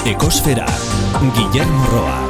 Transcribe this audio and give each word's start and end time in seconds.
Ekosfera, 0.00 0.64
Guillermo 1.36 1.84
Roa. 1.92 2.20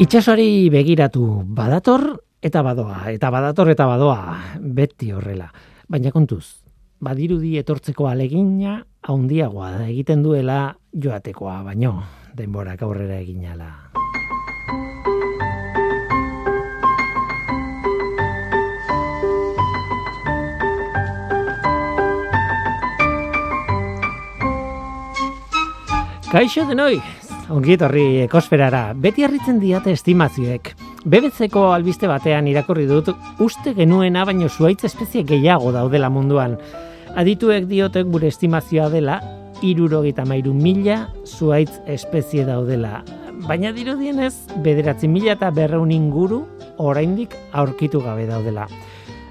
Itxasoari 0.00 0.70
begiratu 0.72 1.44
badator 1.44 2.00
eta 2.40 2.62
badoa, 2.64 3.12
eta 3.12 3.28
badator 3.28 3.68
eta 3.68 3.84
badoa, 3.84 4.38
beti 4.56 5.10
horrela. 5.12 5.50
Baina 5.84 6.08
kontuz, 6.14 6.64
badirudi 7.04 7.58
etortzeko 7.60 8.08
alegina 8.08 8.78
haundiagoa 9.04 9.84
egiten 9.90 10.24
duela 10.24 10.72
joatekoa, 10.96 11.60
baino 11.68 11.98
denborak 12.32 12.80
aurrera 12.88 13.20
eginala. 13.20 13.68
Kaixo 26.34 26.64
denoi, 26.66 26.96
ongi 27.54 27.76
etorri 27.76 28.00
ekosferara, 28.24 28.88
beti 28.98 29.22
harritzen 29.22 29.60
diate 29.62 29.92
estimazioek. 29.94 30.72
BBC-ko 31.06 31.68
albiste 31.70 32.08
batean 32.10 32.48
irakurri 32.50 32.88
dut 32.90 33.12
uste 33.44 33.70
genuena 33.76 34.24
baino 34.26 34.48
zuaitz 34.48 34.80
espezie 34.88 35.22
gehiago 35.28 35.70
daudela 35.70 36.10
munduan. 36.10 36.56
Adituek 37.14 37.68
diotek 37.70 38.10
gure 38.10 38.32
estimazioa 38.34 38.88
dela, 38.90 39.20
irurogeita 39.62 40.24
mairu 40.26 40.56
mila 40.58 41.04
zuaitz 41.22 41.78
espezie 41.86 42.42
daudela. 42.50 43.04
Baina 43.46 43.70
dirudienez, 43.70 44.34
bederatzi 44.66 45.06
mila 45.06 45.36
eta 45.38 45.52
berreun 45.54 45.94
inguru 45.94 46.40
oraindik 46.82 47.38
aurkitu 47.52 48.02
gabe 48.02 48.26
daudela. 48.26 48.66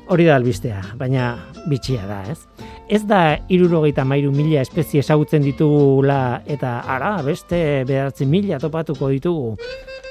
Hori 0.07 0.31
da 0.31 0.39
albistea, 0.39 0.79
baina 0.95 1.33
bitxia 1.67 2.07
da, 2.07 2.23
ez? 2.31 2.71
Ez 2.89 3.05
da 3.07 3.37
irurogeita 3.47 4.03
mairu 4.03 4.33
mila 4.35 4.59
espezie 4.61 4.99
ezagutzen 4.99 5.43
ditugula 5.45 6.41
eta 6.51 6.81
ara, 6.83 7.15
beste 7.23 7.57
bederatzi 7.87 8.27
mila 8.27 8.59
topatuko 8.59 9.07
ditugu. 9.13 9.53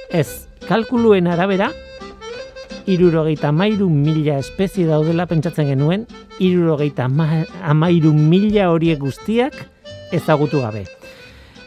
Ez, 0.08 0.48
kalkuluen 0.64 1.28
arabera, 1.28 1.69
irurogeita 2.88 3.52
mairu 3.52 3.91
mila 3.92 4.38
espezie 4.41 4.88
daudela 4.88 5.28
pentsatzen 5.28 5.69
genuen, 5.69 6.06
irurogeita 6.41 7.11
amairu 7.69 8.14
mila 8.16 8.70
horiek 8.72 8.98
guztiak 9.05 9.56
ezagutu 10.12 10.64
gabe. 10.64 10.86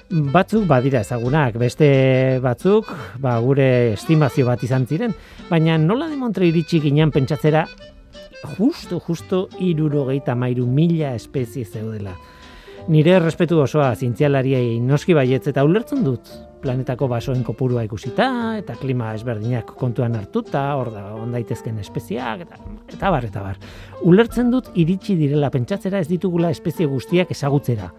Batzuk 0.09 0.65
badira 0.69 1.01
ezagunak, 1.05 1.55
beste 1.61 1.87
batzuk 2.41 2.89
ba, 3.21 3.37
gure 3.41 3.93
estimazio 3.93 4.45
bat 4.49 4.61
izan 4.65 4.85
ziren, 4.89 5.13
baina 5.49 5.77
nola 5.81 6.09
demontre 6.09 6.49
iritsi 6.49 6.81
ginen 6.81 7.13
pentsatzera 7.13 7.65
justo, 8.57 8.99
justo 8.99 9.47
irurogeita 9.59 10.35
mairu 10.35 10.65
mila 10.67 11.13
espezie 11.15 11.65
zeudela. 11.65 12.15
Nire 12.87 13.15
respetu 13.17 13.57
osoa 13.63 13.95
zintzialariei 13.95 14.75
noski 14.77 15.15
baietz 15.17 15.47
eta 15.49 15.63
ulertzen 15.65 16.03
dut 16.05 16.29
planetako 16.61 17.07
basoen 17.09 17.41
kopurua 17.45 17.81
ikusita 17.85 18.27
eta 18.59 18.75
klima 18.77 19.11
ezberdinak 19.17 19.71
kontuan 19.79 20.13
hartuta, 20.17 20.61
hor 20.77 20.91
da 20.93 21.05
ondaitezken 21.17 21.79
espeziak 21.81 22.43
eta 22.45 22.59
eta 22.93 23.11
bar 23.13 23.25
eta 23.25 23.41
bar. 23.41 23.57
Ulertzen 24.05 24.51
dut 24.53 24.69
iritsi 24.77 25.17
direla 25.17 25.49
pentsatzera 25.53 26.01
ez 26.01 26.09
ditugula 26.11 26.51
espezie 26.53 26.85
guztiak 26.89 27.33
ezagutzera. 27.33 27.89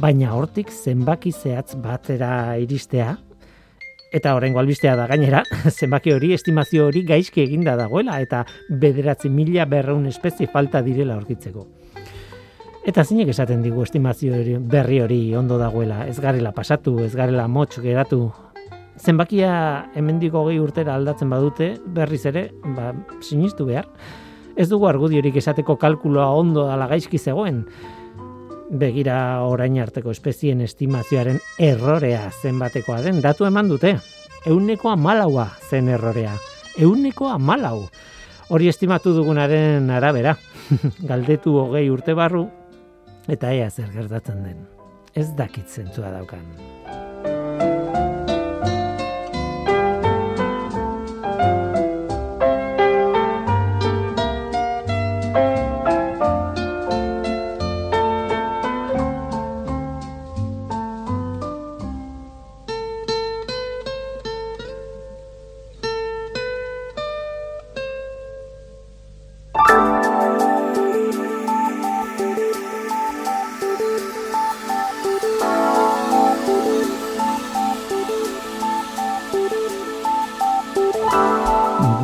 Baina 0.00 0.32
hortik 0.32 0.72
zenbaki 0.72 1.32
zehatz 1.32 1.76
batera 1.76 2.56
iristea 2.56 3.18
eta 4.12 4.34
horrengo 4.36 4.60
albistea 4.60 4.94
da 4.96 5.06
gainera, 5.10 5.42
zenbaki 5.78 6.12
hori, 6.12 6.32
estimazio 6.36 6.86
hori 6.86 7.02
gaizki 7.08 7.42
eginda 7.42 7.74
dagoela, 7.76 8.20
eta 8.20 8.44
bederatzi 8.68 9.30
mila 9.32 9.66
berreun 9.66 10.06
espezie 10.10 10.48
falta 10.52 10.82
direla 10.84 11.16
aurkitzeko. 11.16 11.66
Eta 12.82 13.04
zinek 13.06 13.28
esaten 13.30 13.62
digu 13.62 13.84
estimazio 13.84 14.34
hori, 14.34 14.56
berri 14.58 15.00
hori 15.00 15.20
ondo 15.38 15.58
dagoela, 15.58 16.02
ez 16.10 16.18
garela 16.20 16.52
pasatu, 16.52 16.98
ez 17.04 17.14
garela 17.14 17.46
motx 17.48 17.78
geratu. 17.80 18.26
Zenbakia 18.98 19.52
hemendiko 19.96 20.44
gehi 20.48 20.58
urtera 20.60 20.96
aldatzen 20.98 21.30
badute, 21.30 21.72
berriz 21.94 22.24
ere, 22.28 22.48
ba, 22.76 22.92
sinistu 23.22 23.66
behar. 23.70 23.88
Ez 24.58 24.68
dugu 24.68 24.84
argudiorik 24.90 25.38
esateko 25.40 25.78
kalkuloa 25.80 26.26
ondo 26.36 26.66
dala 26.68 26.90
gaizki 26.90 27.18
zegoen, 27.18 27.62
begira 28.72 29.44
orain 29.44 29.76
arteko 29.82 30.10
espezien 30.10 30.62
estimazioaren 30.64 31.38
errorea 31.60 32.30
zenbatekoa 32.42 33.02
den, 33.04 33.20
datu 33.20 33.46
eman 33.46 33.68
dute. 33.68 33.96
Euneko 34.48 34.90
amalaua 34.90 35.46
zen 35.68 35.92
errorea. 35.92 36.32
Euneko 36.80 37.28
amalau. 37.28 37.86
Hori 38.48 38.68
estimatu 38.72 39.12
dugunaren 39.14 39.90
arabera. 39.92 40.36
Galdetu 41.10 41.54
hogei 41.60 41.88
urte 41.92 42.16
barru, 42.16 42.46
eta 43.28 43.52
ea 43.52 43.70
zer 43.70 43.92
gertatzen 43.92 44.42
den. 44.44 44.64
Ez 45.14 45.28
dakit 45.36 45.68
zentzua 45.68 46.10
daukan. 46.10 46.46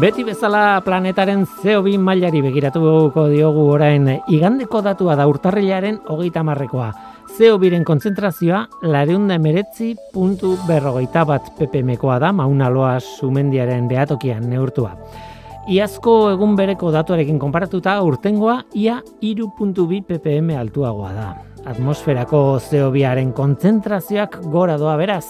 Beti 0.09 0.23
bezala 0.25 0.81
planetaren 0.81 1.43
CO2 1.45 1.99
mailari 2.01 2.41
begiratuko 2.41 3.27
diogu 3.29 3.67
orain 3.75 4.07
igandeko 4.33 4.81
datua 4.81 5.13
da 5.19 5.27
urtarrilaren 5.29 5.99
hogeita 6.09 6.41
marrekoa. 6.49 6.87
CO2-ren 7.37 7.85
konzentrazioa 7.85 8.63
lareunda 8.89 9.37
emeretzi 9.37 9.91
puntu 10.15 10.55
berrogeita 10.65 11.27
bat 11.29 11.53
ppmkoa 11.59 12.17
da 12.25 12.33
maunaloa 12.33 12.95
sumendiaren 13.05 13.85
behatokian 13.93 14.49
neurtua. 14.49 14.95
Iazko 15.69 16.17
egun 16.33 16.57
bereko 16.57 16.89
datuarekin 16.95 17.37
konparatuta 17.37 18.01
urtengoa 18.01 18.63
ia 18.73 19.03
iru 19.21 19.53
puntu 19.59 19.85
bi 19.93 20.01
ppm 20.01 20.55
altuagoa 20.57 21.13
da. 21.13 21.31
Atmosferako 21.69 22.63
CO2-aren 22.65 23.37
konzentrazioak 23.37 24.41
gora 24.49 24.81
doa 24.81 24.97
beraz 24.97 25.27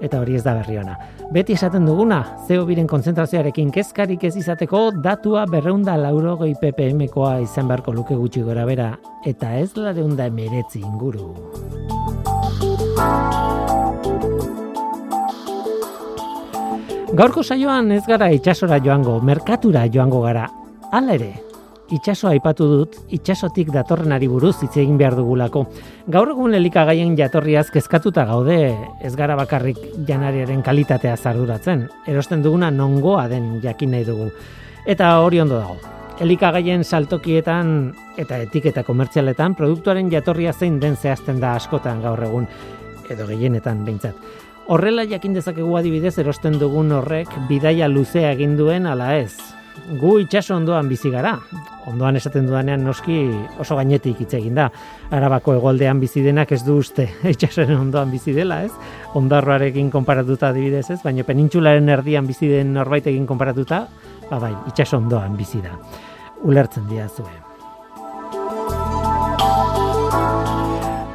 eta 0.00 0.20
hori 0.20 0.36
ez 0.38 0.44
da 0.44 0.54
berri 0.58 0.78
ona. 0.78 0.96
Beti 1.32 1.54
esaten 1.58 1.86
duguna, 1.86 2.22
zeo 2.46 2.64
biren 2.68 2.86
konzentrazioarekin 2.88 3.70
kezkarik 3.74 4.24
ez 4.24 4.34
izateko 4.40 4.90
datua 5.04 5.44
berreunda 5.50 5.96
laurogei 6.00 6.54
ppm-koa 6.60 7.38
izan 7.44 7.68
beharko 7.68 7.92
luke 7.92 8.16
gutxi 8.16 8.42
gora 8.46 8.64
bera, 8.68 8.92
eta 9.26 9.56
ez 9.58 9.74
lareunda 9.76 10.28
emeretzi 10.30 10.80
inguru. 10.80 11.34
Gaurko 17.18 17.42
saioan 17.42 17.90
ez 17.92 18.04
gara 18.06 18.30
itxasora 18.30 18.78
joango, 18.84 19.18
merkatura 19.24 19.86
joango 19.90 20.20
gara. 20.22 20.46
Hala 20.92 21.14
ere, 21.16 21.32
itxaso 21.90 22.28
aipatu 22.28 22.66
dut, 22.68 22.96
itxasotik 23.14 23.70
datorrenari 23.72 24.28
buruz 24.28 24.56
hitz 24.62 24.76
egin 24.76 24.98
behar 25.00 25.16
dugulako. 25.16 25.64
Gaur 26.12 26.32
egun 26.34 26.54
elikagaien 26.58 27.16
jatorriaz 27.18 27.68
kezkatuta 27.72 28.24
gaude, 28.28 28.58
ez 29.04 29.14
gara 29.16 29.36
bakarrik 29.38 29.78
janariaren 30.08 30.62
kalitatea 30.62 31.16
zarduratzen. 31.16 31.86
Erosten 32.06 32.42
duguna 32.44 32.70
nongoa 32.70 33.28
den 33.28 33.60
jakin 33.64 33.94
nahi 33.96 34.04
dugu. 34.08 34.30
Eta 34.86 35.18
hori 35.20 35.40
ondo 35.40 35.58
dago. 35.60 35.78
Elikagaien 36.20 36.82
saltokietan 36.84 37.92
eta 38.18 38.40
etiketa 38.42 38.82
komertzialetan 38.82 39.54
produktuaren 39.54 40.10
jatorria 40.10 40.52
zein 40.52 40.80
den 40.80 40.96
zehazten 40.96 41.38
da 41.40 41.54
askotan 41.54 42.02
gaur 42.02 42.22
egun 42.26 42.48
edo 43.08 43.26
gehienetan 43.26 43.84
behintzat. 43.84 44.16
Horrela 44.68 45.06
jakin 45.08 45.38
dezakegu 45.38 45.78
adibidez 45.78 46.18
erosten 46.18 46.58
dugun 46.60 46.92
horrek 46.92 47.30
bidaia 47.48 47.88
luzea 47.88 48.34
egin 48.34 48.58
duen 48.58 48.84
ala 48.86 49.14
ez 49.16 49.57
gu 50.00 50.18
itxaso 50.24 50.56
ondoan 50.56 50.88
bizi 50.88 51.10
gara. 51.10 51.34
Ondoan 51.88 52.18
esaten 52.20 52.46
dudanean 52.46 52.84
noski 52.84 53.18
oso 53.60 53.78
gainetik 53.78 54.20
hitz 54.24 54.32
egin 54.38 54.58
da. 54.58 54.68
Arabako 55.14 55.56
egoldean 55.56 56.00
bizi 56.00 56.22
denak 56.24 56.52
ez 56.52 56.62
du 56.66 56.78
uste 56.82 57.08
itxasoren 57.34 57.78
ondoan 57.78 58.12
bizi 58.12 58.36
dela, 58.36 58.62
ez? 58.64 58.72
Ondarroarekin 59.18 59.90
konparatuta 59.94 60.52
adibidez, 60.52 60.86
ez? 60.90 61.00
Baina 61.04 61.24
penintxularen 61.24 61.88
erdian 61.96 62.28
bizi 62.28 62.52
den 62.52 62.74
norbaitekin 62.76 63.26
konparatuta, 63.26 63.84
ba 64.30 64.40
bai, 64.42 64.54
itxaso 64.68 65.00
ondoan 65.00 65.36
bizi 65.40 65.64
da. 65.64 65.76
Ulertzen 66.44 66.86
dira 66.90 67.08
zuen. 67.08 67.47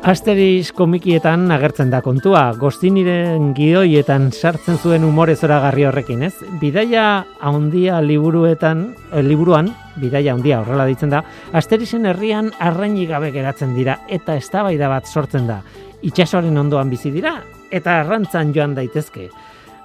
Asteris 0.03 0.73
komikietan 0.75 1.45
agertzen 1.55 1.87
da 1.87 2.01
kontua, 2.03 2.41
goztiniren 2.59 3.53
gidoietan 3.55 4.25
sartzen 4.35 4.75
zuen 4.75 5.05
umore 5.07 5.37
zoragarri 5.39 5.85
horrekin, 5.87 6.25
ez? 6.27 6.33
Bidaia 6.59 7.05
handia 7.39 8.01
liburuetan, 8.03 8.81
eh, 9.13 9.21
liburuan, 9.23 9.69
bidaia 9.95 10.33
handia 10.33 10.57
horrela 10.59 10.89
ditzen 10.89 11.13
da, 11.13 11.21
Asterisen 11.53 12.03
herrian 12.05 12.51
arrainik 12.59 13.13
gabe 13.13 13.31
geratzen 13.31 13.71
dira 13.77 13.95
eta 14.09 14.35
eztabaida 14.35 14.89
bat 14.91 15.07
sortzen 15.07 15.47
da. 15.47 15.61
Itxasoaren 16.03 16.57
ondoan 16.57 16.91
bizi 16.91 17.13
dira 17.15 17.37
eta 17.71 18.01
arrantzan 18.01 18.51
joan 18.53 18.75
daitezke. 18.75 19.29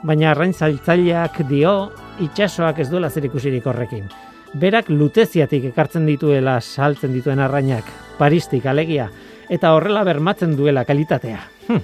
Baina 0.03 0.33
arrain 0.33 0.53
zailtzaileak 0.53 1.45
dio 1.47 1.93
itxasoak 2.19 2.81
ez 2.81 2.91
duela 2.91 3.09
zer 3.09 3.31
ikusirik 3.31 3.71
horrekin. 3.71 4.11
Berak 4.55 4.91
luteziatik 4.91 5.71
ekartzen 5.71 6.07
dituela 6.07 6.59
saltzen 6.61 7.15
dituen 7.15 7.39
arrainak, 7.39 7.85
paristik 8.19 8.67
alegia, 8.67 9.11
eta 9.49 9.73
horrela 9.75 10.05
bermatzen 10.05 10.57
duela 10.57 10.85
kalitatea. 10.85 11.41
Hm. 11.69 11.81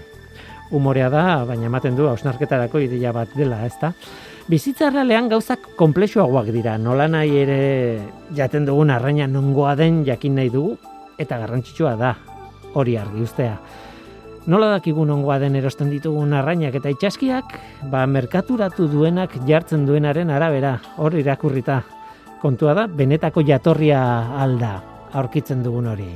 Umorea 0.74 1.10
da, 1.12 1.44
baina 1.46 1.68
ematen 1.68 1.96
du 1.96 2.08
hausnarketarako 2.08 2.80
ideia 2.82 3.12
bat 3.12 3.34
dela, 3.36 3.60
ezta? 3.66 3.92
Bizitza 4.48 4.88
errealean 4.90 5.30
gauzak 5.30 5.70
komplexuagoak 5.78 6.50
dira, 6.52 6.76
nola 6.76 7.06
nahi 7.08 7.36
ere 7.40 7.60
jaten 8.36 8.66
dugun 8.68 8.90
arraina 8.92 9.28
nongoa 9.30 9.74
den 9.78 10.02
jakin 10.04 10.34
nahi 10.40 10.50
dugu, 10.52 10.74
eta 11.18 11.38
garrantzitsua 11.40 11.94
da, 12.00 12.14
hori 12.74 12.98
argi 13.00 13.24
ustea. 13.24 13.54
Nola 14.44 14.74
dakigu 14.74 15.06
nongoa 15.08 15.38
den 15.40 15.56
erosten 15.56 15.88
ditugun 15.88 16.34
arrainak 16.36 16.76
eta 16.76 16.92
itxaskiak, 16.92 17.56
ba 17.88 18.04
merkaturatu 18.04 18.90
duenak 18.92 19.38
jartzen 19.48 19.86
duenaren 19.88 20.28
arabera, 20.28 20.76
hori 21.00 21.24
irakurrita. 21.24 21.80
Kontua 22.44 22.76
da, 22.76 22.84
benetako 22.84 23.46
jatorria 23.48 24.04
alda, 24.44 24.76
aurkitzen 25.16 25.64
dugun 25.64 25.88
hori. 25.94 26.12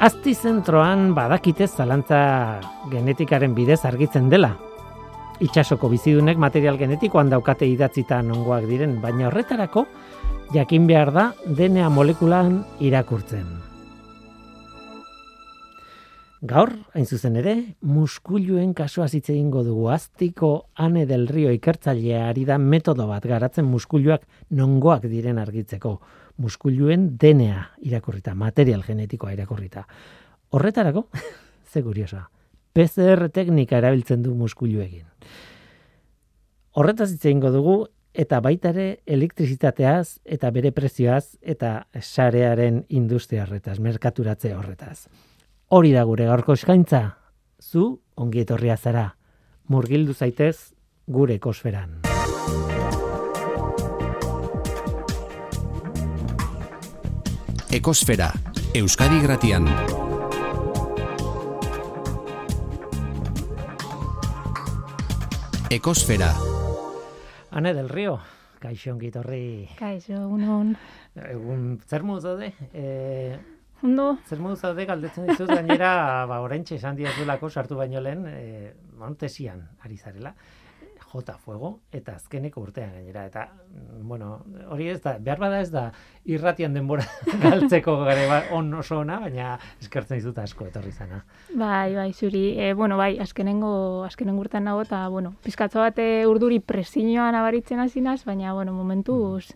Azti 0.00 0.32
zentroan 0.32 1.10
badakite 1.12 1.66
zalantza 1.68 2.18
genetikaren 2.88 3.52
bidez 3.52 3.82
argitzen 3.84 4.30
dela. 4.32 4.54
Itxasoko 5.44 5.90
bizidunek 5.92 6.38
material 6.40 6.78
genetikoan 6.80 7.28
daukate 7.28 7.66
idatzita 7.68 8.22
nongoak 8.24 8.64
diren, 8.64 8.94
baina 9.02 9.26
horretarako 9.28 9.82
jakin 10.54 10.86
behar 10.88 11.12
da 11.12 11.24
DNA 11.44 11.90
molekulan 11.92 12.62
irakurtzen. 12.80 13.44
Gaur, 16.48 16.72
hain 16.96 17.04
zuzen 17.04 17.36
ere, 17.36 17.54
muskuluen 17.84 18.72
kasua 18.72 19.10
hitz 19.12 19.26
egingo 19.28 19.60
dugu 19.66 19.90
aztiko 19.92 20.50
ane 20.80 21.04
del 21.04 21.28
rio 21.28 21.52
ikertzailea 21.52 22.22
ari 22.30 22.46
da 22.48 22.56
metodo 22.56 23.04
bat 23.12 23.28
garatzen 23.28 23.68
muskuluak 23.68 24.24
nongoak 24.48 25.04
diren 25.12 25.44
argitzeko 25.44 25.98
muskuluen 26.40 27.14
DNA 27.20 27.62
irakurrita, 27.86 28.34
material 28.34 28.82
genetikoa 28.86 29.34
irakurrita. 29.36 29.84
Horretarako, 30.50 31.06
ze 31.70 31.82
kuriosa, 31.84 32.24
PCR 32.72 33.28
teknika 33.32 33.78
erabiltzen 33.78 34.22
du 34.24 34.34
muskuluekin. 34.34 35.06
Horretaz 36.80 37.10
hitz 37.12 37.24
egingo 37.24 37.50
dugu 37.52 37.76
eta 38.14 38.40
baita 38.42 38.70
ere 38.74 38.86
elektrizitateaz 39.06 40.20
eta 40.24 40.50
bere 40.50 40.72
prezioaz 40.74 41.36
eta 41.42 41.86
sarearen 42.00 42.84
industria 42.88 43.44
horretaz, 43.44 43.78
merkaturatze 43.78 44.54
horretaz. 44.54 45.06
Hori 45.70 45.92
da 45.94 46.04
gure 46.04 46.26
gaurko 46.26 46.56
eskaintza, 46.58 47.02
zu 47.60 48.00
ongi 48.16 48.42
etorria 48.42 48.76
zara, 48.76 49.10
murgildu 49.68 50.14
zaitez 50.14 50.72
gure 51.06 51.38
kosferan. 51.38 52.09
Ekosfera, 57.70 58.32
Euskadi 58.74 59.20
Gratian. 59.22 59.68
Ekosfera. 65.70 66.32
Ane 67.54 67.72
del 67.72 67.88
Rio, 67.88 68.16
kaixo 68.58 68.90
ongi 68.90 69.12
torri. 69.14 69.68
Kaixo, 69.78 70.18
unon. 70.18 70.74
Egun, 71.14 71.78
zer 71.86 72.02
modu 72.02 72.32
zaude? 72.32 72.50
E, 72.74 73.38
Ondo, 73.86 74.16
zer 74.26 74.42
modu 74.42 74.58
zaude 74.58 74.84
galdetzen 74.90 75.30
dizut 75.30 75.54
gainera, 75.54 76.26
ba, 76.26 76.40
oraintxe 76.42 76.74
esan 76.74 76.98
diazulako 76.98 77.48
sartu 77.54 77.78
baino 77.78 78.02
lehen, 78.02 78.26
e, 78.26 78.72
montesian 78.98 79.62
ari 79.86 79.96
zarela. 79.96 80.34
Jota 81.10 81.34
Fuego 81.42 81.70
eta 81.92 82.14
azkeneko 82.14 82.62
urtean 82.62 82.92
gainera 82.94 83.24
eta 83.26 83.46
mm, 83.50 84.02
bueno, 84.08 84.30
hori 84.70 84.88
ez 84.92 85.00
da 85.02 85.16
behar 85.18 85.40
bada 85.42 85.60
ez 85.60 85.70
da 85.72 85.88
irratian 86.24 86.74
denbora 86.76 87.06
galtzeko 87.44 87.96
gare 88.04 88.26
ba, 88.30 88.42
on 88.56 88.72
oso 88.78 89.00
ona, 89.02 89.18
baina 89.24 89.56
eskertzen 89.80 90.20
dizut 90.20 90.38
asko 90.38 90.68
etorri 90.70 90.92
zana. 90.92 91.24
bai, 91.54 91.94
bai, 91.96 92.12
zuri, 92.12 92.44
e, 92.58 92.72
bueno, 92.74 92.96
bai, 93.00 93.16
azkenengo, 93.18 94.04
azkenengo 94.06 94.46
urtean 94.46 94.68
nago, 94.70 94.84
eta, 94.86 95.06
bueno, 95.08 95.34
pizkatzo 95.42 95.82
bate 95.82 96.06
urduri 96.26 96.60
presinioan 96.60 97.34
abaritzen 97.34 97.80
hasi 97.80 98.00
naz, 98.00 98.22
baina, 98.24 98.54
bueno, 98.54 98.72
momentuz, 98.72 99.50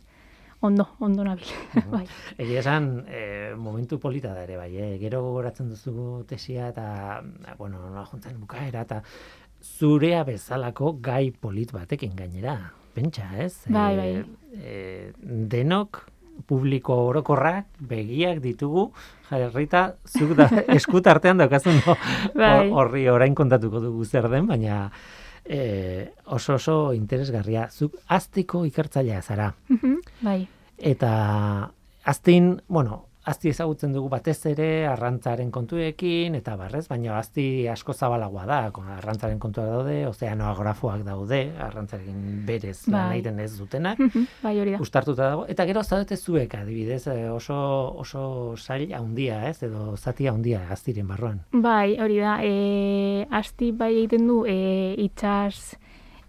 ondo, 0.64 0.88
ondo 0.98 1.24
nabil, 1.24 1.50
bai. 1.92 2.06
Egia 2.40 2.62
esan, 2.64 3.04
e, 3.06 3.54
momentu 3.60 4.00
polita 4.00 4.32
da 4.34 4.42
ere, 4.46 4.56
bai, 4.56 4.70
eh? 4.80 4.94
gero 4.98 5.22
gogoratzen 5.26 5.68
duzu 5.70 6.24
tesia 6.28 6.70
eta, 6.72 7.22
bueno, 7.58 7.82
nola 7.84 8.06
juntzen 8.08 8.40
bukaera, 8.40 8.86
eta 8.88 9.02
zurea 9.64 10.24
bezalako 10.24 10.98
gai 11.00 11.30
polit 11.32 11.72
batekin 11.72 12.14
gainera. 12.16 12.58
Pentsa, 12.94 13.26
ez? 13.42 13.64
Bai, 13.72 13.96
bai. 13.96 14.10
E, 14.54 15.12
denok 15.18 16.04
publiko 16.46 16.96
orokorrak 17.08 17.66
begiak 17.78 18.40
ditugu 18.42 18.88
jarrita 19.30 19.94
zuk 20.06 20.34
da 20.38 20.48
eskut 20.76 21.06
artean 21.06 21.38
daukazun 21.38 21.78
no? 21.86 21.94
Bai. 22.34 22.70
horri 22.74 23.06
orain 23.08 23.34
kontatuko 23.38 23.80
dugu 23.80 24.04
zer 24.04 24.26
den 24.32 24.48
baina 24.50 24.88
e, 25.46 26.10
oso 26.26 26.56
oso 26.58 26.76
interesgarria 26.96 27.68
zuk 27.70 27.94
aztiko 28.08 28.64
ikertzailea 28.66 29.22
zara 29.22 29.52
Mhm, 29.68 29.96
bai, 30.26 30.40
eta 30.78 31.70
aztin 32.04 32.60
bueno 32.68 33.03
Azti 33.24 33.48
ezagutzen 33.48 33.94
dugu 33.94 34.10
batez 34.12 34.36
ere 34.50 34.84
arrantzaren 34.84 35.48
kontuekin 35.50 36.34
eta 36.36 36.58
barrez, 36.60 36.82
baina 36.90 37.14
azti 37.16 37.64
asko 37.72 37.94
zabalagoa 37.96 38.42
da, 38.44 38.58
arrantzaren 38.98 39.38
kontuak 39.40 39.70
daude, 39.70 39.94
ozeanoagrafoak 40.10 41.06
daude, 41.06 41.38
arrantzarekin 41.66 42.42
berez 42.44 42.82
lan 42.92 43.08
Bai. 43.08 43.16
egiten 43.16 43.40
ez 43.40 43.54
dutenak, 43.56 43.98
Mhm, 43.98 44.26
bai 44.42 44.52
hori 44.60 44.74
da. 44.76 44.78
ustartuta 44.84 45.30
dago, 45.30 45.46
eta 45.48 45.64
gero 45.64 45.82
zaudete 45.82 46.16
zuek 46.20 46.54
adibidez, 46.54 47.06
eh, 47.06 47.30
oso, 47.30 47.56
oso 47.96 48.56
sail 48.58 48.92
handia 48.92 49.48
ez, 49.48 49.62
edo 49.62 49.96
zati 49.96 50.28
handia 50.28 50.60
aztiren 50.70 51.06
barruan. 51.08 51.40
Bai, 51.52 51.96
hori 52.00 52.18
da, 52.20 52.36
e, 52.44 53.26
asti 53.30 53.72
bai 53.72 53.94
egiten 54.02 54.26
du 54.28 54.44
e, 54.46 54.94
itxas 54.98 55.78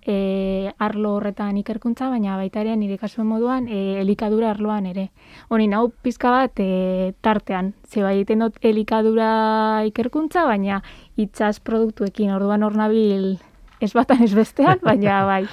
e, 0.06 0.72
arlo 0.78 1.16
horretan 1.18 1.58
ikerkuntza, 1.58 2.10
baina 2.10 2.38
baita 2.38 2.62
ere 2.62 2.76
nire 2.78 2.98
kasuen 3.02 3.28
moduan 3.28 3.68
e, 3.68 4.00
elikadura 4.02 4.52
arloan 4.54 4.86
ere. 4.86 5.10
Hori 5.50 5.68
nau 5.68 5.90
pizka 6.06 6.32
bat 6.32 6.62
e, 6.62 7.14
tartean, 7.26 7.74
ze 7.90 8.04
bai 8.06 8.16
egiten 8.20 8.46
dut 8.46 8.60
elikadura 8.62 9.84
ikerkuntza, 9.90 10.46
baina 10.46 10.82
itxas 11.18 11.60
produktuekin 11.60 12.36
orduan 12.38 12.64
hor 12.64 12.78
nabil 12.78 13.36
ez 13.82 13.94
batan 13.94 14.24
ez 14.24 14.34
bestean, 14.38 14.80
baina 14.84 15.24
bai, 15.32 15.44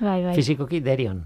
bai, 0.00 0.20
bai. 0.30 0.34
Fizikoki 0.38 0.80
derion. 0.80 1.24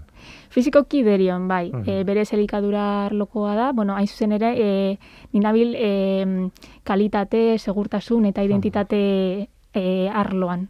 Fizikoki 0.51 1.03
derion, 1.03 1.47
bai. 1.47 1.69
Mhm. 1.71 1.87
E, 1.87 2.03
berez 2.03 2.33
elikadura 2.33 3.05
arlokoa 3.05 3.55
da, 3.55 3.71
bueno, 3.71 3.95
hain 3.95 4.07
zuzen 4.07 4.33
ere, 4.35 4.51
e, 4.57 4.97
ninabil 5.31 5.75
e, 5.77 6.49
kalitate, 6.83 7.57
segurtasun 7.59 8.25
eta 8.33 8.43
identitate 8.43 9.01
e, 9.73 10.09
arloan. 10.09 10.67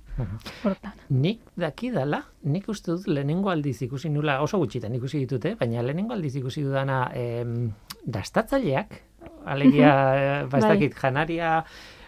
Hortan. 0.63 0.97
Nik 1.09 1.41
dakidala, 1.59 2.21
nik 2.43 2.67
uste 2.69 2.93
dut 2.93 3.07
lehenengo 3.09 3.51
aldiz 3.51 3.79
ikusi 3.87 4.11
nula, 4.13 4.39
oso 4.45 4.59
gutxitan 4.61 4.95
ikusi 4.95 5.23
ditute, 5.23 5.55
baina 5.59 5.83
lehenengo 5.85 6.13
aldiz 6.13 6.35
ikusi 6.41 6.63
dudana 6.65 7.03
em, 7.17 7.71
dastatzaileak, 8.05 8.99
alegia, 9.45 9.93
eh, 10.15 10.43
ba 10.49 10.61
ez 10.61 10.65
Bai. 10.65 10.91
janaria 11.01 11.55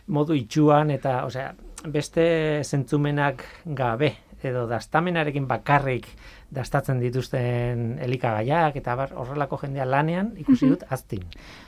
modu 0.07 0.35
itxuan 0.37 0.91
eta, 0.91 1.23
osea, 1.25 1.53
beste 1.87 2.25
zentzumenak 2.63 3.43
gabe, 3.65 4.13
edo 4.43 4.67
dastamenarekin 4.67 5.47
bakarrik 5.47 6.07
dastatzen 6.53 6.99
dituzten 7.01 7.97
elikagaiak 8.03 8.75
eta 8.79 8.95
bar, 8.95 9.13
horrelako 9.17 9.57
jendea 9.63 9.85
lanean 9.85 10.33
ikusi 10.37 10.69
dut 10.69 10.83
aztin. 10.95 11.23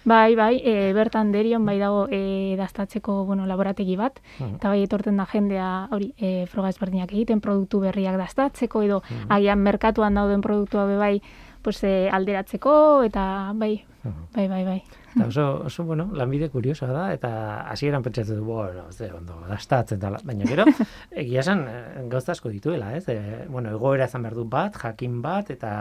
Bai, 0.06 0.36
bai, 0.36 0.62
e, 0.64 0.94
bertan 0.94 1.32
derion 1.34 1.66
bai 1.66 1.78
dago 1.82 2.08
e, 2.12 2.56
dastatzeko 2.58 3.24
bueno, 3.26 3.46
laborategi 3.46 3.96
bat, 3.98 4.20
Mhm. 4.40 4.56
eta 4.56 4.70
bai 4.70 4.84
etorten 4.84 5.18
da 5.18 5.26
jendea 5.26 5.88
hori 5.92 6.14
e, 6.18 6.46
froga 6.48 6.70
ezberdinak 6.70 7.12
egiten, 7.14 7.42
produktu 7.42 7.80
berriak 7.80 8.18
dastatzeko, 8.18 8.82
edo 8.84 9.02
agian 9.30 9.60
merkatuan 9.60 10.14
dauden 10.16 10.42
produktua 10.42 10.86
be 10.86 10.98
bai 10.98 11.22
pues, 11.62 11.84
e, 11.84 12.10
alderatzeko, 12.14 13.04
eta 13.04 13.52
bai, 13.56 13.84
Mhm. 14.04 14.28
bai, 14.36 14.48
bai, 14.48 14.64
bai. 14.66 14.84
Eta 15.16 15.28
oso, 15.28 15.64
oso, 15.66 15.84
bueno, 15.86 16.10
lanbide 16.14 16.50
kuriosoa 16.52 16.92
da, 16.92 17.06
eta 17.16 17.30
hasieran 17.72 18.04
pentsatu 18.04 18.36
du, 18.36 18.44
bueno, 18.44 18.90
ze, 18.92 19.08
ondo, 19.14 19.40
dastatzen 19.48 20.00
dela. 20.00 20.20
Baina 20.28 20.48
gero, 20.50 20.66
egia 21.24 21.40
esan, 21.40 21.64
eh, 21.72 22.04
gauza 22.12 22.34
asko 22.34 22.52
dituela, 22.52 22.92
ez? 22.98 23.08
E, 23.08 23.46
bueno, 23.48 23.72
egoera 23.72 24.10
ezan 24.10 24.26
behar 24.26 24.36
du 24.36 24.44
bat, 24.52 24.76
jakin 24.82 25.22
bat, 25.24 25.54
eta 25.56 25.72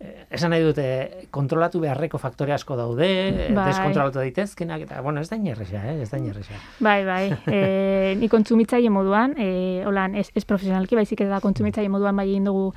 eh, 0.00 0.26
esan 0.36 0.52
nahi 0.52 0.66
dute 0.66 0.84
kontrolatu 1.32 1.80
beharreko 1.80 2.20
faktore 2.20 2.52
asko 2.52 2.76
daude, 2.76 3.08
Bai. 3.56 3.70
deskontrolatu 3.70 4.20
daitezkenak, 4.20 4.84
eta, 4.84 5.00
bueno, 5.00 5.24
ez 5.24 5.32
da 5.32 5.40
inerresa, 5.40 5.86
eh? 5.88 5.96
ez 6.02 6.10
da 6.12 6.20
inerresa. 6.20 6.60
Bai, 6.80 7.00
bai. 7.08 7.24
E, 7.58 8.14
ni 8.20 8.28
kontsumitzaile 8.28 8.90
moduan, 8.92 9.32
e, 9.40 9.82
holan, 9.88 10.14
ez, 10.20 10.28
ez 10.36 10.44
profesionalki, 10.44 10.96
baizik 10.98 11.24
eta 11.24 11.40
kontsumitzaile 11.40 11.88
moduan 11.88 12.16
bai 12.20 12.28
egin 12.28 12.44
dugu 12.46 12.68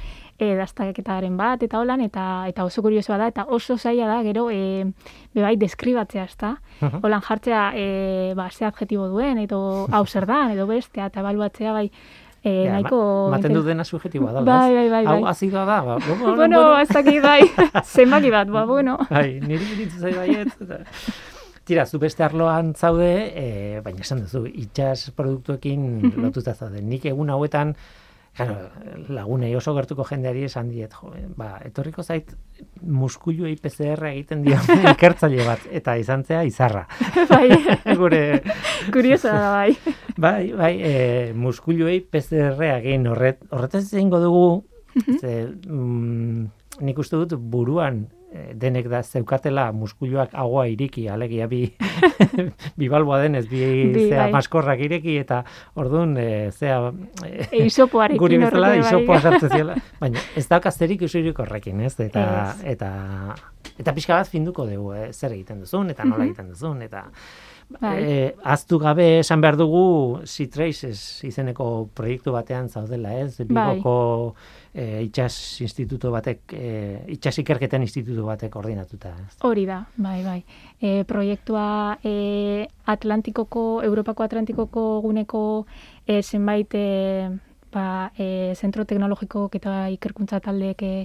e, 0.41 0.55
dastaketaren 0.57 1.35
bat, 1.37 1.61
eta 1.61 1.77
holan, 1.77 2.01
eta 2.01 2.47
eta 2.49 2.65
oso 2.65 2.81
kuriosoa 2.81 3.19
da, 3.21 3.27
eta 3.29 3.45
oso 3.53 3.77
zaila 3.77 4.07
da, 4.09 4.21
gero, 4.25 4.47
e, 4.49 4.87
be 5.35 5.43
bai, 5.45 5.53
deskribatzea, 5.61 6.23
ez 6.25 6.37
da? 6.41 6.55
Holan 7.03 7.21
jartzea, 7.21 7.67
e, 7.77 8.33
ba, 8.35 8.47
ze 8.49 8.65
adjetibo 8.65 9.05
duen, 9.11 9.37
edo 9.45 9.85
hau 9.91 10.05
zer 10.07 10.25
da, 10.25 10.47
edo 10.55 10.65
bestea, 10.67 11.11
eta 11.11 11.21
ebaluatzea, 11.21 11.73
bai, 11.77 11.85
e, 12.41 12.55
Ja, 12.65 12.71
nahiko... 12.79 12.97
ma- 13.29 13.35
maten 13.37 13.51
inter- 13.51 13.61
du 13.61 13.67
dena 13.67 13.83
subjetiboa 13.85 14.31
da, 14.33 14.41
Bai, 14.41 14.73
bai, 14.73 14.87
bai, 14.89 15.03
Hau 15.05 15.19
bai. 15.21 15.29
azidoa 15.29 15.65
da, 15.69 15.79
ba, 15.85 15.97
bueno, 16.07 16.35
Bueno, 16.35 16.63
ez 16.81 16.89
dakit, 16.89 17.21
bai, 17.21 17.41
zenbaki 17.93 18.31
bat, 18.33 18.49
ba, 18.49 18.65
bueno. 18.65 18.97
Bai, 19.11 19.37
niri 19.45 19.67
iritzu 19.75 19.99
zai 20.01 20.15
baiet. 20.17 20.57
Tira, 21.63 21.85
zu 21.85 21.99
beste 22.01 22.23
arloan 22.25 22.73
zaude, 22.73 23.11
e, 23.37 23.45
baina 23.85 24.01
esan 24.01 24.23
duzu, 24.25 24.47
itxas 24.49 25.11
produktuekin 25.15 26.09
lotuta 26.17 26.55
zaude. 26.57 26.81
Nik 26.81 27.05
egun 27.05 27.29
hauetan, 27.29 27.75
claro, 28.35 28.69
lagunei 29.11 29.51
oso 29.55 29.73
gertuko 29.75 30.05
jendeari 30.07 30.45
esan 30.47 30.69
diet, 30.71 30.93
jo, 30.95 31.11
ba, 31.37 31.57
etorriko 31.65 32.03
zait 32.03 32.31
muskuluei 32.81 33.55
PCR 33.61 34.07
egiten 34.11 34.45
dio 34.45 34.59
ikertzaile 34.93 35.45
bat, 35.47 35.65
eta 35.71 35.97
izan 35.99 36.23
zea 36.23 36.43
izarra. 36.47 36.85
bai, 37.33 37.49
Gure, 37.99 38.23
kuriosa 38.93 39.35
da, 39.35 39.51
bai. 39.57 39.95
bai, 40.17 40.51
bai, 40.55 40.73
e, 40.79 40.95
muskuluei 41.35 41.99
PCR 42.01 42.55
egin 42.77 43.07
horret, 43.11 43.43
horretaz 43.51 43.85
egingo 43.89 44.23
dugu, 44.23 44.47
ze, 45.19 45.35
mm, 45.67 46.47
nik 46.87 46.99
uste 46.99 47.19
dut 47.19 47.37
buruan 47.51 48.05
denek 48.55 48.87
da 48.87 49.01
zeukatela 49.03 49.71
muskuluak 49.75 50.29
agua 50.39 50.63
iriki, 50.71 51.07
alegia 51.11 51.47
bi, 51.51 51.65
bi 52.79 52.87
balboa 52.89 53.19
denez, 53.25 53.45
bi, 53.51 53.59
Bi, 53.91 54.05
zea 54.09 54.23
bai. 54.25 54.31
maskorrak 54.37 54.79
ireki, 54.79 55.17
eta 55.19 55.41
orduan, 55.75 56.15
e, 56.17 56.49
zea, 56.55 56.77
e, 57.27 57.47
E, 57.51 57.65
isopoarekin 57.67 58.21
guri 58.21 58.37
bezala 58.39 58.73
isopoa 58.79 59.19
sartzen 59.19 59.49
ziela, 59.51 59.75
baina 59.99 60.19
ez 60.39 60.45
dauka 60.47 60.71
zerik 60.71 61.01
usurik 61.03 61.39
horrekin, 61.43 61.81
ez? 61.81 61.93
Eta, 61.99 62.23
Ez. 62.55 62.63
eta, 62.77 62.91
eta 63.79 63.93
pixka 63.93 64.15
bat 64.21 64.27
finduko 64.31 64.65
dugu, 64.69 64.93
eh, 64.95 65.09
zer 65.11 65.31
egiten 65.35 65.59
duzun, 65.65 65.89
eta 65.91 66.05
nola 66.07 66.23
egiten 66.29 66.47
duzun, 66.53 66.81
eta 66.87 67.03
Bai. 67.81 67.97
eh, 68.03 68.35
aztu 68.43 68.79
gabe 68.79 69.19
esan 69.19 69.41
behar 69.43 69.55
dugu 69.59 70.21
C-Traces 70.27 71.23
izeneko 71.27 71.89
proiektu 71.95 72.31
batean 72.35 72.67
zaudela, 72.69 73.13
ez? 73.19 73.37
Bai. 73.47 73.79
Eh, 74.73 75.03
itxas 75.03 75.59
instituto 75.59 76.13
batek, 76.13 76.53
eh, 76.55 77.03
itxas 77.11 77.37
ikerketen 77.41 77.83
institutu 77.83 78.23
batek 78.23 78.53
koordinatuta, 78.53 79.09
ez? 79.19 79.35
Hori 79.43 79.65
da, 79.67 79.81
bai, 79.97 80.21
bai. 80.23 80.37
E, 80.79 81.03
proiektua 81.03 81.97
e, 82.07 82.69
Atlantikoko, 82.85 83.83
Europako 83.83 84.23
Atlantikoko 84.23 85.01
guneko 85.03 85.65
e, 86.07 86.21
zenbait 86.23 86.71
e, 86.71 87.27
ba, 87.73 88.13
e, 88.15 88.55
zentro 88.55 88.85
teknologikok 88.87 89.59
eta 89.59 89.89
ikerkuntza 89.91 90.39
taldeek 90.39 90.87
e, 90.87 90.95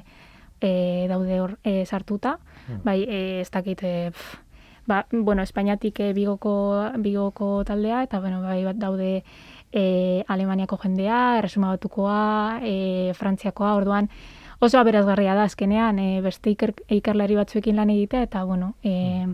e, 0.61 1.07
daude 1.11 1.41
hor 1.41 1.59
e, 1.65 1.85
sartuta. 1.87 2.39
Mm. 2.69 2.83
Bai, 2.85 3.01
e, 3.03 3.41
ez 3.41 3.51
dakit, 3.51 3.83
e, 3.83 4.11
pf, 4.15 4.39
ba, 4.87 5.07
bueno, 5.11 5.43
Espainiatik 5.43 6.01
e, 6.01 6.13
bigoko, 6.15 6.55
bigoko 7.03 7.65
taldea, 7.67 8.03
eta 8.07 8.21
bueno, 8.21 8.43
bai, 8.43 8.63
bat 8.65 8.79
daude 8.79 9.25
e, 9.77 10.25
Alemaniako 10.27 10.79
jendea, 10.83 11.39
Erresuma 11.39 11.75
Batukoa, 11.75 12.61
e, 12.65 13.13
Frantziakoa, 13.15 13.75
orduan, 13.77 14.09
oso 14.59 14.81
aberazgarria 14.81 15.37
da 15.37 15.45
azkenean 15.45 16.01
e, 16.01 16.09
beste 16.25 16.55
iker, 16.55 16.73
ikerlari 16.89 17.37
batzuekin 17.37 17.77
lan 17.77 17.93
egitea 17.93 18.25
eta 18.27 18.45
bueno, 18.49 18.75
e, 18.83 19.27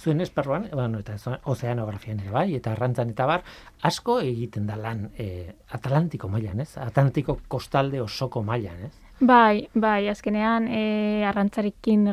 Zuen 0.00 0.20
esparruan, 0.20 0.68
bueno, 0.72 1.00
eta 1.00 1.16
ozeanografian 1.52 2.20
ere 2.22 2.30
bai, 2.32 2.46
eta 2.56 2.72
arrantzan 2.72 3.10
eta 3.12 3.26
bar, 3.28 3.42
asko 3.88 4.18
egiten 4.24 4.66
da 4.68 4.76
lan 4.80 5.10
eh, 5.20 5.52
Atlantiko 5.76 6.30
mailan, 6.32 6.62
ez? 6.64 6.76
Atlantiko 6.80 7.38
kostalde 7.48 8.00
osoko 8.00 8.42
mailan, 8.42 8.86
ez? 8.88 9.05
Bai, 9.20 9.68
bai, 9.74 10.08
azkenean 10.08 10.68
e, 10.68 11.24
arrantzarekin 11.24 12.06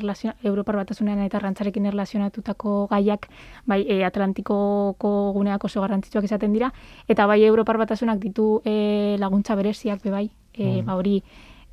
Europar 0.43 0.75
batasunean 0.75 1.19
eta 1.19 1.38
arrantzarekin 1.38 1.86
erlazionatutako 1.86 2.88
gaiak 2.91 3.27
bai 3.65 3.83
e, 3.88 4.03
Atlantikoko 4.05 5.33
guneak 5.33 5.63
oso 5.63 5.81
garrantzitsuak 5.81 6.24
izaten 6.25 6.53
dira 6.53 6.72
eta 7.07 7.25
bai 7.27 7.43
Europar 7.43 7.77
batasunak 7.77 8.19
ditu 8.19 8.62
e, 8.65 9.17
laguntza 9.19 9.55
bereziak 9.55 10.03
be 10.03 10.12
bai, 10.12 10.29
e, 10.53 10.81
Mm. 10.81 10.86
ba 10.86 10.95
hori 10.95 11.24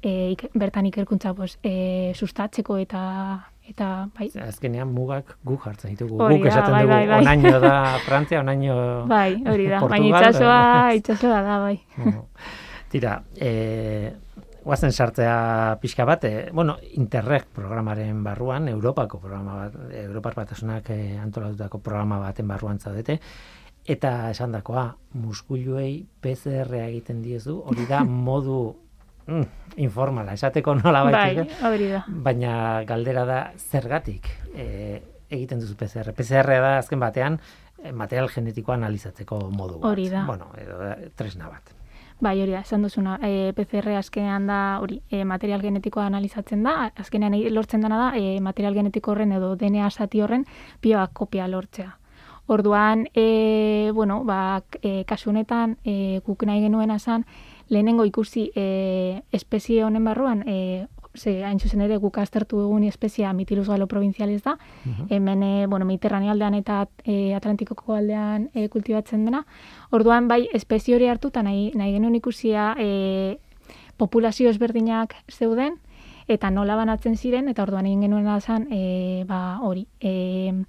e, 0.02 0.30
ik, 0.32 0.50
bertan 0.54 0.86
ikerkuntza 0.86 1.34
pues, 1.34 1.58
e, 1.62 2.12
sustatzeko 2.14 2.78
eta 2.78 3.46
eta 3.70 4.08
bai, 4.18 4.30
Azkenean 4.48 4.88
mugak 4.90 5.36
guk 5.46 5.62
jartzen 5.62 5.92
ditugu. 5.92 6.18
Hori 6.18 6.40
guk 6.40 6.48
da, 6.48 6.50
esaten 6.50 6.72
bai, 6.72 6.82
dugu, 6.82 6.94
bai, 6.94 7.06
bai. 7.06 7.20
onaino 7.20 7.60
da 7.60 7.98
Frantzia, 8.04 8.40
onaino... 8.40 8.74
bai, 9.14 9.42
hori 9.46 9.68
da. 9.70 9.78
Baina 9.86 10.08
itsasoa, 10.08 10.94
itsasoa 10.98 11.42
da, 11.46 11.58
bai. 11.62 11.76
Bueno, 11.96 12.26
Tira, 12.90 13.22
eh, 13.36 14.16
guazen 14.64 14.92
sartzea 14.92 15.78
pixka 15.80 16.04
bat, 16.04 16.24
eh, 16.24 16.50
bueno, 16.52 16.76
Interreg 17.00 17.46
programaren 17.54 18.22
barruan, 18.24 18.68
Europako 18.68 19.20
programa 19.20 19.54
bat, 19.64 19.78
Europar 20.02 20.34
batasunak 20.34 20.90
eh, 20.90 21.18
antolatutako 21.18 21.80
programa 21.80 22.18
baten 22.18 22.48
barruan 22.48 22.78
zaudete, 22.78 23.20
eta 23.86 24.30
esan 24.30 24.52
dakoa, 24.52 24.90
muskuluei 25.18 26.04
PCR 26.20 26.74
egiten 26.84 27.22
diezu, 27.22 27.56
hori 27.66 27.86
da 27.88 28.04
modu 28.28 28.58
mm, 29.26 29.46
informala, 29.86 30.34
esateko 30.36 30.76
nola 30.82 31.04
Bai, 31.08 31.14
baitik, 31.16 31.56
hori 31.64 31.88
da. 31.94 32.04
baina 32.08 32.52
galdera 32.88 33.24
da 33.24 33.40
zergatik 33.56 34.28
eh, 34.54 35.00
egiten 35.30 35.60
duzu 35.62 35.76
PCR. 35.78 36.12
PCR 36.16 36.54
da 36.60 36.76
azken 36.78 37.00
batean 37.00 37.38
eh, 37.82 37.92
material 37.92 38.30
genetikoa 38.32 38.76
analizatzeko 38.78 39.40
modu 39.50 39.78
bat. 39.78 39.90
Hori 39.92 40.08
da. 40.12 40.24
Bueno, 40.28 40.50
edo 40.60 40.82
eh, 40.88 41.10
tresna 41.16 41.50
bat. 41.52 41.74
Bai, 42.20 42.42
hori 42.42 42.52
da, 42.52 42.60
esan 42.60 42.82
duzuna, 42.84 43.14
e, 43.24 43.52
PCR 43.56 43.94
azkenean 43.96 44.46
da, 44.46 44.58
hori, 44.82 44.98
e, 45.08 45.22
material 45.24 45.62
genetikoa 45.64 46.04
analizatzen 46.04 46.62
da, 46.66 46.90
azkenean 47.00 47.32
lortzen 47.54 47.80
dena 47.80 47.96
da, 47.96 48.08
e, 48.18 48.40
material 48.44 48.76
genetiko 48.76 49.14
horren 49.14 49.32
edo 49.32 49.54
DNA 49.56 49.88
zati 49.88 50.20
horren 50.20 50.44
pioa 50.84 51.06
kopia 51.16 51.48
lortzea. 51.48 51.94
Orduan, 52.52 53.06
e, 53.14 53.90
bueno, 53.94 54.20
ba, 54.28 54.60
e, 54.82 55.04
kasu 55.08 55.30
honetan, 55.30 55.78
e, 55.84 56.20
guk 56.26 56.44
nahi 56.44 56.60
genuena 56.60 56.98
zan, 56.98 57.24
lehenengo 57.70 58.04
ikusi 58.04 58.50
e, 58.54 59.22
espezie 59.32 59.84
honen 59.84 60.04
barruan, 60.04 60.44
e, 60.46 60.86
ze, 61.20 61.44
hain 61.44 61.60
zuzen 61.60 61.84
ere 61.84 61.98
guk 62.00 62.18
aztertu 62.18 62.62
dugun 62.62 62.86
espeziea 62.88 63.32
Mitilus 63.36 63.68
galo 63.68 63.86
provincialis 63.86 64.42
da, 64.42 64.56
hemen 65.10 65.42
e, 65.42 65.66
bueno, 65.66 65.84
Mediterraneo 65.84 66.32
aldean 66.32 66.56
eta 66.56 66.86
e, 67.04 67.34
Atlantikoko 67.36 67.94
aldean 67.94 68.48
e, 68.54 68.68
kultibatzen 68.72 69.26
dena. 69.28 69.44
Orduan 69.90 70.28
bai 70.28 70.46
espezie 70.56 70.96
hori 70.96 71.10
hartuta 71.12 71.44
nahi, 71.44 71.70
nahi 71.76 71.92
genuen 71.98 72.16
ikusia 72.16 72.72
e, 72.78 73.38
populazio 74.00 74.48
ezberdinak 74.50 75.14
zeuden 75.28 75.76
eta 76.30 76.50
nola 76.54 76.76
banatzen 76.78 77.16
ziren 77.16 77.50
eta 77.50 77.66
orduan 77.66 77.86
egin 77.90 78.06
genuen 78.06 78.28
zen 78.40 78.66
e, 78.72 79.24
ba, 79.28 79.58
hori 79.66 79.86
e, 80.00 80.64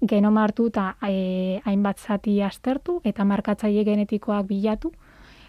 genoma 0.00 0.44
hartu 0.44 0.68
eta 0.72 0.94
e, 1.06 1.60
hainbat 1.64 2.00
zati 2.00 2.40
aztertu 2.42 3.00
eta 3.04 3.24
markatzaile 3.24 3.84
genetikoak 3.84 4.46
bilatu 4.48 4.92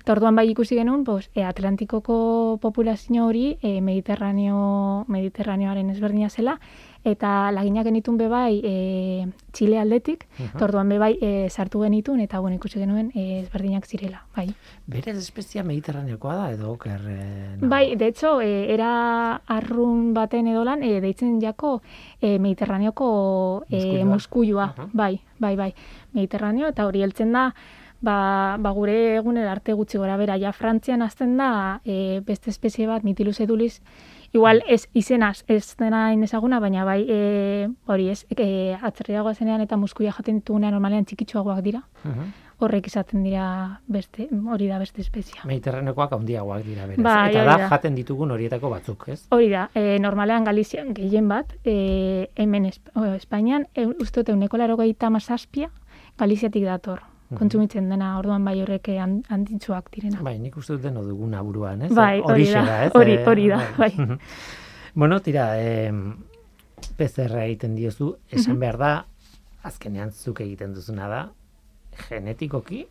Eta 0.06 0.14
orduan 0.14 0.36
bai 0.38 0.44
ikusi 0.52 0.76
genuen, 0.78 1.02
pues, 1.02 1.32
e, 1.34 1.42
Atlantikoko 1.42 2.60
populazio 2.62 3.24
hori 3.26 3.56
e, 3.58 3.82
Mediterraneo, 3.82 5.04
Mediterraneoaren 5.10 5.88
ezberdina 5.90 6.28
zela, 6.30 6.60
eta 7.02 7.50
laginak 7.50 7.88
genitun 7.88 8.20
be 8.20 8.28
bai 8.30 8.60
e, 8.62 8.74
Txile 9.50 9.80
aldetik, 9.82 10.28
eta 10.44 10.60
orduan 10.68 10.92
be 10.94 11.00
bai 11.02 11.16
e, 11.18 11.32
sartu 11.50 11.82
genitun, 11.82 12.20
eta 12.22 12.38
bueno, 12.38 12.60
ikusi 12.60 12.84
genuen 12.84 13.08
e, 13.16 13.40
ezberdinak 13.40 13.88
zirela, 13.90 14.20
bai. 14.36 14.52
Berez 14.86 15.16
espezia 15.18 15.64
mediterraneokoa 15.66 16.36
da 16.38 16.52
edo 16.54 16.70
oker? 16.76 17.02
Eh, 17.10 17.56
nago? 17.56 17.70
Bai, 17.72 17.96
de 17.96 18.12
hecho, 18.12 18.36
e, 18.42 18.52
era 18.76 18.92
arrun 19.58 20.12
baten 20.14 20.52
edolan, 20.54 20.84
e, 20.84 21.00
deitzen 21.02 21.40
jako 21.42 21.80
e, 22.22 22.38
Mediterraneoko 22.38 23.66
e, 23.72 23.82
Muskuilua. 23.82 24.06
muskuilua, 24.14 24.70
Aha. 24.78 24.88
bai, 24.94 25.18
bai, 25.40 25.56
bai, 25.56 25.72
Mediterraneo, 26.14 26.70
eta 26.70 26.86
hori 26.86 27.02
heltzen 27.02 27.34
da, 27.34 27.48
ba, 28.06 28.58
ba 28.62 28.72
gure 28.78 29.18
egunera 29.18 29.52
arte 29.52 29.74
gutxi 29.74 29.98
gora 29.98 30.18
bera, 30.22 30.38
ja 30.38 30.54
Frantzian 30.54 31.02
azten 31.02 31.36
da 31.42 31.82
e, 31.84 32.22
beste 32.26 32.54
espezie 32.54 32.88
bat, 32.88 33.04
mitilus 33.04 33.40
edulis, 33.42 33.82
igual 34.36 34.62
ez 34.68 34.86
izenaz 34.94 35.44
ez 35.48 35.76
dena 35.80 36.08
ezaguna, 36.14 36.60
baina 36.60 36.86
bai 36.86 37.02
e, 37.10 37.20
hori 37.90 38.10
ez, 38.14 38.26
e, 38.38 38.76
atzerriagoa 38.76 39.34
zenean 39.34 39.64
eta 39.66 39.78
muskuia 39.78 40.14
jaten 40.16 40.42
ditugunean 40.42 40.76
normalean 40.76 41.08
txikitsuagoak 41.10 41.64
dira, 41.66 41.82
horrek 42.64 42.88
izaten 42.88 43.24
dira 43.26 43.46
beste, 43.92 44.30
hori 44.32 44.70
da 44.72 44.78
beste 44.80 45.02
espezia. 45.04 45.42
Mediterranekoak 45.50 46.14
handiagoak 46.16 46.64
dira 46.68 46.86
beraz. 46.88 47.04
Bai, 47.04 47.32
Eta 47.34 47.44
da 47.50 47.58
da. 47.64 47.72
jaten 47.74 47.98
ditugun 47.98 48.32
horietako 48.32 48.72
batzuk, 48.72 49.10
ez? 49.12 49.26
Hori 49.36 49.50
da, 49.52 49.66
e, 49.74 49.98
normalean 50.04 50.48
Galizian 50.48 50.94
gehien 50.96 51.28
bat, 51.32 51.58
e, 51.66 52.30
hemen 52.36 52.70
Espainian, 52.70 53.68
e, 53.74 53.88
uste 53.88 54.22
dut 54.22 54.32
euneko 54.36 54.62
laro 54.62 54.78
zazpia, 55.20 55.72
Galiziatik 56.18 56.64
dator. 56.64 57.02
Kontsumitzen 57.34 57.90
dena, 57.90 58.20
orduan 58.20 58.44
bai 58.46 58.60
horrek 58.62 58.88
eh, 58.94 59.00
han- 59.02 59.24
handitsuak 59.30 59.90
direna. 59.92 60.22
Bai, 60.22 60.36
nik 60.40 60.58
uste 60.58 60.74
dut 60.76 60.84
deno 60.84 61.02
duguna 61.04 61.42
buruan, 61.42 61.82
ez? 61.82 61.92
Bai, 61.94 62.20
hori 62.22 62.46
da, 62.52 62.84
ez? 62.86 62.92
hori- 62.94 63.16
Eh, 63.18 63.26
hori 63.28 63.48
da, 63.50 63.58
bai. 63.78 63.92
bueno, 64.94 65.20
tira, 65.22 65.48
eh, 65.60 65.92
PCR 66.98 67.40
egiten 67.48 67.74
diozu, 67.76 68.12
esan 68.30 68.60
behar 68.60 68.78
da, 68.78 68.92
azkenean 69.64 70.12
zuk 70.12 70.42
egiten 70.46 70.74
duzuna 70.76 71.08
da, 71.10 71.24
genetikoki 72.10 72.86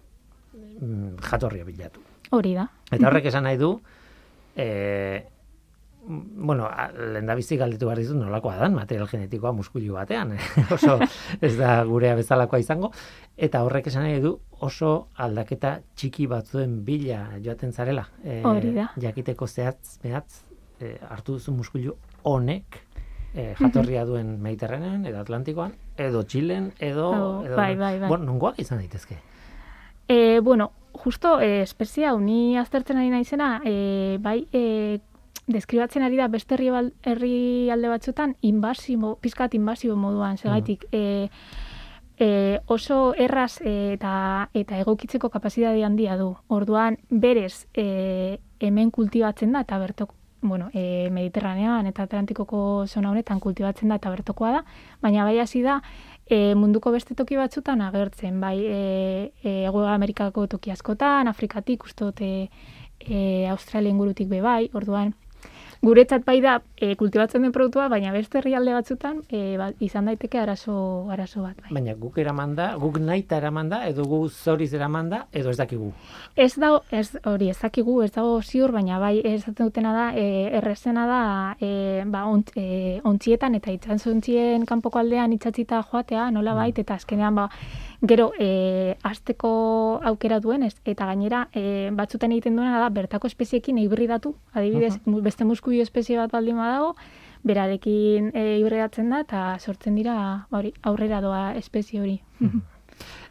mm, 0.81 1.17
jatorria 1.31 1.65
bilatu. 1.65 2.01
Hori 2.35 2.55
da. 2.55 2.67
Eta 2.91 3.07
horrek 3.07 3.27
esan 3.31 3.45
nahi 3.47 3.57
du, 3.61 3.81
e, 4.57 5.23
bueno, 6.07 6.69
lehen 7.15 7.27
da 7.27 7.35
bizi 7.35 7.57
galdetu 7.57 7.89
behar 7.89 8.01
dizut 8.03 8.19
nolakoa 8.19 8.57
dan 8.61 8.75
material 8.77 9.09
genetikoa 9.09 9.53
muskulu 9.57 9.95
batean. 9.97 10.35
oso 10.77 10.99
ez 11.41 11.55
da 11.57 11.77
gurea 11.89 12.15
bezalakoa 12.19 12.61
izango. 12.61 12.93
Eta 13.37 13.65
horrek 13.65 13.89
esan 13.91 14.07
nahi 14.07 14.21
du 14.23 14.35
oso 14.65 15.09
aldaketa 15.17 15.79
txiki 15.97 16.27
batzuen 16.31 16.83
bila 16.85 17.27
joaten 17.45 17.73
zarela. 17.73 18.07
E, 18.23 18.43
Hori 18.45 18.75
da. 18.77 18.91
Jakiteko 19.01 19.49
zehatz, 19.49 19.99
mehatz, 20.05 20.43
e, 20.81 20.97
hartu 21.09 21.39
duzu 21.39 21.55
muskulu 21.57 21.97
honek 22.23 22.81
e, 23.35 23.55
jatorria 23.59 24.05
duen 24.05 24.39
Mediterranean, 24.43 25.05
edo 25.07 25.21
Atlantikoan, 25.21 25.75
edo 25.99 26.23
Txilen, 26.23 26.73
edo... 26.79 27.09
Oh, 27.11 27.45
edo 27.45 27.57
bai, 27.59 27.75
bai, 27.77 27.99
bai. 27.99 28.09
Bueno, 28.09 28.31
nongoak 28.31 28.61
izan 28.63 28.81
daitezke. 28.81 29.19
E, 30.09 30.41
bueno, 30.45 30.71
justo 30.93 31.39
e, 31.41 31.63
espezia 31.63 32.13
hau 32.13 32.21
ni 32.21 32.57
aztertzen 32.61 33.01
ari 33.01 33.11
naizena, 33.11 33.59
e, 33.67 34.19
bai 34.23 34.45
e, 34.53 35.01
deskribatzen 35.47 36.03
ari 36.03 36.17
da 36.17 36.29
beste 36.29 36.55
herri, 36.55 36.71
bal- 36.71 36.93
herri 37.03 37.71
alde 37.71 37.89
batzutan 37.89 38.35
inbasibo, 38.43 39.17
pizkat 39.21 39.55
inbasibo 39.55 39.97
moduan, 39.97 40.39
segaitik 40.39 40.87
e, 40.93 41.29
e, 42.19 42.61
oso 42.67 43.15
erraz 43.19 43.61
e, 43.61 43.95
eta 43.95 44.49
eta 44.55 44.79
egokitzeko 44.81 45.31
kapasitate 45.31 45.85
handia 45.85 46.17
du. 46.17 46.35
Orduan 46.49 46.99
berez 47.11 47.67
e, 47.75 48.39
hemen 48.61 48.91
kultibatzen 48.91 49.53
da 49.53 49.65
eta 49.67 49.79
bertoko 49.79 50.15
bueno, 50.45 50.69
e, 50.75 51.09
Mediterranean 51.11 51.87
eta 51.89 52.05
Atlantikoko 52.05 52.85
zona 52.87 53.11
honetan 53.11 53.41
kultibatzen 53.41 53.89
da 53.89 53.97
eta 53.97 54.11
bertokoa 54.13 54.51
da, 54.53 54.65
baina 55.01 55.25
bai 55.25 55.39
hasi 55.41 55.63
da 55.65 55.79
e, 56.29 56.55
munduko 56.55 56.93
beste 56.93 57.15
toki 57.17 57.37
batzutan 57.41 57.81
agertzen, 57.81 58.41
bai 58.41 58.59
e, 58.61 59.33
e, 59.43 59.67
Amerikako 59.67 60.47
toki 60.47 60.71
askotan, 60.71 61.29
Afrikatik, 61.29 61.85
uste 61.85 62.05
dut 62.05 62.21
e, 62.21 62.51
e, 63.01 63.49
Australia 63.49 63.91
ingurutik 63.91 64.29
be 64.29 64.43
bai, 64.45 64.69
orduan 64.75 65.15
guretzat 65.85 66.25
bai 66.25 66.39
da 66.41 66.59
e, 66.77 66.95
kultibatzen 66.97 67.45
den 67.45 67.53
produktua, 67.53 67.89
baina 67.93 68.13
beste 68.15 68.39
herrialde 68.41 68.75
batzutan 68.75 69.21
e, 69.29 69.57
ba, 69.61 69.71
izan 69.85 70.09
daiteke 70.09 70.41
arazo, 70.41 70.77
arazo 71.13 71.45
bat 71.45 71.61
bai. 71.61 71.71
Baina 71.77 71.95
guk 72.01 72.19
eramanda, 72.23 72.71
guk 72.81 72.99
naita 73.03 73.39
eramanda, 73.41 73.83
edo 73.89 74.07
gu 74.09 74.21
zoriz 74.29 74.73
eramanda, 74.75 75.25
edo 75.33 75.53
ez 75.53 75.59
dakigu. 75.61 75.93
Ez 76.37 76.53
da, 76.61 76.73
ez 76.91 77.07
hori, 77.29 77.51
ez 77.53 77.59
dakigu, 77.61 78.01
ez 78.05 78.11
dago 78.15 78.41
ziur, 78.43 78.73
baina 78.75 78.99
bai 79.03 79.19
esaten 79.35 79.69
dutena 79.69 79.95
da, 79.97 80.07
e, 80.17 80.27
errezena 80.61 81.07
da, 81.11 81.23
e, 81.61 82.03
ba, 82.11 82.25
ont, 82.31 82.55
e, 82.57 83.01
ontzietan 83.05 83.61
eta 83.61 83.75
itxantzontzien 83.75 84.65
kanpoko 84.69 85.03
aldean 85.03 85.37
itxatzita 85.37 85.83
joatea, 85.91 86.31
nola 86.35 86.57
bait, 86.57 86.79
eta 86.81 86.97
azkenean, 86.97 87.37
ba, 87.37 87.51
gero, 88.03 88.33
e, 88.39 88.97
azteko 89.03 90.01
aukera 90.05 90.41
duen, 90.41 90.63
ez, 90.63 90.75
eta 90.85 91.07
gainera, 91.07 91.49
e, 91.55 91.91
batzuten 91.93 92.33
egiten 92.33 92.57
duena 92.57 92.81
da, 92.81 92.89
bertako 92.91 93.27
espeziekin 93.27 93.79
hibridatu, 93.79 94.35
adibidez, 94.53 94.99
mu- 95.07 95.23
beste 95.23 95.45
muskuio 95.45 95.83
espezie 95.83 96.19
bat 96.19 96.31
baldin 96.33 96.57
badago, 96.57 96.95
berarekin 97.45 98.31
e, 98.35 98.59
hibridatzen 98.59 99.11
da, 99.11 99.21
eta 99.21 99.57
sortzen 99.61 99.95
dira, 99.95 100.15
ba, 100.51 100.59
hori, 100.59 100.73
aurrera 100.83 101.21
doa 101.21 101.53
espezie 101.57 102.01
hori. 102.01 102.21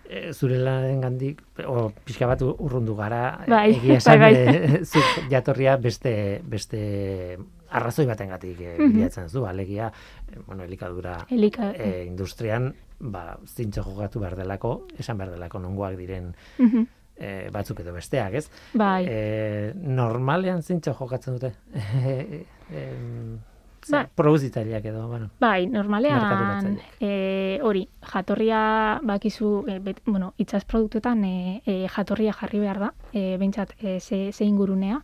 E, 0.09 0.33
zure 0.35 0.57
lanaren 0.59 0.99
gandik, 1.01 1.41
o, 1.65 1.87
pixka 2.05 2.27
bat 2.27 2.41
urrundu 2.43 2.95
gara, 2.97 3.39
e, 3.45 3.49
Bai, 3.49 3.69
egia 3.77 3.97
esan, 4.01 4.19
bai, 4.19 4.33
e, 4.35 4.79
zuk 4.91 5.29
jatorria 5.31 5.77
beste, 5.81 6.41
beste 6.43 7.37
arrazoi 7.73 8.05
batengatik 8.05 8.59
e, 8.61 8.73
Mhm. 8.77 8.91
bilatzen 8.97 9.29
zu, 9.29 9.45
alegia, 9.49 9.91
e, 10.29 10.39
bueno, 10.45 10.63
elikadura 10.63 11.17
Elika, 11.31 11.71
e, 11.73 12.03
industrian, 12.05 12.73
ba, 13.03 13.37
zintxo 13.45 13.83
jokatu 13.83 14.19
behar 14.23 14.35
delako, 14.39 14.87
esan 14.97 15.17
behar 15.19 15.33
delako 15.35 15.59
nongoak 15.59 15.97
diren 15.99 16.33
Mhm. 16.57 16.85
e, 17.17 17.49
batzuk 17.51 17.79
edo 17.83 17.93
besteak, 17.93 18.33
ez? 18.33 18.49
bai. 18.73 19.05
E, 19.07 19.73
normalean 19.75 20.63
zintxo 20.63 20.93
jokatzen 20.97 21.35
dute. 21.37 21.53
e, 22.07 22.45
em, 22.71 23.39
ze, 23.83 23.91
Bai. 23.91 24.05
produzitzaileak 24.15 24.85
edo, 24.85 25.07
bueno. 25.09 25.29
Bai, 25.39 25.67
normalean 25.67 26.77
e, 27.01 27.59
hori, 27.61 27.87
jatorria 28.01 28.99
bakizu, 29.03 29.65
e, 29.67 29.79
bet, 29.79 29.99
bueno, 30.05 30.33
itxas 30.37 30.63
produktuetan 30.63 31.23
e, 31.25 31.61
e, 31.65 31.87
jatorria 31.91 32.31
jarri 32.33 32.59
behar 32.63 32.79
da, 32.79 32.93
e, 33.11 33.35
behintzat 33.37 33.75
e, 33.81 33.99
ze, 33.99 34.31
ze 34.31 34.45
ingurunea, 34.45 35.01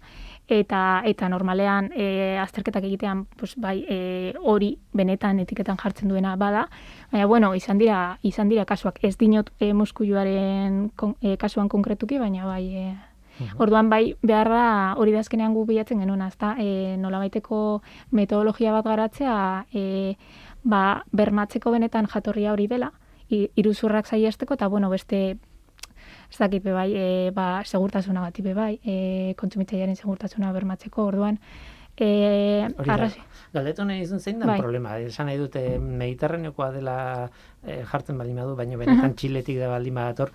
eta 0.50 1.02
eta 1.06 1.30
normalean 1.30 1.92
e, 1.96 2.38
azterketak 2.42 2.84
egitean 2.90 3.26
pues, 3.38 3.54
bai 3.58 3.84
e, 3.88 4.34
hori 4.42 4.74
benetan 4.94 5.40
etiketan 5.40 5.78
jartzen 5.78 6.10
duena 6.10 6.36
bada, 6.36 6.68
baina 7.12 7.28
bueno, 7.28 7.54
izan 7.56 7.78
dira 7.78 8.18
izan 8.24 8.50
dira 8.50 8.66
kasuak. 8.66 9.00
Ez 9.04 9.16
dinot 9.18 9.52
e, 9.60 9.74
muskuluaren 9.74 10.90
kon, 10.96 11.16
e, 11.22 11.38
kasuan 11.38 11.70
konkretuki, 11.70 12.20
baina 12.20 12.46
bai 12.50 12.66
e, 12.74 12.90
Orduan 13.56 13.88
bai 13.88 14.16
behar 14.20 14.50
da 14.52 14.64
hori 15.00 15.14
da 15.14 15.22
azkenean 15.24 15.54
gu 15.56 15.64
bilatzen 15.66 16.02
genuena, 16.04 16.28
ezta? 16.28 16.58
E, 16.60 16.98
nolabaiteko 17.00 17.82
metodologia 18.12 18.74
bat 18.76 18.84
garatzea 18.84 19.36
e, 19.72 20.16
ba, 20.64 21.06
bermatzeko 21.16 21.72
benetan 21.72 22.10
jatorria 22.12 22.52
hori 22.52 22.68
dela, 22.68 22.92
iruzurrak 23.30 24.10
saiesteko 24.10 24.58
eta 24.58 24.68
bueno, 24.68 24.90
beste 24.90 25.38
ez 26.32 26.38
dakit 26.38 26.64
be 26.64 26.72
bai, 26.74 26.92
e, 26.94 27.32
ba, 27.34 27.62
segurtasuna 27.66 28.22
bat 28.22 28.40
be 28.42 28.54
bai, 28.54 28.80
e, 28.86 29.34
kontsumitzailearen 29.38 29.96
segurtasuna 29.96 30.52
bermatzeko. 30.54 31.06
Orduan 31.10 31.40
e, 31.98 32.68
arrazoi- 32.78 33.26
Galdetu 33.54 33.84
nahi 33.86 34.04
izan 34.06 34.20
zein 34.20 34.40
da 34.40 34.46
Bai. 34.46 34.60
problema. 34.62 34.98
Esan 35.02 35.26
nahi 35.26 35.38
dute 35.42 35.80
mediterraneokoa 35.80 36.72
dela 36.72 36.96
eh, 37.66 37.84
jartzen 37.92 38.18
baldin 38.18 38.36
badu, 38.38 38.56
baina 38.56 38.78
benetan 38.78 39.16
txiletik 39.18 39.58
da 39.60 39.70
baldin 39.74 39.96
badator. 39.96 40.32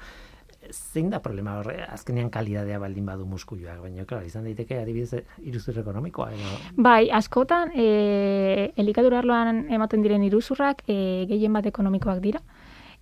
Zein 0.73 1.11
da 1.13 1.21
problema 1.21 1.59
horre? 1.61 1.85
Azkenean 1.93 2.31
kalidadea 2.33 2.79
baldin 2.81 3.05
badu 3.07 3.27
muskuluak, 3.29 3.83
baina 3.85 4.07
claro, 4.09 4.25
izan 4.25 4.45
daiteke 4.49 4.79
adibidez 4.81 5.21
iruzur 5.45 5.79
ekonomikoa 5.79 6.31
edo 6.33 6.55
Bai, 6.77 7.11
askotan 7.13 7.71
e, 7.77 8.73
elikadura 8.81 9.19
arloan 9.21 9.67
ematen 9.71 10.03
diren 10.03 10.25
iruzurrak 10.25 10.83
e, 10.89 11.27
gehien 11.29 11.53
bat 11.53 11.67
ekonomikoak 11.69 12.23
dira. 12.25 12.41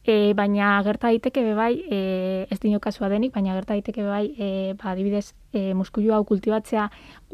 E, 0.03 0.35
baina 0.35 0.81
gerta 0.83 1.13
daiteke 1.13 1.45
bai, 1.55 1.77
e, 1.87 2.47
ez 2.51 2.59
dino 2.59 2.81
kasua 2.83 3.09
denik, 3.09 3.33
baina 3.35 3.55
gerta 3.55 3.77
daiteke 3.77 4.03
bai, 4.03 4.25
e, 4.35 4.49
ba, 4.75 4.91
adibidez, 4.91 5.33
e, 5.53 5.75
muskulu 5.79 6.13
hau 6.13 6.25
kultibatzea 6.27 6.89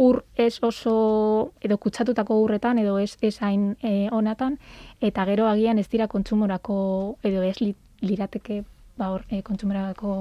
ur 0.05 0.23
ez 0.37 0.59
oso 0.63 1.53
edo 1.65 1.79
kutsatutako 1.81 2.37
urretan 2.43 2.79
edo 2.83 2.99
ez 2.99 3.37
hain 3.41 3.71
e, 3.83 4.09
onatan 4.13 4.59
eta 5.01 5.25
gero 5.25 5.47
agian 5.49 5.79
ez 5.79 5.89
dira 5.89 6.09
kontsumorako 6.09 6.79
edo 7.23 7.43
ez 7.43 7.57
li, 7.61 7.75
lirateke 8.03 8.63
ba 8.99 9.13
hor 9.15 9.25
e, 9.31 9.43
kontsumorako 9.43 10.19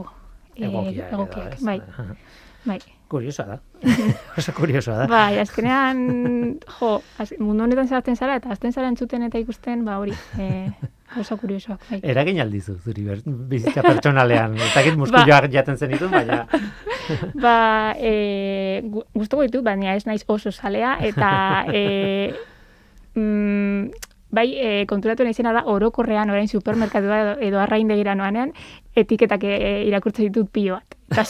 e, 0.56 0.66
egokiak. 0.66 1.58
ez? 1.58 1.64
Bai, 1.66 1.82
bai. 2.68 2.80
Kuriosoa 3.08 3.46
da. 3.48 3.58
Oso 4.40 4.54
kuriosoa 4.54 4.98
da. 5.04 5.08
Bai, 5.12 5.40
azkenean, 5.40 6.02
jo, 6.80 6.92
az, 7.18 7.32
mundu 7.40 7.64
honetan 7.64 7.88
zartzen 7.88 8.20
zara, 8.20 8.36
eta 8.42 8.52
azten 8.52 8.76
zara 8.76 8.90
entzuten 8.92 9.24
eta 9.28 9.40
ikusten, 9.40 9.86
ba 9.88 9.98
hori, 10.02 10.16
e, 10.38 10.50
oso 11.22 11.38
kuriosoak. 11.40 11.86
Bai. 11.90 12.02
Eragin 12.04 12.42
aldizu 12.44 12.76
zuri 12.84 13.08
bizitza 13.26 13.86
pertsonalean. 13.86 14.58
Ez 14.60 14.74
dakit 14.76 15.00
muskuluak 15.00 15.48
jaten 15.54 15.80
zen 15.80 15.96
ditu, 15.96 16.12
baina 16.12 16.44
Ba, 17.44 17.58
e, 17.96 18.84
gustoko 19.16 19.46
ditut, 19.48 19.64
baina 19.64 19.96
ez 19.96 20.04
naiz 20.10 20.24
oso 20.28 20.52
salea, 20.52 20.98
eta 21.08 21.32
e, 21.72 21.86
mm, 23.16 24.07
bai, 24.30 24.48
e, 24.56 24.86
konturatu 24.88 25.24
naizena 25.24 25.54
da, 25.56 25.64
orokorrean, 25.72 26.30
orain 26.30 26.48
supermerkatua 26.48 27.38
edo, 27.44 27.60
arraindegira 27.64 28.16
noanean, 28.16 28.52
etiketak 28.98 29.44
e, 29.48 29.58
irakurtzen 29.88 30.28
ditut 30.28 30.50
pilo 30.52 30.76
bat. 30.78 30.96
Eta 31.08 31.24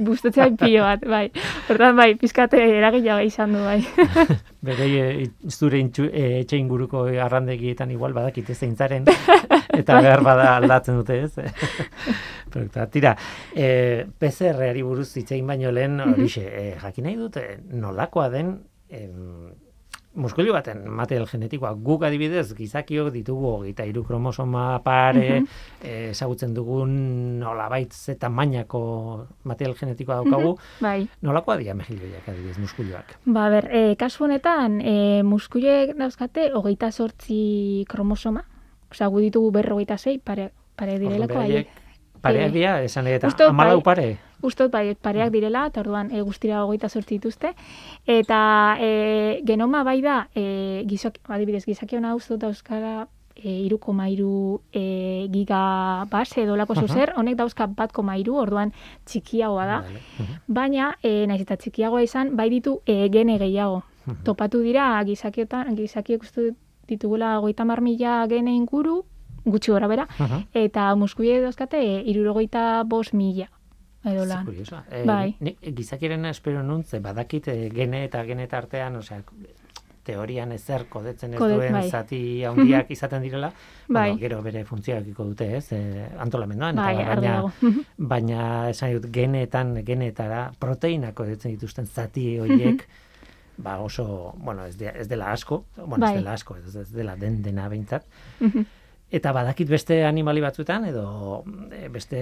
bustatzen 0.00 0.56
pilo 0.56 0.86
bat, 0.86 1.04
bai. 1.04 1.26
Hortan, 1.68 1.96
bai, 1.98 2.14
pizkate 2.20 2.62
eragila 2.78 3.18
bai 3.18 3.26
izan 3.28 3.52
du, 3.52 3.60
bai. 3.64 3.82
Bere, 4.68 4.88
e, 4.88 5.28
zure 5.52 5.82
e, 5.82 6.24
etxe 6.40 6.56
inguruko 6.56 7.04
arrandegietan 7.26 7.92
igual 7.92 8.16
badakite 8.16 8.56
zeintzaren, 8.56 9.04
eta 9.80 10.00
behar 10.00 10.24
bada 10.24 10.56
aldatzen 10.56 11.02
dute, 11.02 11.20
ez? 11.28 11.34
Pero, 12.52 12.88
tira, 12.88 13.14
e, 13.52 14.06
PCR-ari 14.18 14.82
buruz 14.82 15.10
zitzein 15.12 15.46
baino 15.46 15.70
lehen, 15.70 16.00
horixe, 16.00 16.48
e, 16.48 16.66
jakin 16.80 17.10
nahi 17.10 17.16
dute, 17.20 17.48
nolakoa 17.76 18.30
den, 18.32 18.54
em, 18.88 19.67
muskulu 20.18 20.52
baten 20.52 20.82
material 20.90 21.26
genetikoa. 21.30 21.72
Guk 21.74 22.04
adibidez 22.04 22.52
gizakiok 22.58 23.12
ditugu 23.14 23.52
hogeita 23.54 23.86
hiru 23.88 24.04
kromosoma 24.04 24.82
pare 24.84 25.40
mm 25.40 25.46
ezagutzen 25.88 26.54
dugun 26.54 26.90
nolabait 27.38 27.92
ze 27.92 28.14
tamainako 28.18 28.80
material 29.44 29.76
genetikoa 29.78 30.16
daukagu. 30.20 30.52
Mm 30.56 30.82
bai. 30.82 31.08
Nolakoa 31.22 31.56
dira 31.56 31.74
mejilloiak 31.74 32.28
adibidez 32.28 32.58
muskuluak 32.58 33.16
ba 33.26 33.48
ber 33.50 33.68
e, 33.70 33.96
kasu 33.96 34.24
honetan 34.24 34.80
e, 34.80 35.22
muskuloek 35.22 35.94
dauzkate 35.98 36.50
hogeita 36.54 36.90
sortzi 36.90 37.84
kromosoma. 37.88 38.42
Osea 38.90 39.08
gu 39.12 39.20
ditugu 39.20 39.50
berrogeita 39.52 39.98
sei 39.98 40.18
pare 40.18 40.50
pare 40.76 40.98
direlako 40.98 41.38
haiek 41.42 41.68
Pareak 42.18 42.50
dira, 42.52 42.82
esan 42.82 43.06
eta 43.06 43.30
amalau 43.46 43.78
bai. 43.78 43.84
pare 43.84 44.27
ustot 44.42 44.70
bai, 44.70 44.94
pareak 44.94 45.32
direla, 45.32 45.66
eta 45.68 45.82
orduan 45.82 46.12
e, 46.12 46.22
guztira 46.22 46.64
hogeita 46.64 46.88
sortzi 46.88 47.18
dituzte. 47.18 47.54
Eta 48.06 48.76
e, 48.80 49.40
genoma 49.46 49.82
bai 49.84 50.00
da, 50.02 50.28
e, 50.34 50.84
gizak, 50.88 51.20
adibidez, 51.28 51.64
gizaki 51.66 51.98
hona 51.98 52.14
ustot 52.14 52.40
dauzkara 52.40 53.08
e, 53.34 53.50
iruko 53.66 53.92
mairu 53.92 54.60
e, 54.72 55.26
giga 55.32 56.06
base 56.10 56.42
edo 56.42 56.56
lako 56.56 56.74
zuzer, 56.82 57.14
honek 57.16 57.36
dauzka 57.38 57.66
bat 57.66 57.92
mairu, 58.02 58.36
orduan 58.36 58.72
txikiagoa 59.06 59.66
da. 59.66 59.82
Baina, 60.46 60.94
e, 61.02 61.26
naiz 61.26 61.42
eta 61.42 61.56
txikiagoa 61.56 62.02
izan, 62.02 62.36
bai 62.36 62.48
ditu 62.50 62.80
e, 62.86 63.08
gene 63.08 63.38
gehiago. 63.38 63.82
Topatu 64.24 64.62
dira, 64.64 65.02
gizakiotan, 65.04 65.74
gizakiek 65.76 66.22
uste 66.22 66.54
ditugula 66.88 67.38
goita 67.38 67.64
marmila 67.68 68.24
gene 68.26 68.54
inguru, 68.56 69.02
gutxi 69.44 69.70
gora 69.70 69.88
bera, 69.88 70.06
eta 70.54 70.94
muskuie 70.96 71.40
dauzkate, 71.42 71.78
e, 71.78 72.02
irurogeita 72.08 72.84
bos 72.88 73.12
mila 73.12 73.48
edo 74.12 74.24
lan. 74.26 74.48
Eh, 74.90 75.04
bai. 75.06 75.36
Ni, 75.40 75.56
gizakiren 75.76 76.24
espero 76.30 76.62
nuntze, 76.62 77.00
badakit 77.04 77.48
eh, 77.48 77.70
gene 77.74 78.04
eta 78.08 78.24
gene 78.24 78.48
artean, 78.50 78.96
osea, 78.96 79.22
teorian 80.08 80.52
ezer 80.56 80.86
kodetzen 80.88 81.34
ez 81.36 81.40
duen 81.42 81.74
bai. 81.76 81.84
zati 81.90 82.20
handiak 82.48 82.90
izaten 82.94 83.24
direla, 83.24 83.50
bai. 83.88 84.10
bueno, 84.10 84.20
gero 84.22 84.40
bere 84.46 84.64
funtzioak 84.68 85.10
iko 85.12 85.28
dute, 85.32 85.50
ez, 85.58 85.66
eh, 85.76 86.06
antolamendoan, 86.24 86.80
bai, 86.80 86.94
eta 87.02 87.18
baina, 87.18 87.34
baina 88.14 88.46
esan 88.70 88.96
dut, 88.96 89.10
geneetan, 89.14 89.76
genetara, 89.86 90.48
proteinak 90.58 91.16
kodetzen 91.18 91.54
dituzten 91.56 91.86
zati 91.86 92.30
horiek, 92.40 92.86
ba 93.64 93.78
oso, 93.82 94.34
bueno, 94.38 94.64
ez, 94.70 94.76
de, 94.80 94.92
ez 94.94 95.08
dela 95.10 95.32
asko, 95.34 95.64
bueno, 95.76 96.04
bai. 96.06 96.14
ez 96.14 96.22
dela 96.22 96.36
asko, 96.38 96.56
ez, 96.62 96.76
ez 96.84 96.90
dela 96.94 97.16
den 97.18 97.42
dena 97.42 97.68
behintzat, 97.68 98.06
Eta 99.08 99.32
badakit 99.32 99.70
beste 99.70 100.02
animali 100.04 100.42
batzuetan 100.44 100.84
edo 100.90 101.04
eh, 101.72 101.86
beste 101.88 102.18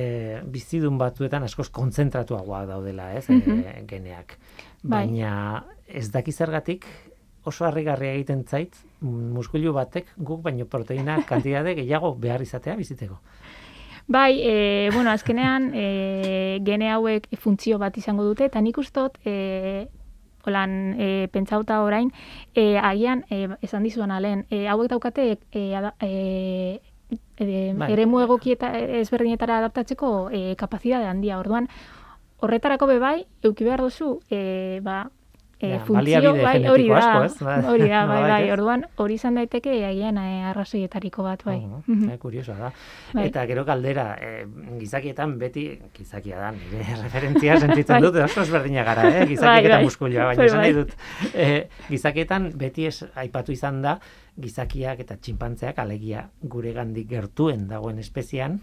bizidun 0.46 0.98
batzuetan 1.00 1.42
askoz 1.42 1.66
kontzentratuagoa 1.74 2.62
daudela, 2.68 3.10
ez, 3.18 3.26
mm 3.28 3.86
geneak. 3.90 4.36
Bai. 4.82 5.06
Baina 5.06 5.64
ez 5.86 6.06
daki 6.14 6.32
zergatik 6.32 6.86
oso 7.46 7.66
harrigarria 7.66 8.14
egiten 8.14 8.44
zait 8.46 8.74
muskulu 9.00 9.72
batek 9.74 10.12
guk 10.16 10.42
baino 10.42 10.66
proteina 10.70 11.18
kantitate 11.30 11.74
gehiago 11.80 12.14
behar 12.14 12.42
izatea 12.42 12.76
biziteko. 12.78 13.18
Bai, 14.06 14.38
e, 14.38 14.90
bueno, 14.94 15.10
azkenean 15.10 15.72
e, 15.74 16.60
gene 16.62 16.92
hauek 16.94 17.26
funtzio 17.42 17.78
bat 17.82 17.96
izango 17.98 18.22
dute 18.22 18.46
eta 18.46 18.62
nik 18.62 18.78
ustot 18.78 19.18
e, 19.26 19.88
holan 20.46 20.94
e, 20.98 21.28
pentsauta 21.32 21.82
orain, 21.82 22.12
e, 22.54 22.78
agian, 22.78 23.24
e, 23.30 23.48
esan 23.62 23.82
dizuan 23.86 24.14
alen, 24.14 24.46
e, 24.50 24.66
hauek 24.70 24.90
daukate 24.90 25.38
e, 25.52 25.64
e, 26.00 26.80
e, 27.36 27.74
bai. 27.74 27.90
ere 27.92 28.06
muegoki 28.06 28.54
eta 28.56 28.72
ezberdinetara 29.02 29.58
adaptatzeko 29.58 30.30
e, 30.30 30.54
kapazidade 30.56 31.06
handia, 31.10 31.38
orduan, 31.38 31.68
horretarako 32.40 32.86
be 32.86 32.98
bai, 33.02 33.18
euki 33.42 33.64
behar 33.64 33.82
duzu, 33.82 34.20
e, 34.30 34.80
ba, 34.84 35.06
e, 35.58 35.78
funtzio, 35.80 36.34
bai, 36.36 36.66
hori 36.68 36.88
da, 36.88 37.28
hori 37.70 37.88
da, 37.88 38.04
bai, 38.10 38.22
bai, 38.28 38.50
orduan, 38.52 38.84
hori 39.00 39.16
izan 39.16 39.38
daiteke 39.38 39.72
agian 39.88 40.18
e, 40.20 40.42
arrazoietariko 40.50 41.24
bat, 41.24 41.44
bai. 41.46 41.56
Uh 41.64 41.80
-huh. 41.86 42.12
e, 42.12 42.18
kuriosoa 42.18 42.56
da. 42.56 42.72
Bai. 43.14 43.26
Eta 43.28 43.46
gero 43.46 43.64
kaldera, 43.64 44.06
e, 44.20 44.46
gizakietan 44.80 45.38
beti, 45.38 45.66
gizakia 45.96 46.38
da, 46.38 46.50
nire 46.52 46.98
referentzia 47.04 47.58
sentitzen 47.60 47.96
bai. 47.96 48.02
dut, 48.02 48.22
oso 48.24 48.42
ezberdina 48.42 48.84
gara, 48.84 49.08
eh? 49.08 49.26
gizakiek 49.32 49.64
bai, 49.64 49.64
eta 49.64 49.80
muskuloa, 49.80 50.24
baina 50.24 50.36
bai, 50.36 50.46
esan 50.46 50.60
nahi 50.60 50.72
dut. 50.72 50.94
E, 51.34 51.68
gizakietan 51.88 52.52
beti 52.54 52.86
ez 52.86 53.04
aipatu 53.14 53.52
izan 53.52 53.82
da, 53.82 53.98
gizakiak 54.36 55.00
eta 55.00 55.16
txinpantzeak 55.16 55.78
alegia 55.78 56.28
gure 56.42 56.72
gandik 56.72 57.08
gertuen 57.08 57.68
dagoen 57.68 57.98
espezian, 57.98 58.60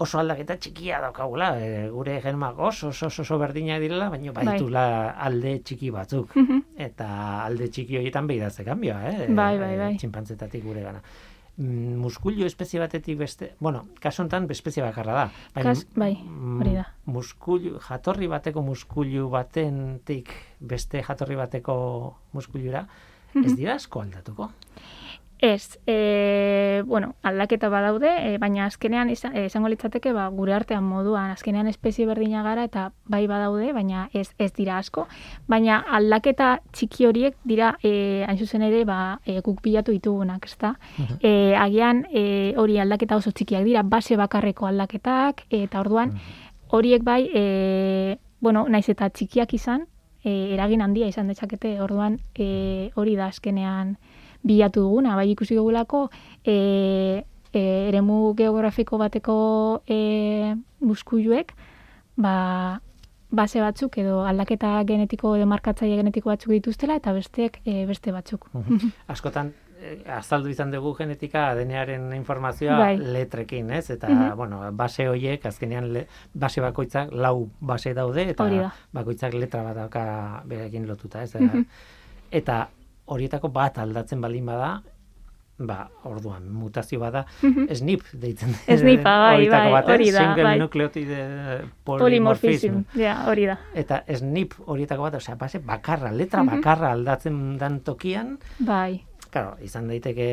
oso 0.00 0.18
aldaketa 0.20 0.56
txikia 0.56 1.00
daukagula, 1.02 1.50
e, 1.60 1.88
gure 1.92 2.16
genmak 2.24 2.58
oso, 2.70 2.88
oso, 2.88 3.10
oso, 3.10 3.38
berdina 3.40 3.78
direla, 3.82 4.08
baina 4.12 4.32
bai. 4.32 4.46
baitula 4.48 4.84
alde 5.28 5.58
txiki 5.64 5.90
batzuk. 5.92 6.32
Mhm. 6.36 6.62
Eta 6.88 7.08
alde 7.44 7.68
txiki 7.68 7.98
horietan 8.00 8.30
behidatze 8.30 8.64
kanbioa, 8.64 9.02
eh? 9.10 9.28
Bai, 9.28 9.58
bai, 9.60 9.74
bai. 9.76 9.92
Txinpantzetatik 10.00 10.64
gure 10.64 10.86
gana. 10.86 11.02
Mm, 11.60 11.98
muskulio 12.00 12.46
espezie 12.48 12.80
batetik 12.80 13.18
beste, 13.20 13.50
bueno, 13.60 13.82
kasu 14.00 14.22
honetan 14.22 14.46
espezie 14.54 14.82
bakarra 14.82 15.16
da. 15.18 15.26
Baina, 15.54 15.74
Kas, 15.74 15.84
bai, 15.92 16.14
hori 16.62 16.72
da. 16.78 16.86
Muskulio, 17.04 17.82
jatorri 17.84 18.30
bateko 18.32 18.62
muskulio 18.64 19.28
batentik 19.28 20.32
beste 20.60 21.02
jatorri 21.04 21.36
bateko 21.36 21.76
muskuliura, 22.32 22.86
ez 23.34 23.42
mhm. 23.42 23.58
dira 23.60 23.76
asko 23.76 24.00
aldatuko? 24.00 24.48
Ez, 25.42 25.78
e, 25.86 26.82
bueno, 26.84 27.14
aldaketa 27.22 27.70
badaude, 27.72 28.10
e, 28.20 28.36
baina 28.38 28.66
azkenean 28.66 29.08
esango 29.08 29.70
litzateke 29.72 30.12
ba, 30.12 30.26
gure 30.28 30.52
artean 30.52 30.84
moduan, 30.84 31.30
azkenean 31.32 31.66
espezie 31.70 32.04
berdina 32.04 32.42
gara 32.44 32.66
eta 32.68 32.90
bai 33.08 33.22
badaude, 33.26 33.70
baina 33.72 34.10
ez 34.12 34.34
ez 34.36 34.50
dira 34.52 34.76
asko. 34.76 35.06
Baina 35.48 35.78
aldaketa 35.96 36.50
txiki 36.76 37.08
horiek 37.08 37.38
dira, 37.48 37.72
e, 37.82 38.26
hain 38.28 38.36
zuzen 38.36 38.66
ere, 38.68 38.84
ba, 38.84 39.20
e, 39.24 39.38
guk 39.40 39.62
bilatu 39.64 39.96
ditugunak, 39.96 40.44
ezta? 40.44 40.74
E, 41.22 41.56
agian 41.56 42.04
e, 42.12 42.52
hori 42.60 42.76
aldaketa 42.78 43.16
oso 43.16 43.32
txikiak 43.32 43.64
dira, 43.64 43.82
base 43.82 44.20
bakarreko 44.20 44.68
aldaketak, 44.68 45.46
eta 45.48 45.80
orduan 45.80 46.18
horiek 46.68 47.02
bai, 47.02 47.22
e, 47.32 48.18
bueno, 48.40 48.68
naiz 48.68 48.90
eta 48.92 49.08
txikiak 49.08 49.56
izan, 49.56 49.88
e, 50.22 50.52
eragin 50.52 50.84
handia 50.84 51.08
izan 51.08 51.32
dezakete, 51.32 51.78
orduan 51.80 52.20
e, 52.34 52.90
hori 52.94 53.16
da 53.16 53.32
azkenean, 53.32 53.96
bilatu 54.42 54.84
duguna, 54.86 55.16
bai 55.16 55.30
ikusi 55.30 55.56
dugulako, 55.58 56.08
e, 56.44 57.24
e, 57.52 57.62
eremu 57.88 58.34
geografiko 58.38 58.98
bateko 58.98 59.36
e, 59.86 60.54
muskuluek, 60.80 61.52
ba, 62.16 62.80
base 63.30 63.62
batzuk 63.62 63.98
edo 64.02 64.20
aldaketa 64.26 64.80
genetiko 64.86 65.36
markatzaile 65.46 65.98
genetiko 66.00 66.32
batzuk 66.32 66.54
dituztela 66.56 66.96
eta 66.98 67.12
besteek 67.14 67.60
e, 67.64 67.84
beste 67.86 68.12
batzuk. 68.12 68.48
Askotan 69.12 69.52
e, 69.78 70.00
azaldu 70.16 70.50
izan 70.50 70.72
dugu 70.74 70.94
genetika 70.98 71.50
denearen 71.58 72.10
informazioa 72.16 72.78
bai. 72.78 72.96
letrekin, 72.98 73.70
ez? 73.76 73.90
Eta, 73.94 74.10
bueno, 74.38 74.64
base 74.72 75.08
hoiek, 75.08 75.46
azkenean 75.46 75.92
base 76.34 76.64
bakoitzak 76.64 77.12
lau 77.12 77.50
base 77.60 77.94
daude, 77.94 78.30
eta 78.34 78.50
bakoitzak 78.92 79.34
letra 79.38 79.62
bat 79.68 79.78
dauka 79.84 80.04
berekin 80.50 80.88
lotuta, 80.88 81.22
ez? 81.22 81.34
Eta 82.30 82.68
horietako 83.10 83.50
bat 83.52 83.78
aldatzen 83.82 84.20
baldin 84.22 84.48
bada, 84.48 84.70
ba, 85.60 85.78
orduan, 86.08 86.46
mutazio 86.56 87.00
bada, 87.02 87.24
SNP 87.42 88.14
deitzen. 88.22 88.54
SNP, 88.64 89.04
bai, 89.04 89.48
bai, 89.52 89.64
hori 89.82 90.10
da. 90.14 90.22
Single 90.24 90.46
bai. 90.46 90.54
nucleotide 90.62 91.20
polymorphism. 91.84 92.82
Ja, 92.98 93.20
hori 93.28 93.46
da. 93.50 93.58
Eta 93.76 94.02
SNP 94.08 94.62
horietako 94.66 95.08
bat, 95.08 95.18
osea, 95.20 95.36
base, 95.40 95.60
bakarra, 95.64 96.12
letra 96.16 96.44
bakarra 96.48 96.94
aldatzen 96.96 97.58
dan 97.60 97.80
tokian. 97.86 98.38
Bai. 98.58 99.02
Claro, 99.30 99.54
izan 99.62 99.90
daiteke 99.90 100.30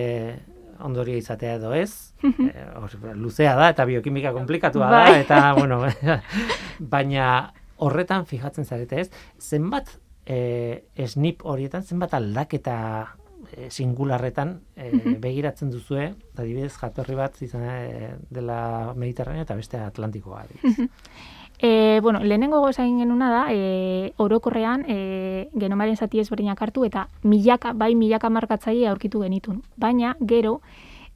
ondorio 0.85 1.17
izatea 1.17 1.57
edo 1.57 1.73
ez, 1.73 2.13
e, 2.21 3.13
luzea 3.17 3.55
da 3.57 3.71
eta 3.73 3.85
biokimika 3.89 4.31
komplikatua 4.33 4.89
da, 4.93 4.99
bai. 5.09 5.21
eta, 5.23 5.39
bueno, 5.57 5.81
baina 6.93 7.29
horretan 7.81 8.25
fijatzen 8.29 8.65
zarete 8.65 9.01
ez, 9.01 9.07
zenbat 9.41 9.89
e, 10.27 11.07
snip 11.07 11.45
horietan 11.45 11.83
zenbat 11.83 12.13
aldaketa 12.17 12.77
e, 13.55 13.69
singularretan 13.71 14.59
e, 14.75 14.91
begiratzen 15.23 15.71
duzue, 15.71 16.11
adibidez 16.35 16.73
jatorri 16.75 17.15
bat 17.15 17.41
izan 17.41 17.63
e, 17.69 18.13
dela 18.29 18.93
Mediterranea 18.95 19.47
eta 19.47 19.55
beste 19.55 19.79
Atlantikoa. 19.79 20.45
E, 21.57 21.99
bueno, 22.03 22.19
lehenengo 22.21 22.59
goza 22.61 22.83
egin 22.83 22.99
genuna 23.01 23.31
da, 23.31 23.39
e, 23.49 24.11
orokorrean 24.21 24.83
e, 24.85 25.49
genomaren 25.57 25.97
zati 25.97 26.21
ezberdinak 26.21 26.61
hartu 26.61 26.83
eta 26.85 27.07
milaka, 27.23 27.71
bai 27.73 27.95
milaka 27.97 28.29
markatzaile 28.29 28.85
aurkitu 28.91 29.23
genitun. 29.23 29.63
Baina, 29.75 30.13
gero, 30.21 30.59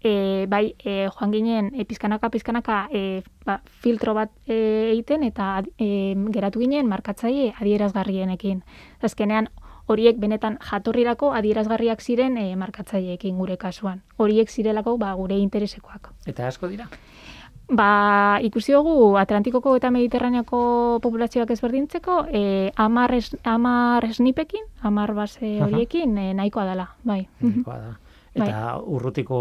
e, 0.04 0.46
bai 0.50 0.76
e, 0.84 1.08
joan 1.10 1.32
ginen 1.32 1.72
e, 1.76 1.86
pizkanaka 1.86 2.30
pizkanaka 2.30 2.88
e, 2.92 3.24
ba, 3.46 3.62
filtro 3.66 4.14
bat 4.18 4.32
e, 4.46 4.92
egiten 4.92 5.24
eta 5.24 5.64
e, 5.78 6.16
geratu 6.34 6.60
ginen 6.60 6.90
markatzaile 6.90 7.54
adierazgarrienekin. 7.60 8.64
Azkenean 9.02 9.50
horiek 9.92 10.20
benetan 10.20 10.58
jatorrirako 10.64 11.32
adierazgarriak 11.38 12.02
ziren 12.02 12.38
e, 12.38 12.56
markatzaileekin 12.56 13.38
gure 13.38 13.58
kasuan. 13.58 14.02
Horiek 14.18 14.50
zirelako 14.50 14.98
ba, 14.98 15.14
gure 15.20 15.38
interesekoak. 15.38 16.14
Eta 16.28 16.48
asko 16.48 16.72
dira? 16.72 16.90
Ba, 17.72 18.40
ikusi 18.44 18.74
dugu 18.76 19.16
Atlantikoko 19.16 19.78
eta 19.78 19.92
Mediterraneako 19.96 21.00
populazioak 21.04 21.54
ezberdintzeko, 21.56 22.26
e, 22.28 22.72
es, 23.16 23.36
amar 23.44 24.06
esnipekin, 24.10 24.66
amar 24.82 25.14
base 25.14 25.62
horiekin, 25.64 26.18
e, 26.18 26.34
nahikoa 26.34 26.66
dela, 26.66 26.90
bai. 27.04 27.28
Nahikoa 27.40 27.78
da. 27.78 28.11
Eta 28.34 28.46
bai. 28.46 28.84
urrutiko 28.96 29.40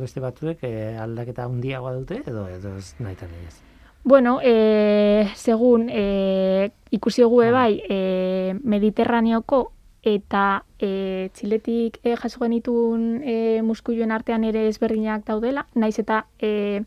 beste 0.00 0.20
batzuek 0.20 0.64
e, 0.66 0.96
aldaketa 0.98 1.44
handiagoa 1.46 1.94
dute 2.00 2.22
edo 2.26 2.48
edo 2.50 2.76
ez 2.76 2.94
nahitan 2.98 3.30
ez. 3.46 3.60
Bueno, 4.04 4.38
e, 4.42 5.30
segun 5.34 5.88
e, 5.88 6.70
ikusi 6.90 7.22
dugu 7.22 7.40
ah. 7.42 7.52
bai, 7.52 7.82
e, 7.88 8.54
Mediterraneoko 8.62 9.70
eta 10.04 10.64
e, 10.78 11.30
txiletik 11.32 11.96
e, 12.04 12.12
jaso 12.20 12.42
genitun 12.42 13.22
e, 13.24 13.62
muskuioen 13.64 14.12
artean 14.12 14.44
ere 14.44 14.66
ezberdinak 14.68 15.24
daudela, 15.24 15.64
naiz 15.74 15.96
eta 16.02 16.26
e, 16.36 16.82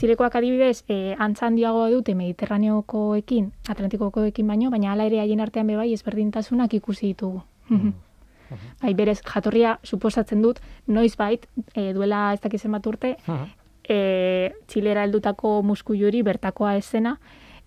txilekoak 0.00 0.38
adibidez 0.40 0.86
e, 0.88 1.14
antzan 1.20 1.58
diagoa 1.60 1.90
dute 1.92 2.14
Mediterraneokoekin, 2.16 3.50
Atlantikokoekin 3.68 4.48
baino, 4.48 4.70
baina 4.72 4.94
hala 4.94 5.10
ere 5.10 5.20
haien 5.20 5.44
artean 5.44 5.68
bebai 5.68 5.90
ezberdintasunak 5.92 6.72
ikusi 6.80 7.12
ditugu. 7.12 7.42
Mm. 7.68 7.92
Bai, 8.82 8.94
berez, 8.94 9.20
jatorria 9.22 9.78
suposatzen 9.82 10.42
dut, 10.42 10.60
noiz 10.86 11.16
bait, 11.16 11.46
e, 11.74 11.92
duela 11.92 12.32
ez 12.34 12.40
dakizen 12.40 12.72
bat 12.72 12.86
urte, 12.86 13.16
e, 13.88 13.98
txilera 14.66 15.04
heldutako 15.04 15.62
musku 15.62 15.94
bertakoa 16.24 16.76
esena, 16.76 17.18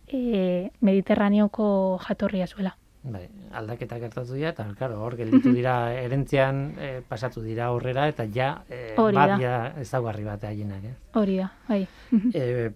e, 0.08 0.71
mediterraneoko 0.82 2.00
jatorria 2.08 2.48
zuela. 2.48 2.76
Bai, 3.06 3.28
aldaketak 3.54 4.00
gertatu 4.02 4.34
dira, 4.34 4.50
eta 4.50 4.65
claro, 4.78 4.98
hor 5.06 5.15
gelditu 5.15 5.52
dira 5.60 5.93
erentzian 5.93 6.74
e, 6.80 7.02
pasatu 7.08 7.41
dira 7.41 7.69
horrera, 7.71 8.08
eta 8.10 8.26
ja, 8.26 8.63
e, 8.67 8.95
bat 8.98 9.36
ja 9.39 9.74
ezaugarri 9.78 10.26
bat 10.26 10.43
haienak. 10.43 10.84
Eh? 10.89 10.95
Hori 11.13 11.38
da, 11.38 11.52
bai. 11.67 11.84
e, 12.34 12.71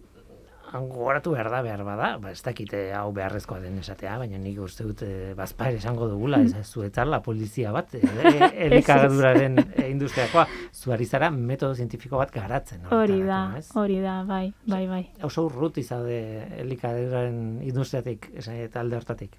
gogoratu 0.72 1.32
behar 1.34 1.50
da 1.50 1.62
behar 1.66 1.84
bada, 1.84 2.10
ba, 2.22 2.32
ez 2.32 2.42
dakite 2.46 2.82
hau 2.94 3.10
beharrezkoa 3.16 3.60
den 3.64 3.80
esatea, 3.82 4.18
baina 4.22 4.38
nik 4.38 4.60
uste 4.62 4.86
dut 4.86 5.02
e, 5.06 5.34
bazpaer 5.38 5.80
esango 5.80 6.08
dugula, 6.12 6.42
ez 6.46 6.66
zuetzar 6.68 7.10
la 7.10 7.22
polizia 7.26 7.72
bat, 7.74 7.94
e, 7.98 8.02
e, 8.02 8.50
elikagaduraren 8.68 9.58
industriakoa, 9.88 10.46
zuari 10.74 11.06
zara 11.06 11.32
metodo 11.34 11.74
zientifiko 11.76 12.22
bat 12.22 12.34
garatzen. 12.34 12.86
Hori 12.94 13.22
da, 13.26 13.42
hori 13.82 14.00
da, 14.04 14.22
bai, 14.30 14.46
bai, 14.70 14.86
bai. 14.88 15.04
Oso 15.26 15.48
urrut 15.50 15.78
izade 15.82 16.20
elikagaduraren 16.62 17.62
industriatik, 17.66 18.30
esan 18.38 18.60
eta 18.62 18.84
alde 18.84 19.00
hortatik. 19.00 19.38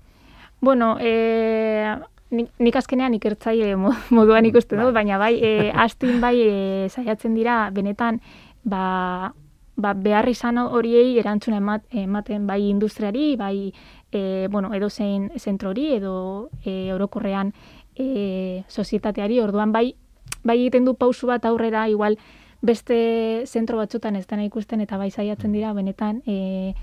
Bueno, 0.61 0.97
e, 1.01 1.95
nik 2.31 2.77
azkenean 2.77 3.15
ikertzaile 3.17 3.75
moduan 3.79 4.47
ikusten 4.51 4.81
dut, 4.81 4.91
bai. 4.91 5.03
baina 5.03 5.19
bai, 5.23 5.35
e, 5.39 5.71
astin 5.71 6.21
bai 6.23 6.37
e, 6.43 6.55
saiatzen 6.91 7.39
dira, 7.39 7.63
benetan, 7.75 8.21
ba, 8.65 9.33
ba, 9.81 9.95
behar 9.95 10.29
izan 10.29 10.59
horiei 10.59 11.19
erantzuna 11.19 11.59
emat, 11.59 11.87
ematen 11.91 12.47
bai 12.47 12.63
industriari, 12.69 13.37
bai 13.37 13.73
e, 14.13 14.49
bueno, 14.51 14.73
edo 14.75 14.91
zein 14.91 15.31
zentrori, 15.39 15.93
edo 15.95 16.51
e, 16.65 16.93
orokorrean 16.93 17.53
e, 17.97 18.65
sozietateari, 18.69 19.41
orduan 19.41 19.73
bai, 19.73 19.95
bai 20.43 20.59
egiten 20.59 20.85
du 20.85 20.95
pausu 20.95 21.27
bat 21.27 21.45
aurrera, 21.45 21.89
igual 21.89 22.19
beste 22.61 23.45
zentro 23.47 23.79
batzutan 23.79 24.17
ez 24.17 24.27
dena 24.27 24.45
ikusten 24.45 24.81
eta 24.81 24.99
bai 25.01 25.11
saiatzen 25.11 25.53
dira, 25.53 25.73
benetan, 25.73 26.23
e, 26.27 26.75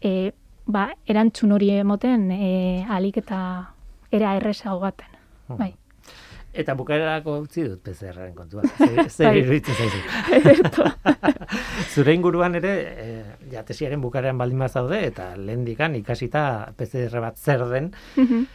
e, 0.00 0.32
ba, 0.66 0.90
erantzun 1.06 1.52
hori 1.52 1.70
emoten 1.76 2.30
e, 2.32 2.84
alik 2.88 3.18
eta 3.24 3.40
era 4.10 4.36
erresa 4.36 4.74
hogaten. 4.74 5.10
Bai. 5.48 5.74
Eta 6.54 6.76
bukaerarako 6.78 7.40
utzi 7.42 7.64
dut 7.66 7.80
PCR-ren 7.82 8.34
kontua. 8.36 8.62
Zer 9.16 9.26
bai. 9.26 9.38
iruditzen 9.42 9.74
zaizu. 9.74 10.84
Zure 11.94 12.14
inguruan 12.14 12.54
ere, 12.58 12.74
e, 13.04 13.06
ja, 13.52 13.64
tesiaren 13.66 14.02
bukaeran 14.02 14.38
baldin 14.38 14.62
zaude, 14.68 15.00
eta 15.06 15.32
lehen 15.36 15.64
dikan 15.66 15.96
ikasita 15.98 16.74
PCR 16.78 17.20
bat 17.24 17.38
zer 17.38 17.66
den, 17.70 17.90
mhm. 18.16 18.46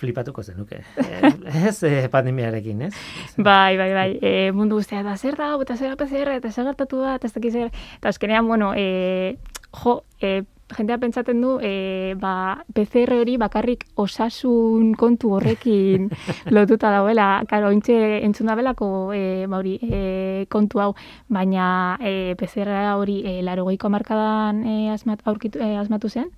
flipatuko 0.00 0.42
zenuke. 0.42 0.82
E, 0.96 1.32
ez 1.68 1.76
e, 1.84 2.08
pandemiarekin, 2.12 2.82
ez? 2.88 2.94
Bai, 3.36 3.76
bai, 3.76 3.92
bai. 3.94 4.08
E, 4.20 4.50
mundu 4.52 4.80
guztia 4.80 5.04
da, 5.06 5.16
zer 5.16 5.36
da, 5.36 5.54
eta 5.60 5.76
zer 5.76 5.96
PCR, 6.00 6.38
eta 6.40 6.50
zer 6.50 6.70
gertatu 6.72 7.04
da, 7.04 7.18
eta 7.20 7.28
ez 7.28 7.34
dakiz 7.36 7.54
Eta 7.68 8.08
azkenean, 8.08 8.48
bueno, 8.48 8.72
e, 8.76 9.36
jo, 9.82 10.02
e, 10.20 10.42
jendea 10.76 10.98
pentsaten 10.98 11.40
du 11.40 11.58
e, 11.62 12.14
ba, 12.20 12.64
PCR 12.74 13.20
hori 13.20 13.36
bakarrik 13.40 13.84
osasun 14.00 14.94
kontu 14.98 15.34
horrekin 15.36 16.10
lotuta 16.54 16.90
dauela. 16.94 17.44
Karo, 17.50 17.70
intxe 17.74 17.96
entzun 18.24 18.50
da 18.50 18.58
belako 18.58 19.12
e, 19.14 19.46
ba, 19.50 19.62
e, 19.64 20.46
kontu 20.50 20.82
hau, 20.82 20.90
baina 21.28 21.96
e, 22.00 22.34
PCR 22.38 22.94
hori 22.94 23.22
e, 23.24 23.40
laro 23.42 23.64
goiko 23.64 23.88
markadan 23.88 24.64
e, 24.66 24.76
asmat, 24.92 25.24
aurkitu, 25.24 25.62
e, 25.62 25.76
asmatu 25.80 26.08
zen, 26.08 26.30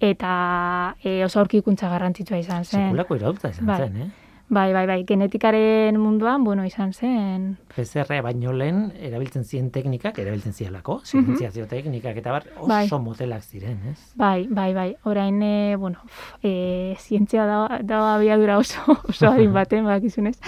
eta 0.00 0.94
e, 1.02 1.24
oso 1.24 1.40
aurkikuntza 1.42 1.90
garrantzitsua 1.90 2.38
izan 2.38 2.64
zen. 2.64 2.88
Sekulako 2.88 3.18
irautza 3.18 3.52
izan 3.54 3.66
bai. 3.66 3.82
zen, 3.86 4.02
eh? 4.06 4.27
Bai, 4.48 4.72
bai, 4.72 4.86
bai, 4.88 5.02
genetikaren 5.04 5.98
munduan, 6.00 6.40
bueno, 6.40 6.62
izan 6.64 6.94
zen. 6.96 7.42
PCR 7.74 8.22
baino 8.24 8.54
lehen, 8.56 8.86
erabiltzen 8.96 9.44
ziren 9.44 9.66
teknikak, 9.74 10.16
erabiltzen 10.22 10.54
zielako, 10.54 11.02
mm 11.04 11.34
-hmm. 11.36 11.66
teknikak, 11.68 12.16
eta 12.16 12.32
bar, 12.32 12.46
oso 12.56 12.68
bai. 12.68 12.88
motelak 13.04 13.42
ziren, 13.42 13.78
ez? 13.90 13.98
Bai, 14.16 14.46
bai, 14.48 14.72
bai, 14.72 14.96
orain, 15.04 15.42
e, 15.42 15.76
bueno, 15.76 15.98
e, 16.42 16.96
zientzia 16.98 17.44
da, 17.44 17.80
da 17.82 18.14
abiadura 18.14 18.56
oso, 18.56 18.80
oso 19.08 19.28
harin 19.28 19.52
baten, 19.52 19.84
bak 19.84 20.02
izunez. 20.04 20.38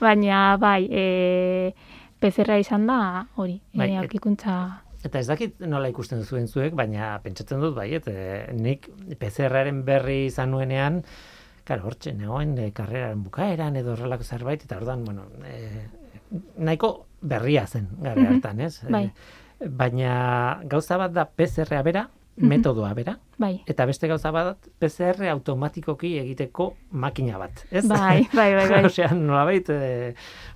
Baina, 0.00 0.56
bai, 0.56 0.86
e, 0.90 1.74
PCR 2.20 2.60
izan 2.60 2.86
da, 2.86 3.26
hori, 3.34 3.60
bai, 3.74 3.90
e, 3.90 3.96
aurkikuntza... 3.96 4.84
Eta 5.04 5.18
ez 5.18 5.26
dakit 5.26 5.60
nola 5.60 5.88
ikusten 5.88 6.22
zuen 6.24 6.46
zuek, 6.46 6.74
baina 6.74 7.18
pentsatzen 7.22 7.60
dut, 7.60 7.74
bai, 7.74 7.94
et, 7.94 8.06
nik 8.52 8.88
PCR-aren 9.18 9.82
berri 9.84 10.26
izan 10.26 10.50
nuenean, 10.50 11.02
Claro, 11.68 11.84
hortxe, 11.84 12.14
negoen 12.16 12.54
e, 12.56 12.70
karreraren 12.72 13.20
bukaeran 13.26 13.74
edo 13.76 13.92
horrelako 13.92 14.24
zerbait, 14.24 14.62
eta 14.64 14.78
ordan, 14.78 15.02
bueno, 15.04 15.26
e, 15.44 15.82
nahiko 16.64 16.88
berria 17.20 17.66
zen, 17.66 17.90
gara 18.00 18.22
mhm. 18.22 18.30
hartan, 18.38 18.62
ez? 18.64 18.78
Bai. 18.88 19.02
E, 19.60 19.68
baina 19.68 20.14
gauza 20.70 20.96
bat 20.96 21.12
da 21.12 21.26
PCR-a 21.28 21.82
bera, 21.84 22.06
mhm. 22.38 22.48
metodoa 22.48 22.94
bera, 22.96 23.18
bai. 23.36 23.50
eta 23.68 23.84
beste 23.90 24.08
gauza 24.08 24.32
bat 24.32 24.70
PCR 24.80 25.28
automatikoki 25.34 26.14
egiteko 26.22 26.70
makina 27.04 27.36
bat, 27.42 27.60
ez? 27.68 27.84
Bai, 27.90 28.22
bai, 28.32 28.48
bai. 28.56 28.64
bai. 28.72 28.80
Osea, 28.88 29.10
nola 29.18 29.44
bait, 29.50 29.68
e, 29.68 30.14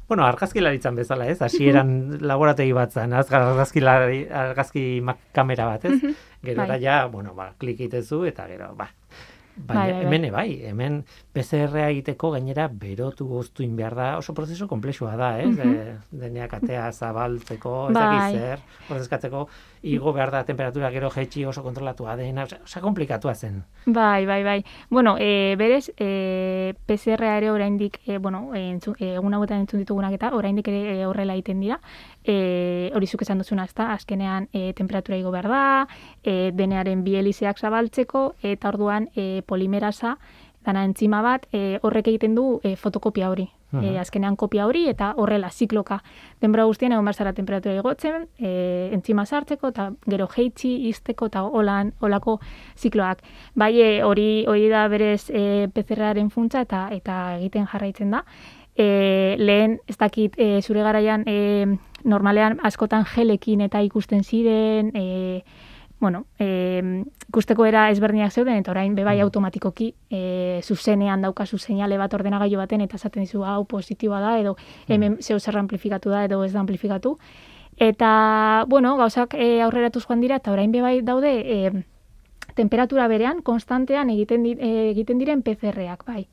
bueno, 0.08 0.24
argazkilaritzan 0.24 0.96
bezala, 0.96 1.28
ez? 1.28 1.42
Hasieran 1.44 2.22
laborategi 2.24 2.72
bat 2.78 2.96
zen, 2.96 3.12
argazkilari, 3.20 4.24
argazki 4.46 4.86
kamera 5.36 5.68
bat, 5.74 5.84
ez? 5.84 5.98
Mhm. 5.98 6.16
Gero 6.48 6.64
bai. 6.72 6.80
ja, 6.80 7.02
bueno, 7.12 7.36
ba, 7.36 7.52
klik 7.60 7.84
itezu, 7.84 8.24
eta 8.32 8.48
gero, 8.48 8.72
ba, 8.80 8.88
Baina, 9.56 9.82
bai, 9.82 9.92
bai, 9.92 9.92
bai. 9.92 10.06
hemen 10.06 10.32
bai, 10.32 10.48
hemen 10.68 10.94
PCR 11.32 11.76
egiteko 11.90 12.30
gainera 12.32 12.68
berotu 12.68 13.26
goztuin 13.28 13.74
behar 13.76 13.94
da, 13.94 14.06
oso 14.16 14.32
prozesu 14.34 14.68
komplexua 14.68 15.16
da, 15.16 15.34
eh? 15.40 15.46
Mm 15.46 16.20
Deneak 16.22 16.54
atea 16.54 16.90
zabaltzeko, 16.92 17.88
ez 17.90 17.94
bai. 17.96 18.32
zer, 18.32 18.60
prozeskatzeko, 18.88 19.46
igo 19.82 20.12
behar 20.12 20.30
da 20.30 20.42
temperatura 20.44 20.90
gero 20.94 21.10
jetxi 21.10 21.44
oso 21.44 21.62
kontrolatua 21.62 22.16
dena, 22.16 22.44
oso 22.44 22.80
komplikatua 22.80 23.34
zen. 23.34 23.62
Bai, 23.86 24.26
bai, 24.26 24.42
bai. 24.44 24.64
Bueno, 24.90 25.16
e, 25.18 25.56
berez, 25.58 25.90
e, 25.98 26.74
PCR 26.86 27.24
ere 27.36 27.50
oraindik, 27.50 28.00
e, 28.06 28.18
bueno, 28.18 28.52
egun 28.54 29.34
hauetan 29.34 29.64
entzun 29.64 29.82
ditugunak 29.82 30.14
eta 30.14 30.32
oraindik 30.36 30.68
ere 30.68 31.04
horrela 31.06 31.34
egiten 31.34 31.60
dira. 31.60 31.80
E, 32.24 32.90
hori 32.94 33.06
zuk 33.06 33.22
esan 33.22 33.42
duzuna, 33.42 33.64
ezta? 33.64 33.92
Azkenean 33.92 34.48
e, 34.52 34.72
temperatura 34.78 35.18
igo 35.18 35.30
behar 35.34 35.48
da, 35.50 35.64
e, 36.22 36.52
denearen 36.54 37.02
bielizeak 37.04 37.58
zabaltzeko, 37.58 38.34
eta 38.42 38.70
orduan 38.70 39.08
e, 39.16 39.42
polimerasa, 39.46 40.18
dana 40.64 40.84
entzima 40.84 41.22
bat, 41.22 41.48
e, 41.52 41.78
horrek 41.82 42.12
egiten 42.14 42.34
du 42.38 42.60
e, 42.62 42.76
fotokopia 42.76 43.30
hori. 43.30 43.48
E, 43.80 43.96
azkenean 43.96 44.34
kopia 44.36 44.66
hori 44.68 44.82
eta 44.90 45.14
horrela 45.16 45.48
zikloka. 45.50 46.02
Denbora 46.42 46.66
guztien 46.68 46.92
egon 46.92 47.08
zara 47.14 47.32
temperatura 47.32 47.74
igotzen, 47.78 48.26
e, 48.38 48.90
entzima 48.92 49.24
sartzeko 49.24 49.70
eta 49.72 49.86
gero 50.04 50.26
jeitsi 50.28 50.74
izteko 50.90 51.30
eta 51.30 51.42
holan, 51.42 51.94
holako 52.00 52.38
zikloak. 52.76 53.22
Bai 53.54 53.72
e, 53.80 54.02
hori 54.04 54.44
hori 54.46 54.68
da 54.68 54.86
berez 54.92 55.30
e, 55.30 55.68
PCR-aren 55.72 56.28
funtza 56.30 56.60
eta 56.60 56.88
eta 56.92 57.38
egiten 57.38 57.66
jarraitzen 57.66 58.10
da. 58.10 58.24
E, 58.76 59.36
lehen, 59.38 59.80
ez 59.86 59.98
dakit, 60.00 60.38
e, 60.38 60.62
zure 60.62 60.82
garaian 60.82 61.24
e, 61.26 61.66
normalean 62.04 62.58
askotan 62.64 63.04
gelekin 63.04 63.60
eta 63.60 63.82
ikusten 63.84 64.24
ziren, 64.24 64.90
e, 64.96 65.44
bueno, 66.00 66.24
e, 66.38 67.04
ikusteko 67.28 67.66
era 67.68 67.84
ezberdinak 67.92 68.32
zeuden, 68.32 68.56
eta 68.58 68.72
orain 68.72 68.94
bebai 68.96 69.18
Mm. 69.18 69.22
automatikoki 69.22 69.94
e, 70.10 70.60
zuzenean 70.64 71.22
daukazu 71.22 71.58
seinale 71.58 71.98
bat 71.98 72.14
ordenagailu 72.14 72.58
baten, 72.58 72.80
eta 72.80 72.96
esaten 72.96 73.22
dizu 73.22 73.44
hau 73.44 73.64
positiboa 73.64 74.20
da, 74.20 74.38
edo 74.40 74.56
hemen 74.88 75.18
zeu 75.22 75.38
zer 75.38 75.56
amplifikatu 75.58 76.10
da, 76.10 76.24
edo 76.24 76.42
ez 76.44 76.52
da 76.52 76.60
amplifikatu. 76.60 77.18
Eta, 77.76 78.64
bueno, 78.68 78.96
gauzak 78.96 79.34
e, 79.34 79.60
aurreratuz 79.62 80.04
joan 80.06 80.20
dira, 80.20 80.36
eta 80.36 80.50
orain 80.50 80.72
bebai 80.72 81.02
daude 81.02 81.30
e, 81.44 81.84
temperatura 82.54 83.06
berean, 83.06 83.40
konstantean 83.42 84.10
egiten, 84.10 84.42
di, 84.42 84.56
e, 84.58 84.90
egiten 84.90 85.18
diren 85.18 85.42
PCR-ak, 85.42 86.04
bai. 86.04 86.26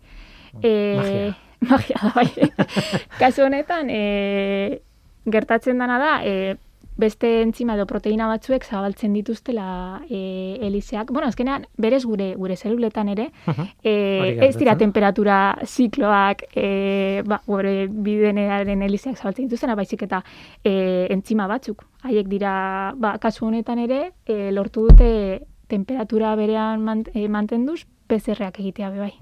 Magia. 0.63 1.37
Magia 1.61 1.99
da, 2.01 2.11
bai. 2.15 2.29
Kasu 3.19 3.43
honetan, 3.45 3.89
e, 3.89 4.81
gertatzen 5.25 5.77
dana 5.77 5.97
da, 5.99 6.15
e, 6.25 6.55
beste 6.99 7.29
entzima 7.41 7.77
edo 7.77 7.85
proteina 7.87 8.25
batzuek 8.27 8.65
zabaltzen 8.67 9.13
dituztela 9.15 10.01
e, 10.09 10.57
elizeak. 10.67 11.13
Bueno, 11.15 11.29
azkenean, 11.31 11.63
berez 11.79 12.01
gure 12.03 12.33
gure 12.35 12.57
zeluletan 12.57 13.07
ere, 13.13 13.29
Mhm. 13.47 13.67
e, 13.83 13.93
Hori 14.19 14.47
ez 14.49 14.57
dira 14.59 14.75
temperatura 14.77 15.37
zikloak 15.63 16.43
e, 16.55 17.23
ba, 17.25 17.39
gure 17.47 17.87
bidenearen 17.87 18.81
elizeak 18.83 19.15
zabaltzen 19.17 19.47
dituztena, 19.47 19.75
baizik 19.79 20.03
eta 20.03 20.23
e, 20.63 21.07
entzima 21.09 21.47
batzuk. 21.47 21.85
Haiek 22.03 22.27
dira, 22.27 22.93
ba, 22.97 23.17
kasu 23.17 23.45
honetan 23.47 23.79
ere, 23.79 24.11
e, 24.25 24.51
lortu 24.51 24.89
dute 24.89 25.45
temperatura 25.69 26.35
berean 26.35 26.83
mant, 26.83 27.07
e, 27.15 27.27
mantenduz, 27.29 27.85
PCR-ak 28.09 28.57
egitea 28.59 28.89
be 28.91 28.99
bai. 29.03 29.13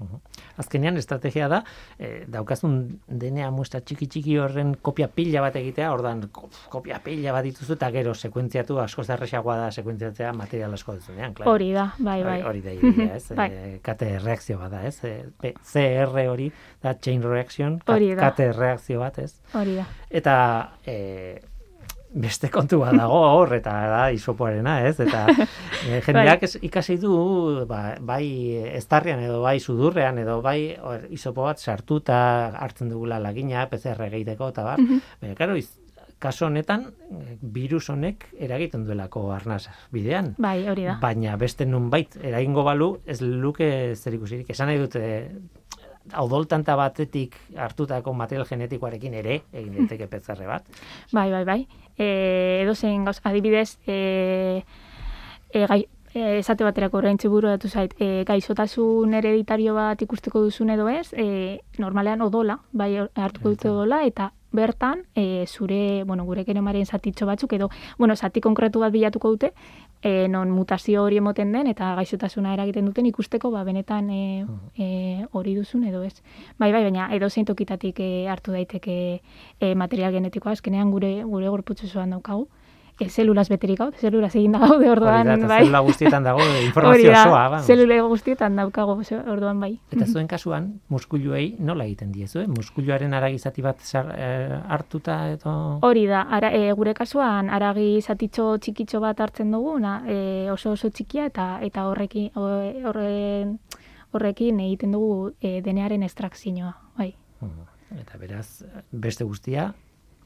Azkenean 0.58 0.96
estrategia 0.98 1.46
da, 1.52 1.60
eh, 1.98 2.24
daukazun 2.26 3.00
DNA 3.06 3.50
muestra 3.54 3.80
txiki 3.80 4.06
txiki 4.10 4.36
horren 4.40 4.72
kopia 4.82 5.06
pila 5.12 5.42
bat 5.44 5.56
egitea, 5.60 5.92
ordan 5.92 6.24
ko- 6.32 6.48
kopia 6.72 6.98
pila 7.04 7.32
bat 7.36 7.44
dituzu 7.44 7.76
eta 7.76 7.90
gero 7.94 8.14
sekuentziatu 8.14 8.78
askoz 8.82 9.08
erresagoa 9.14 9.56
da 9.60 9.70
sekuentziatzea 9.70 10.32
material 10.32 10.72
asko 10.74 10.94
duzunean, 10.98 11.34
claro. 11.34 11.52
Hori 11.52 11.70
da, 11.76 11.92
bai, 11.98 12.22
bai. 12.24 12.40
Hori, 12.42 12.48
hori 12.48 12.62
da 12.62 12.72
idea, 12.88 13.14
ez? 13.16 13.28
Bai. 13.38 13.48
Eh, 13.52 13.78
kate 13.82 14.08
reakzio 14.18 14.58
bat 14.58 14.70
da, 14.72 14.82
ez? 14.88 14.98
Eh, 15.04 15.26
P- 15.40 15.54
CR 15.62 16.26
hori 16.28 16.50
da 16.82 16.94
chain 16.98 17.22
reaction, 17.22 17.78
kat- 17.78 17.94
Hori 17.96 18.14
da. 18.14 18.22
kate 18.30 18.50
reakzio 18.52 18.98
bat, 19.00 19.18
ez? 19.18 19.34
Hori 19.54 19.76
da. 19.76 19.86
Eta 20.10 20.34
eh, 20.86 21.40
beste 22.08 22.48
kontu 22.52 22.80
bat 22.80 22.96
dago 22.96 23.18
hor, 23.20 23.52
eta 23.58 23.72
da 23.90 24.02
isopoarena, 24.14 24.78
ez? 24.88 24.96
Eta 25.04 25.26
eh, 25.88 26.00
jendeak 26.04 26.46
ez, 26.46 26.54
ikasi 26.64 26.96
du, 27.00 27.12
ba, 27.68 27.96
bai 28.00 28.24
eztarrian 28.78 29.20
edo 29.24 29.42
bai 29.44 29.58
sudurrean 29.60 30.18
edo 30.22 30.40
bai 30.44 30.76
hor, 30.80 31.04
isopo 31.14 31.44
bat 31.48 31.60
sartuta 31.60 32.20
hartzen 32.56 32.88
dugula 32.92 33.20
lagina, 33.22 33.66
PCR 33.68 34.08
egiteko, 34.08 34.52
eta 34.54 34.64
bar. 34.70 34.82
Baina, 35.20 35.36
karo, 35.38 35.58
iz, 35.60 35.68
kaso 36.18 36.48
honetan, 36.48 36.88
virus 37.40 37.88
honek 37.92 38.26
eragiten 38.38 38.84
duelako 38.86 39.28
arnaz 39.32 39.68
bidean. 39.94 40.34
Bai, 40.38 40.66
hori 40.68 40.88
da. 40.88 40.98
Baina 41.02 41.36
beste 41.38 41.66
nunbait 41.66 42.18
eragingo 42.22 42.64
balu 42.66 42.96
ez 43.06 43.20
luke 43.22 43.70
zer 43.94 44.18
ikusirik. 44.18 44.50
Esan 44.50 44.72
nahi 44.72 44.82
dute 44.82 45.04
odoltanta 46.18 46.74
batetik 46.78 47.36
hartutako 47.56 48.14
material 48.16 48.46
genetikoarekin 48.48 49.14
ere 49.20 49.42
egin 49.52 49.74
daiteke 49.76 50.08
PCR 50.12 50.46
bat. 50.48 50.66
Bai, 51.12 51.30
bai, 51.30 51.44
bai. 51.44 51.60
E, 51.98 52.62
edo 52.62 52.74
zein 52.74 53.04
gauz, 53.04 53.18
adibidez, 53.24 53.78
e, 53.86 54.64
e, 55.50 55.66
gai, 55.66 55.88
e, 56.14 56.38
esate 56.38 56.64
baterako 56.64 56.98
orain 56.98 57.18
buru 57.24 57.48
datu 57.48 57.68
zait, 57.68 57.94
e, 57.98 58.24
gaixotasun 58.24 59.14
hereditario 59.14 59.74
bat 59.74 60.00
ikusteko 60.02 60.40
duzun 60.40 60.70
edo 60.70 60.88
ez, 60.88 61.12
e, 61.12 61.60
normalean 61.78 62.22
odola, 62.22 62.60
bai 62.72 62.96
hartuko 62.96 63.50
dute 63.50 63.68
odola, 63.70 64.04
eta 64.04 64.32
bertan 64.52 65.04
e, 65.14 65.44
zure, 65.46 66.04
bueno, 66.04 66.24
gure 66.24 66.44
genomaren 66.44 66.86
zatitxo 66.86 67.26
batzuk 67.26 67.52
edo, 67.52 67.68
bueno, 67.98 68.16
zati 68.16 68.40
konkretu 68.40 68.80
bat 68.80 68.92
bilatuko 68.92 69.30
dute, 69.30 69.52
e, 70.02 70.28
non 70.28 70.50
mutazio 70.50 71.02
hori 71.02 71.18
emoten 71.18 71.52
den 71.52 71.66
eta 71.66 71.94
gaixotasuna 71.98 72.54
eragiten 72.54 72.86
duten 72.86 73.06
ikusteko, 73.06 73.50
ba, 73.50 73.64
benetan 73.64 74.10
e, 74.10 74.46
e, 74.76 74.88
hori 75.32 75.54
duzun 75.54 75.84
edo 75.84 76.02
ez. 76.02 76.22
Bai, 76.58 76.72
bai, 76.72 76.82
baina 76.84 77.10
edo 77.14 77.28
zein 77.28 77.46
tokitatik 77.46 78.00
e, 78.00 78.28
hartu 78.28 78.52
daiteke 78.52 79.20
e, 79.60 79.74
material 79.74 80.12
genetikoa, 80.12 80.52
azkenean 80.52 80.90
gure 80.90 81.22
gure 81.24 81.48
gorputz 81.48 81.82
osoan 81.84 82.16
daukagu. 82.16 82.48
E, 82.98 83.06
zelulaz 83.08 83.46
beterik 83.48 83.78
gaude, 83.78 83.96
zelulaz 84.00 84.32
eginda 84.34 84.58
gaude 84.58 84.74
Hori 84.88 84.88
orduan, 84.90 85.26
da, 85.26 85.34
eta 85.38 85.46
bai. 85.46 85.58
zelula 85.62 85.80
guztietan 85.86 86.24
dago 86.26 86.40
Hori 86.42 86.64
informazio 86.66 87.12
da, 87.12 87.20
osoa. 87.28 87.42
vamos. 87.48 87.66
zelula 87.66 87.98
guztietan 88.02 88.56
daukago 88.56 88.96
orduan 89.30 89.60
bai. 89.60 89.78
Eta 89.92 90.06
zuen 90.06 90.26
kasuan, 90.26 90.80
muskuluei 90.88 91.54
nola 91.60 91.84
egiten 91.84 92.10
diezu, 92.12 92.40
eh? 92.40 92.46
Muskuluaren 92.48 93.14
aragizati 93.14 93.62
bat 93.62 93.78
sar, 93.80 94.10
eh, 94.16 94.58
hartuta 94.68 95.30
edo... 95.30 95.78
Hori 95.82 96.06
da, 96.10 96.22
ara, 96.28 96.50
e, 96.52 96.72
gure 96.72 96.94
kasuan 96.94 97.50
aragi 97.50 98.00
zatitxo 98.02 98.58
txikitxo 98.58 98.98
bat 99.00 99.20
hartzen 99.20 99.50
dugu, 99.54 99.78
na, 99.78 100.02
e, 100.06 100.50
oso 100.50 100.72
oso 100.72 100.90
txikia 100.90 101.26
eta 101.30 101.60
eta 101.62 101.86
horrekin 101.86 102.30
ho- 102.34 102.88
horren 102.90 103.58
horrekin 104.12 104.58
egiten 104.60 104.92
dugu 104.92 105.34
e, 105.40 105.60
denearen 105.62 106.02
estrakzioa, 106.02 106.74
bai. 106.98 107.14
Mhm. 107.40 108.00
Eta 108.02 108.18
beraz, 108.18 108.64
beste 108.92 109.24
guztia, 109.24 109.74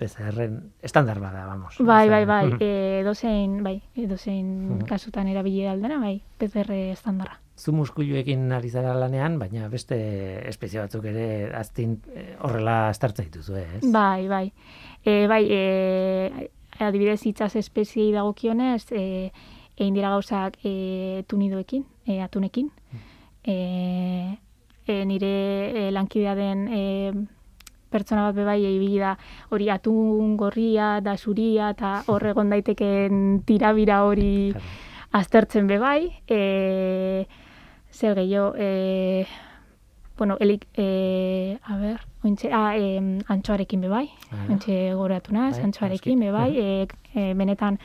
PCR-en 0.03 0.57
estandar 0.83 1.21
bada, 1.23 1.45
vamos. 1.47 1.77
Bai, 1.79 2.09
bai, 2.11 2.25
bai, 2.27 2.51
e, 2.61 3.01
edozein, 3.05 3.61
bai, 3.63 3.77
edozein 3.95 4.49
Mhm. 4.79 4.87
kasutan 4.91 5.29
erabili 5.31 5.67
aldena, 5.71 6.01
bai, 6.03 6.17
PCR 6.39 6.71
estandarra. 6.93 7.39
zu 7.63 7.71
muskuluekin 7.77 8.51
ari 8.57 8.71
zara 8.73 8.95
lanean, 8.99 9.37
baina 9.39 9.69
beste 9.69 9.95
espezie 10.49 10.81
batzuk 10.81 11.05
ere 11.07 11.53
aztin 11.55 11.93
eh, 12.17 12.35
horrela 12.41 12.89
astartzen 12.89 13.29
dituzu, 13.29 13.55
ez? 13.61 13.83
Bai, 13.93 14.27
bai. 14.27 14.47
E, 15.05 15.27
bai, 15.31 15.45
e, 15.51 16.49
adibidez 16.81 17.21
itsas 17.29 17.55
espeziei 17.61 18.11
dagokionez, 18.11 18.89
e, 18.91 19.31
egin 19.77 19.95
dira 19.95 20.11
gauzak 20.11 20.57
e, 20.65 21.23
tunidoekin, 21.29 21.85
e, 22.07 22.19
atunekin. 22.25 22.71
E, 23.45 24.39
e, 24.87 25.05
nire 25.05 25.31
e, 25.87 25.91
lankidea 25.93 26.35
den 26.35 26.67
e, 26.69 26.83
pertsona 27.93 28.25
bat 28.31 28.35
bebai 28.41 28.59
ibili 28.65 28.99
da 28.99 29.15
hori 29.51 29.69
atun 29.71 30.37
gorria 30.41 31.01
da 31.05 31.17
zuria 31.17 31.71
eta 31.77 32.03
hor 32.09 32.27
egon 32.33 32.51
daiteken 32.51 33.43
tirabira 33.47 34.03
hori 34.09 34.55
aztertzen 35.13 35.67
bebai. 35.69 36.11
E, 36.27 37.27
zer 37.93 38.15
gehiago, 38.17 38.55
e, 38.57 39.27
bueno, 40.17 40.37
elik, 40.41 40.67
e, 40.77 41.59
a 41.63 41.77
ber, 41.77 42.01
ointxe, 42.25 42.49
ah, 42.53 42.73
e, 42.77 43.01
antxoarekin 43.29 43.81
bebai, 43.81 44.09
Ah. 44.31 44.47
ointxe 44.49 44.95
goratu 44.95 45.33
naz, 45.35 45.57
Bai, 45.57 45.65
antxoarekin 45.67 46.21
bebai, 46.21 46.51
e, 46.57 46.89
e, 47.15 47.35
benetan 47.35 47.79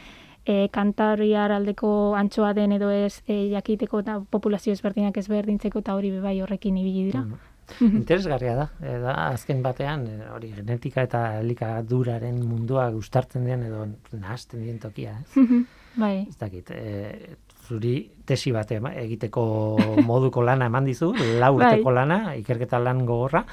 e, 0.45 0.69
kantabriar 0.71 1.51
aldeko 1.51 2.15
antxoa 2.15 2.53
den 2.53 2.71
edo 2.71 2.89
ez 2.89 3.21
e, 3.27 3.49
jakiteko 3.51 3.99
eta 3.99 4.21
populazio 4.31 4.71
ezberdinak 4.71 5.17
ezberdintzeko 5.17 5.79
eta 5.83 5.95
hori 5.95 6.11
bebai 6.11 6.39
horrekin 6.41 6.77
ibili 6.77 7.03
dira. 7.11 7.21
Mhm. 7.21 7.56
Interesgarria 7.81 8.55
da, 8.55 8.67
e, 8.81 8.97
da 9.03 9.15
azken 9.29 9.61
batean 9.65 10.05
e, 10.07 10.17
hori 10.33 10.51
genetika 10.55 11.03
eta 11.07 11.23
elikaduraren 11.41 12.39
mundua 12.47 12.89
gustartzen 12.95 13.45
den 13.47 13.65
edo 13.67 13.85
nahasten 14.13 14.65
den 14.65 14.79
tokia, 14.83 15.17
ez? 15.23 15.47
bai, 16.01 16.27
Ez 16.29 16.37
dakit, 16.39 16.71
e, 16.71 17.35
zuri 17.67 17.97
tesi 18.25 18.53
bat 18.55 18.71
egiteko 18.71 19.43
moduko 20.09 20.43
lana 20.45 20.69
eman 20.71 20.87
dizu, 20.87 21.11
lau 21.41 21.55
urteko 21.57 21.91
Bai. 21.91 21.97
lana, 21.99 22.21
ikerketa 22.39 22.79
lan 22.79 23.03
gogorra, 23.05 23.43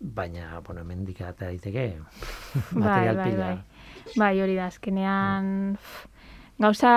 baina, 0.00 0.60
bueno, 0.60 0.82
hemendik 0.82 1.22
daiteke 1.38 1.86
bai, 1.94 2.82
material 2.82 3.16
bai, 3.16 3.30
pila. 3.30 3.46
bai. 3.46 3.62
Bai, 4.20 4.34
hori 4.42 4.56
da, 4.58 4.66
azkenean 4.68 5.46
pff, 5.78 6.13
gauza 6.58 6.90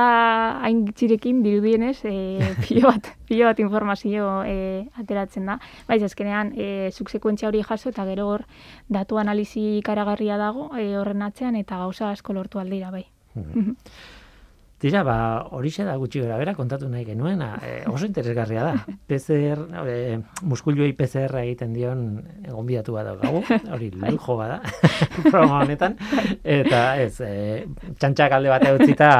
hain 0.63 0.83
gitxirekin 0.85 1.41
dirudienez, 1.43 1.97
e, 2.05 2.13
pilo 2.63 2.91
bat, 2.91 3.09
pilo 3.27 3.47
bat 3.49 3.59
informazio 3.59 4.43
e, 4.45 4.85
ateratzen 5.01 5.49
da. 5.49 5.57
Bai, 5.87 5.99
azkenean, 6.03 6.53
e, 6.55 6.91
zuk 6.93 7.09
sekuentzia 7.09 7.49
hori 7.49 7.63
jaso 7.65 7.89
eta 7.89 8.05
gero 8.09 8.27
hor 8.33 8.45
datu 8.87 9.17
analizi 9.17 9.79
ikaragarria 9.79 10.37
dago 10.37 10.69
e, 10.77 10.93
horren 10.97 11.25
atzean 11.25 11.55
eta 11.55 11.81
gauza 11.83 12.11
asko 12.11 12.37
lortu 12.37 12.59
aldira, 12.59 12.91
bai. 12.91 13.07
Tira, 14.77 15.01
ba, 15.01 15.17
horixe 15.57 15.81
da 15.87 15.95
gutxi 15.97 16.19
gara 16.21 16.35
bera 16.37 16.53
kontatu 16.53 16.85
nahi 16.89 17.01
genuen, 17.05 17.39
e, 17.65 17.71
oso 17.89 18.05
interesgarria 18.05 18.61
da. 18.61 18.73
PCR, 19.09 19.63
e, 19.89 20.19
muskuluei 20.45 20.93
PCR 20.93 21.33
egiten 21.41 21.73
dion 21.73 22.03
gonbidatu 22.45 22.93
bat 22.93 23.09
daukagu, 23.09 23.41
hori 23.73 23.89
lujo 23.95 24.37
bada, 24.37 24.59
programa 25.31 25.63
honetan, 25.63 25.97
eta 26.45 26.83
ez, 27.01 27.15
e, 27.25 27.65
txantxak 27.97 28.37
alde 28.37 28.53
bat 28.53 28.67
utzita 28.75 29.11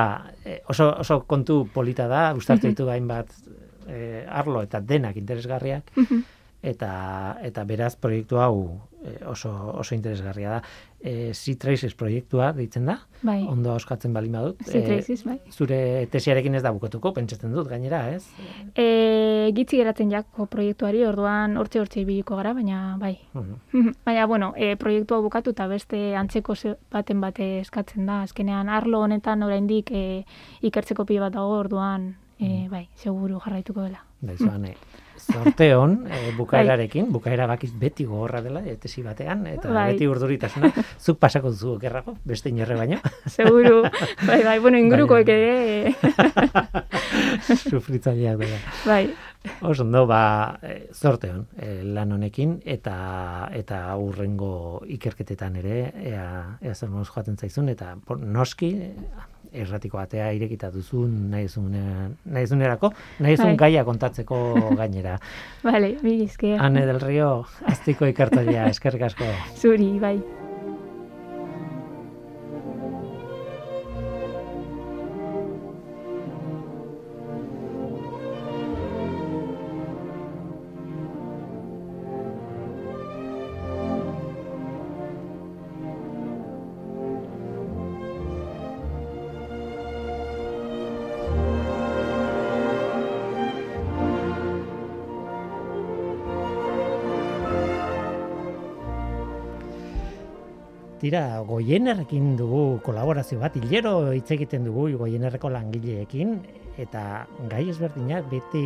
e, 0.45 0.59
oso, 0.69 0.91
oso 1.01 1.23
kontu 1.25 1.63
polita 1.73 2.05
da, 2.11 2.27
gustartu 2.37 2.69
ditu 2.69 2.85
hainbat 2.93 3.33
e, 3.89 4.27
arlo 4.29 4.61
eta 4.61 4.83
denak 4.85 5.17
interesgarriak, 5.17 5.89
eta, 6.63 7.37
eta 7.45 7.63
beraz 7.63 7.95
proiektu 7.95 8.39
hau 8.41 8.79
e, 9.05 9.13
oso, 9.29 9.51
oso 9.77 9.95
interesgarria 9.95 10.49
da. 10.57 10.61
E, 10.99 11.31
C-Traces 11.37 11.93
proiektua 11.95 12.49
deitzen 12.57 12.87
da, 12.89 12.95
Bai, 13.21 13.43
ondo 13.47 13.75
oskatzen 13.75 14.11
balin 14.13 14.33
badut. 14.33 14.63
Zitrasis, 14.65 15.21
bai. 15.23 15.37
zure 15.53 16.07
tesiarekin 16.11 16.55
ez 16.57 16.63
da 16.65 16.71
bukatuko, 16.73 17.11
pentsatzen 17.13 17.53
dut, 17.53 17.67
gainera, 17.69 17.99
ez? 18.15 18.25
E, 18.75 19.51
gitzi 19.55 19.77
geratzen 19.77 20.09
jako 20.11 20.47
proiektuari, 20.49 21.05
orduan 21.05 21.55
hortxe 21.61 21.79
hortxe 21.79 22.01
ibiliko 22.01 22.35
gara, 22.35 22.53
baina 22.57 22.97
bai. 22.99 23.13
Mhm. 23.33 23.93
baina, 24.09 24.25
bueno, 24.25 24.53
e, 24.57 24.75
proiektu 24.75 25.15
hau 25.15 25.21
bukatu 25.23 25.53
eta 25.53 25.67
beste 25.69 26.15
antzeko 26.17 26.55
ze- 26.55 26.75
baten 26.91 27.21
bate 27.21 27.59
eskatzen 27.61 28.05
da. 28.09 28.23
Azkenean, 28.25 28.69
arlo 28.69 29.01
honetan 29.05 29.43
oraindik 29.45 29.91
e, 29.93 30.25
ikertzeko 30.65 31.05
pi 31.05 31.19
bat 31.21 31.33
dago, 31.37 31.59
orduan, 31.61 32.15
e, 32.39 32.67
bai, 32.69 32.87
seguru 32.95 33.39
jarraituko 33.45 33.85
dela. 33.85 34.01
Baizuan, 34.21 34.65
e, 34.65 34.73
zorte 35.19 35.69
hon, 35.75 35.97
e, 36.08 36.32
bukaerarekin, 36.38 37.12
bukaera 37.12 37.47
bakiz 37.49 37.71
beti 37.73 38.06
gogorra 38.06 38.41
dela, 38.41 38.62
e, 38.65 38.75
tesi 38.82 39.03
batean, 39.06 39.45
eta 39.51 39.71
Bai. 39.73 39.91
beti 39.93 40.08
urduritasuna, 40.08 40.71
zuk 40.99 41.19
pasako 41.19 41.51
duzu 41.53 41.75
okerrago, 41.75 42.17
beste 42.27 42.49
inerre 42.49 42.77
baino, 42.80 42.99
Seguru, 43.36 43.82
bai, 44.27 44.41
bai, 44.43 44.60
bueno, 44.60 44.77
ingurukoek 44.77 45.32
ere, 45.34 45.95
sufritzaileak 47.69 48.38
dela. 48.43 48.62
bai, 48.86 49.03
Oso 49.62 49.86
ba, 50.06 50.60
e, 50.62 50.89
zorte 50.93 51.32
hon, 51.32 51.47
e, 51.58 51.82
lan 51.84 52.12
honekin, 52.12 52.58
eta 52.65 53.49
eta 53.56 53.95
urrengo 53.95 54.84
ikerketetan 54.86 55.56
ere, 55.62 55.77
ea, 56.03 56.58
ea 56.62 56.75
zer 56.75 56.89
joaten 56.89 57.38
zaizun, 57.38 57.69
eta 57.69 57.95
por, 58.06 58.19
noski, 58.19 58.93
erratiko 59.53 59.97
atea 59.99 60.31
irekita 60.33 60.69
duzun 60.71 61.29
nahi 61.31 61.45
duzunean- 61.45 62.15
nahi 62.25 62.45
duzun 63.36 63.47
Bai. 63.53 63.55
gaia 63.57 63.83
kontatzeko 63.86 64.39
gainera. 64.79 65.19
bale, 65.63 65.97
mil 66.03 66.21
esker. 66.25 66.60
Ane 66.62 66.86
del 66.86 66.99
Rio, 66.99 67.45
aztiko 67.65 68.05
ikertzailea, 68.05 68.67
eskerrik 68.69 69.01
asko. 69.12 69.25
Zuri, 69.55 70.00
bai. 70.00 70.17
Tira, 101.08 101.39
goienerrekin 101.47 102.33
dugu 102.35 102.81
kolaborazio 102.83 103.37
bat, 103.39 103.53
hilero 103.55 104.10
hitz 104.12 104.27
egiten 104.35 104.65
dugu 104.67 104.89
goienerreko 104.99 105.47
langileekin, 105.53 106.33
eta 106.83 107.03
gai 107.47 107.62
ezberdinak 107.71 108.27
beti, 108.27 108.63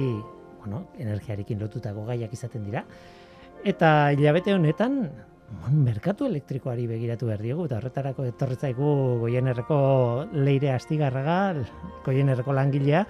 bueno, 0.63 0.79
energiarekin 0.97 1.61
lotutako 1.61 2.07
gaiak 2.07 2.33
izaten 2.33 2.63
dira. 2.65 2.81
Eta 3.61 3.91
hilabete 4.15 4.55
honetan, 4.55 4.97
merkatu 5.85 6.25
elektrikoari 6.31 6.87
begiratu 6.89 7.29
behar 7.29 7.45
diegu, 7.45 7.67
eta 7.69 7.77
horretarako 7.77 8.25
etorretzaigu 8.31 8.89
goienerreko 9.21 9.79
leire 10.33 10.73
astigarraga, 10.73 11.37
goienerreko 12.09 12.57
langilea, 12.57 13.05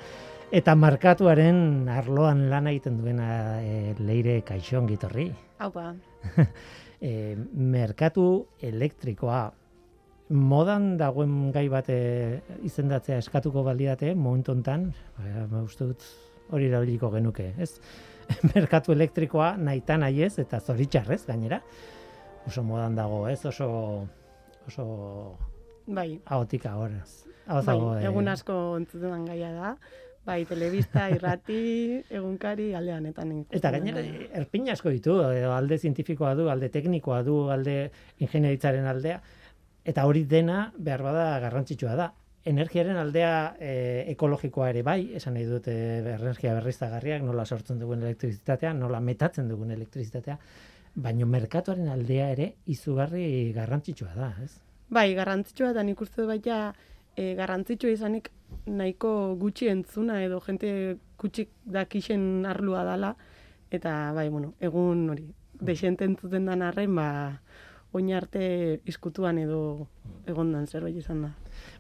eta 0.51 0.75
markatuaren 0.75 1.87
arloan 1.87 2.49
lan 2.51 2.67
egiten 2.75 2.99
duena 2.99 3.31
e, 3.63 3.95
leire 4.03 4.41
kaixon 4.43 4.91
gitorri 4.91 5.29
Haupa, 5.63 5.93
e, 7.01 7.35
merkatu 7.53 8.25
elektrikoa 8.61 9.41
modan 10.31 10.95
dagoen 10.99 11.51
gai 11.51 11.67
bat 11.69 11.89
e, 11.91 12.41
izendatzea 12.67 13.19
eskatuko 13.19 13.65
baliate 13.67 14.13
momentu 14.15 14.53
hontan, 14.53 14.91
ba, 15.17 15.47
ba, 15.51 15.63
uste 15.65 15.89
dut 15.89 16.05
hori 16.51 16.69
erabiliko 16.69 17.11
genuke, 17.11 17.51
ez? 17.59 17.73
merkatu 18.55 18.93
elektrikoa 18.95 19.55
naita 19.59 19.97
nahi 19.99 20.23
ez 20.27 20.37
eta 20.39 20.61
zoritxarrez 20.61 21.23
gainera. 21.27 21.61
Oso 22.47 22.63
modan 22.65 22.95
dago, 22.97 23.25
ez? 23.29 23.41
Oso 23.45 23.67
oso 24.67 24.85
bai, 25.87 26.21
ahotik 26.25 26.65
ahoraz. 26.69 27.25
Ahoz 27.47 27.65
bai, 27.65 27.77
eh, 27.97 28.07
egun 28.09 28.29
asko 28.31 28.57
entzuten 28.79 29.25
gaia 29.27 29.51
da. 29.55 29.75
Bai, 30.25 30.43
telebista, 30.45 31.07
irrati, 31.09 31.59
egunkari, 32.17 32.71
alde 32.77 32.93
honetan. 32.93 33.33
Eta 33.49 33.71
gainera 33.73 34.03
erpin 34.37 34.69
asko 34.69 34.93
ditu, 34.93 35.17
alde 35.21 35.77
zientifikoa 35.79 36.35
du, 36.37 36.47
alde 36.53 36.69
teknikoa 36.69 37.21
du, 37.25 37.37
alde 37.49 37.77
ingenieritzaren 38.21 38.85
aldea, 38.91 39.21
eta 39.85 40.05
hori 40.05 40.25
dena 40.29 40.67
behar 40.77 41.01
bada 41.07 41.27
garrantzitsua 41.41 41.95
da. 41.97 42.11
Energiaren 42.45 42.97
aldea 42.97 43.31
e, 43.61 43.71
ekologikoa 44.13 44.71
ere 44.71 44.81
bai, 44.85 44.99
esan 45.17 45.35
nahi 45.37 45.45
dut 45.45 45.67
e, 45.69 45.75
energia 46.15 46.53
berriztagarriak, 46.57 47.21
nola 47.25 47.45
sortzen 47.45 47.81
dugun 47.81 48.01
elektrizitatea, 48.01 48.73
nola 48.77 49.01
metatzen 49.01 49.49
dugun 49.49 49.73
elektrizitatea, 49.73 50.37
baino 51.01 51.27
merkatuaren 51.29 51.89
aldea 51.89 52.29
ere 52.33 52.47
izugarri 52.73 53.25
garrantzitsua 53.57 54.13
da, 54.15 54.31
ez? 54.43 54.51
Bai, 54.91 55.11
garrantzitsua 55.17 55.71
da 55.77 55.85
nik 55.85 56.01
uste 56.01 56.25
baita 56.29 56.63
e, 57.15 57.33
garrantzitsua 57.37 57.93
izanik 57.93 58.31
nahiko 58.65 59.35
gutxi 59.39 59.69
entzuna 59.71 60.21
edo 60.23 60.39
jente 60.41 60.97
gutxi 61.19 61.47
dakixen 61.65 62.45
arlua 62.45 62.83
dala. 62.83 63.15
Eta, 63.71 64.11
bai, 64.13 64.27
bueno, 64.29 64.53
egun 64.59 65.09
hori, 65.09 65.29
desente 65.61 66.05
entzuten 66.05 66.45
dan 66.49 66.61
arren, 66.65 66.95
ba, 66.95 67.07
oin 67.95 68.11
arte 68.15 68.81
iskutuan 68.87 69.39
edo 69.39 69.87
egondan 70.27 70.67
zerbait 70.67 70.97
izan 70.97 71.21
da. 71.25 71.31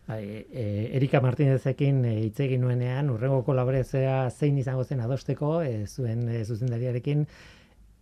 Bai, 0.07 0.23
e, 0.51 0.65
Erika 0.97 1.21
Martinezekin 1.23 2.03
e, 2.05 2.13
hitz 2.25 2.39
egin 2.43 2.63
nuenean, 2.63 3.11
urrengo 3.11 3.41
kolaborazioa 3.47 4.29
zein 4.29 4.57
izango 4.59 4.83
zen 4.83 5.03
adosteko, 5.03 5.59
e, 5.63 5.85
zuen 5.87 6.27
e, 6.29 6.43
zuzendariarekin, 6.45 7.25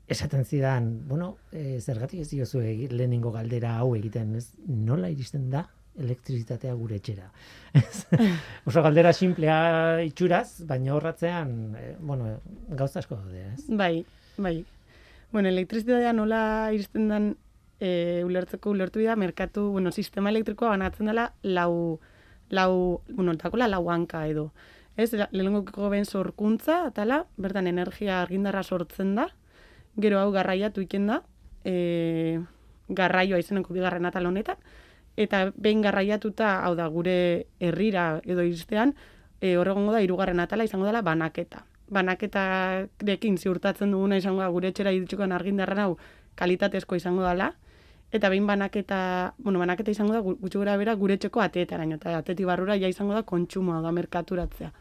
esaten 0.10 0.46
zidan, 0.46 0.92
bueno, 1.08 1.36
e, 1.52 1.80
zergatik 1.82 2.22
ez 2.22 2.30
diozu 2.32 2.62
lehenengo 2.62 3.34
galdera 3.34 3.76
hau 3.82 3.96
egiten, 3.98 4.36
ez, 4.42 4.48
nola 4.68 5.10
iristen 5.14 5.50
da 5.54 5.68
elektrizitatea 5.98 6.74
gure 6.78 7.00
etxera. 7.00 7.30
Oso 8.70 8.84
galdera 8.86 9.14
simplea 9.14 10.02
itxuraz, 10.06 10.62
baina 10.68 10.96
horratzean, 10.96 11.54
e, 11.76 11.86
bueno, 12.00 12.36
gauza 12.70 13.00
asko 13.00 13.18
daude, 13.20 13.46
ez? 13.54 13.66
Bai, 13.68 14.06
bai. 14.38 14.58
Bueno, 15.32 15.50
elektrizitatea 15.50 16.14
nola 16.14 16.42
iristen 16.74 17.10
den 17.12 17.30
e, 17.80 18.24
ulertzeko 18.26 18.72
ulertu 18.72 19.04
da 19.04 19.16
merkatu, 19.16 19.70
bueno, 19.72 19.92
sistema 19.92 20.30
elektrikoa 20.30 20.76
banatzen 20.76 21.12
dela 21.12 21.34
lau, 21.44 22.00
lau, 22.50 23.02
bueno, 23.10 23.34
dakola 23.34 23.68
lau 23.68 23.90
hanka 23.90 24.26
edo. 24.28 24.52
Ez, 24.98 25.14
lehenengoko 25.14 25.90
ben 25.90 26.06
sorkuntza, 26.06 26.86
atala, 26.90 27.24
bertan 27.38 27.68
energia 27.68 28.22
argindarra 28.22 28.64
sortzen 28.64 29.16
da, 29.16 29.30
gero 29.96 30.20
hau 30.20 30.32
garraiatu 30.32 30.82
iken 30.84 31.08
da, 31.08 31.22
e, 31.64 32.40
garraioa 32.90 33.40
izeneko 33.40 33.74
bigarren 33.74 34.10
atal 34.10 34.28
honetan, 34.28 34.58
eta 35.20 35.50
behin 35.56 35.82
garraiatuta, 35.84 36.62
hau 36.64 36.76
da, 36.80 36.88
gure 36.88 37.48
herrira 37.60 38.22
edo 38.24 38.46
iztean, 38.48 38.94
e, 39.42 39.58
horregongo 39.60 39.92
da, 39.92 40.02
hirugarren 40.04 40.40
atala 40.40 40.64
izango 40.68 40.88
dela 40.88 41.02
banaketa. 41.04 41.66
Banaketarekin 41.90 43.38
ziurtatzen 43.38 43.92
duguna 43.92 44.18
izango 44.22 44.42
da, 44.46 44.48
gure 44.54 44.70
etxera 44.72 44.94
iritsikoan 44.96 45.34
argindarren 45.36 45.82
hau 45.84 45.98
kalitatezko 46.40 46.96
izango 46.96 47.26
dela, 47.26 47.52
eta 48.12 48.30
behin 48.32 48.48
banaketa, 48.48 49.34
bueno, 49.38 49.60
banaketa 49.60 49.92
izango 49.92 50.14
da, 50.16 50.22
gu- 50.26 50.38
gutxi 50.40 50.58
gora 50.58 50.78
bera, 50.78 50.96
gure 50.96 51.18
etxeko 51.20 51.42
ateetaraino, 51.44 52.00
eta 52.00 52.16
ateti 52.18 52.46
barrura 52.48 52.78
ja 52.80 52.88
izango 52.88 53.14
da 53.14 53.24
kontsumoa, 53.24 53.82
da 53.82 53.92
merkaturatzea. 53.92 54.72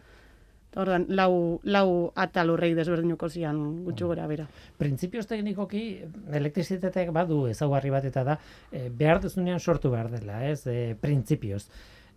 Ordan, 0.77 1.07
lau, 1.09 1.61
lau 1.65 2.13
atal 2.21 2.51
horrei 2.53 2.75
desberdinuko 2.77 3.31
zian 3.33 3.61
gutxi 3.87 4.05
gora 4.05 4.27
bera. 4.29 4.45
Printzipioz 4.79 5.25
teknikoki 5.27 5.85
elektrizitateak 6.39 7.13
badu 7.17 7.47
ezaugarri 7.49 7.91
bat 7.91 8.05
eta 8.05 8.25
da 8.25 8.37
e, 8.71 8.89
behar 8.91 9.23
duzunean 9.23 9.61
sortu 9.61 9.91
behar 9.95 10.11
dela, 10.13 10.43
ez? 10.45 10.67
E, 10.69 10.95
printzipioz. 11.01 11.65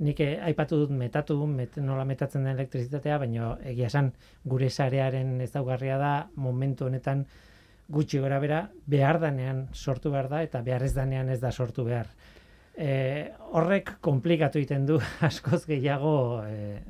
Nik 0.02 0.20
eh, 0.24 0.34
aipatu 0.42 0.80
dut 0.82 0.92
metatu, 0.98 1.38
met, 1.46 1.78
nola 1.78 2.04
metatzen 2.10 2.44
den 2.44 2.56
elektrizitatea, 2.56 3.20
baina 3.22 3.54
egia 3.70 3.88
esan 3.92 4.12
gure 4.50 4.70
sarearen 4.70 5.36
ezaugarria 5.46 5.98
da 6.02 6.14
momentu 6.36 6.88
honetan 6.88 7.26
gutxi 7.92 8.22
gora 8.24 8.40
bera 8.42 8.62
behar 8.90 9.20
danean 9.22 9.68
sortu 9.74 10.12
behar 10.12 10.30
da 10.32 10.42
eta 10.44 10.62
behar 10.66 10.84
ez 10.88 10.94
danean 10.96 11.30
ez 11.30 11.40
da 11.40 11.52
sortu 11.52 11.86
behar. 11.86 12.10
E, 12.76 13.32
horrek 13.52 13.98
komplikatu 14.02 14.60
egiten 14.60 14.88
du 14.90 14.98
askoz 15.30 15.66
gehiago 15.70 16.16
e, 16.48 16.82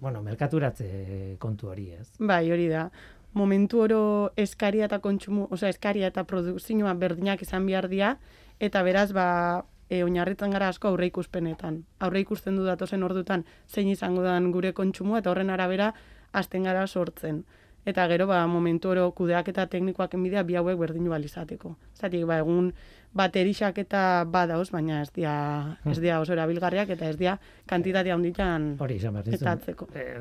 bueno, 0.00 0.22
merkaturatze 0.22 1.36
kontu 1.38 1.68
hori, 1.68 1.90
ez? 1.92 2.10
Bai, 2.18 2.50
hori 2.52 2.68
da. 2.68 2.88
Momentu 3.34 3.82
oro 3.84 4.00
eskaria 4.36 4.86
eta 4.88 5.00
kontsumo, 5.04 5.48
osea, 5.50 5.68
eskaria 5.68 6.08
eta 6.08 6.24
produkzioa 6.24 6.94
berdinak 6.94 7.42
izan 7.42 7.66
behar 7.66 7.88
dira, 7.88 8.16
eta 8.58 8.82
beraz, 8.82 9.12
ba, 9.12 9.28
e, 9.88 10.02
oinarritzen 10.04 10.54
gara 10.54 10.68
asko 10.72 10.88
aurre 10.88 11.08
ikuspenetan. 11.10 11.82
Aurre 12.00 12.22
ikusten 12.24 12.56
du 12.56 12.64
datozen 12.66 13.02
ordutan 13.02 13.44
zein 13.68 13.88
izango 13.88 14.22
dan 14.22 14.50
gure 14.52 14.72
kontsumoa, 14.72 15.22
eta 15.22 15.30
horren 15.32 15.50
arabera 15.50 15.92
hasten 16.32 16.68
gara 16.68 16.86
sortzen. 16.86 17.44
eta 17.88 18.06
gero 18.08 18.26
ba 18.26 18.46
momentu 18.46 18.90
oro 18.90 19.12
kudeak 19.16 19.48
eta 19.48 19.64
teknikoak 19.66 20.14
enbidea 20.14 20.42
bi 20.42 20.56
hauek 20.60 20.76
berdinu 20.78 21.08
balizateko. 21.10 21.76
Zatik, 21.96 22.26
ba, 22.26 22.36
egun 22.42 22.74
baterixak 23.16 23.78
eta 23.82 24.24
badauz, 24.28 24.68
baina 24.70 25.02
ez 25.02 25.10
dia, 25.14 25.34
ez 25.88 25.98
dia 26.00 26.20
oso 26.20 26.34
erabilgarriak 26.34 26.90
eta 26.94 27.08
ez 27.08 27.16
dia 27.16 27.38
kantitatea 27.66 28.14
handitan 28.14 28.74
Hori 28.78 28.98
izan 29.00 29.16
behar 29.16 29.24
dizun. 29.24 29.40
eta 29.40 29.52
atzeko. 29.52 29.88
Eh, 29.94 30.16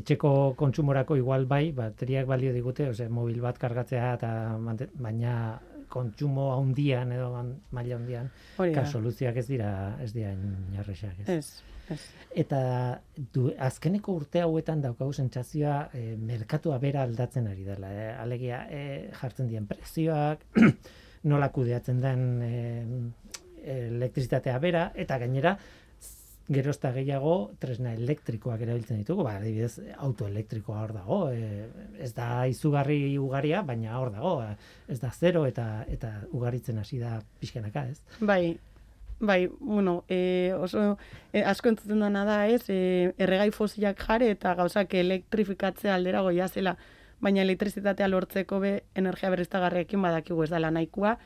etxeko 0.00 0.54
kontsumorako 0.56 1.16
igual 1.20 1.46
bai, 1.46 1.70
bateriak 1.72 2.26
balio 2.26 2.52
digute, 2.52 2.88
ose, 2.90 3.08
mobil 3.08 3.40
bat 3.40 3.58
kargatzea 3.58 4.14
eta 4.14 4.32
baina 4.94 5.34
kontsumo 5.90 6.52
handian 6.54 7.12
edo 7.12 7.32
maila 7.74 7.98
handian, 7.98 8.30
ka 8.56 8.86
soluzioak 8.86 9.42
ez 9.42 9.46
dira 9.48 9.72
ez 10.00 10.12
dira 10.14 10.32
inarresak, 10.32 11.18
ez. 11.24 11.28
Ez, 11.36 11.62
ez. 11.90 12.00
Eta 12.44 12.60
du, 13.34 13.48
azkeneko 13.58 14.14
urte 14.20 14.44
hauetan 14.44 14.84
daukagu 14.84 15.12
sentsazioa 15.12 15.90
e, 15.92 16.14
merkatua 16.16 16.78
bera 16.78 17.02
aldatzen 17.02 17.50
ari 17.50 17.66
dela. 17.66 17.90
E, 17.90 18.08
alegia 18.22 18.62
e, 18.70 18.82
jartzen 19.18 19.50
dien 19.50 19.66
prezioak, 19.70 20.46
nola 21.28 21.50
kudeatzen 21.52 22.00
den 22.00 22.24
e, 22.42 22.54
elektrizitatea 23.90 24.58
bera, 24.58 24.90
eta 24.94 25.18
gainera 25.20 25.56
gero 26.50 26.72
eta 26.74 26.90
gehiago 26.94 27.34
tresna 27.62 27.92
elektrikoak 27.94 28.62
erabiltzen 28.64 29.02
ditugu, 29.02 29.22
ba, 29.26 29.36
adibidez, 29.38 29.92
auto 30.02 30.26
elektrikoa 30.26 30.80
hor 30.82 30.94
dago, 30.96 31.18
e, 31.30 31.68
ez 32.02 32.10
da 32.16 32.46
izugarri 32.50 33.18
ugaria, 33.22 33.62
baina 33.66 34.00
hor 34.00 34.10
dago, 34.14 34.32
ez 34.90 34.98
da 35.02 35.12
zero 35.14 35.44
eta 35.46 35.84
eta 35.88 36.10
ugaritzen 36.34 36.80
hasi 36.82 36.98
da 36.98 37.20
pixkanaka, 37.40 37.84
ez? 37.92 38.00
Bai, 38.18 38.58
bai, 39.20 39.44
bueno, 39.60 40.00
e, 40.08 40.50
oso 40.58 40.96
e, 41.32 41.44
asko 41.44 41.70
entzuten 41.70 42.02
dena 42.02 42.24
da, 42.26 42.40
ez, 42.48 42.64
e, 42.66 43.12
erregai 43.18 43.52
fosilak 43.54 44.02
jare 44.02 44.32
eta 44.34 44.56
gauzak 44.58 44.96
elektrifikatzea 45.04 45.94
aldera 45.94 46.24
goia 46.26 46.48
zela, 46.48 46.74
baina 47.20 47.42
elektrizitatea 47.42 48.08
lortzeko 48.08 48.60
be 48.60 48.72
energia 48.94 49.30
berriztagarriekin 49.30 50.02
badakigu 50.02 50.44
ez 50.44 50.50
dela 50.50 50.70
nahikoa, 50.70 51.16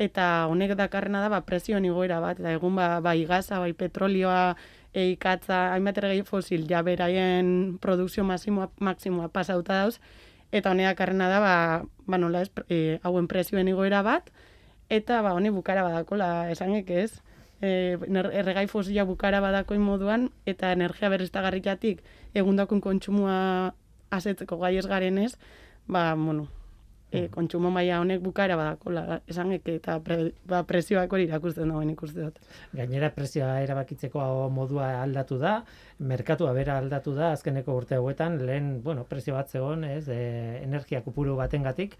eta 0.00 0.46
honek 0.48 0.74
dakarrena 0.76 1.20
da, 1.20 1.28
ba, 1.28 1.42
prezioen 1.46 1.84
igoera 1.84 2.20
bat, 2.20 2.40
eta 2.40 2.54
egun 2.56 2.76
ba, 2.76 3.00
bai 3.04 3.24
gaza, 3.28 3.58
bai 3.60 3.72
petrolioa, 3.76 4.56
e, 4.92 5.10
ikatza, 5.12 5.72
hainbat 5.74 6.00
erregai 6.00 6.24
fosil, 6.28 6.64
ja 6.68 6.82
beraien 6.82 7.76
produkzio 7.80 8.24
maximoa, 8.24 8.70
maximoa 8.80 9.28
pasauta 9.28 9.82
dauz, 9.84 9.98
eta 10.52 10.72
honek 10.72 10.92
dakarrena 10.94 11.28
da, 11.28 11.42
ba, 11.44 11.54
ba 12.06 12.18
nola 12.18 12.42
ez, 12.46 12.50
e, 12.68 12.98
hauen 13.04 13.28
prezioen 13.28 13.68
igoera 13.68 14.02
bat, 14.02 14.32
eta 14.92 15.22
ba 15.22 15.32
honi 15.32 15.50
bukara 15.50 15.82
badakola 15.86 16.50
esanek 16.52 16.90
ez. 16.90 17.12
E, 17.62 17.96
erregai 18.40 18.66
fosila 18.66 19.04
bukara 19.06 19.40
badakoin 19.40 19.80
moduan 19.80 20.30
eta 20.50 20.72
energia 20.74 21.08
berriztagarriatik 21.12 22.02
egundakun 22.34 22.80
kontsumoa 22.82 23.72
asetzeko 24.12 24.58
gai 24.60 24.76
ez 24.78 24.86
garenez, 24.86 25.32
ba, 25.88 26.12
bueno, 26.14 26.48
e, 27.12 27.28
kontsumo 27.28 27.70
maila 27.70 28.00
honek 28.00 28.22
bukara 28.24 28.56
badakola 28.56 29.20
esanek 29.28 29.68
eta 29.74 29.98
pre, 30.04 30.32
ba, 30.48 30.62
prezioak 30.68 31.12
hori 31.12 31.28
irakusten 31.28 31.70
dagoen 31.70 31.92
ikuste 31.92 32.24
dut. 32.24 32.40
Gainera 32.72 33.12
prezioa 33.14 33.60
erabakitzeko 33.64 34.48
modua 34.54 34.88
aldatu 35.02 35.38
da, 35.42 35.58
merkatua 36.12 36.52
bera 36.56 36.78
aldatu 36.80 37.14
da 37.18 37.32
azkeneko 37.36 37.76
urte 37.76 38.00
hauetan, 38.00 38.40
lehen, 38.46 38.74
bueno, 38.82 39.04
prezio 39.08 39.36
bat 39.36 39.52
zegoen, 39.52 39.84
ez, 39.84 40.06
e, 40.08 40.20
energia 40.62 41.02
kupuru 41.04 41.36
batengatik, 41.38 41.98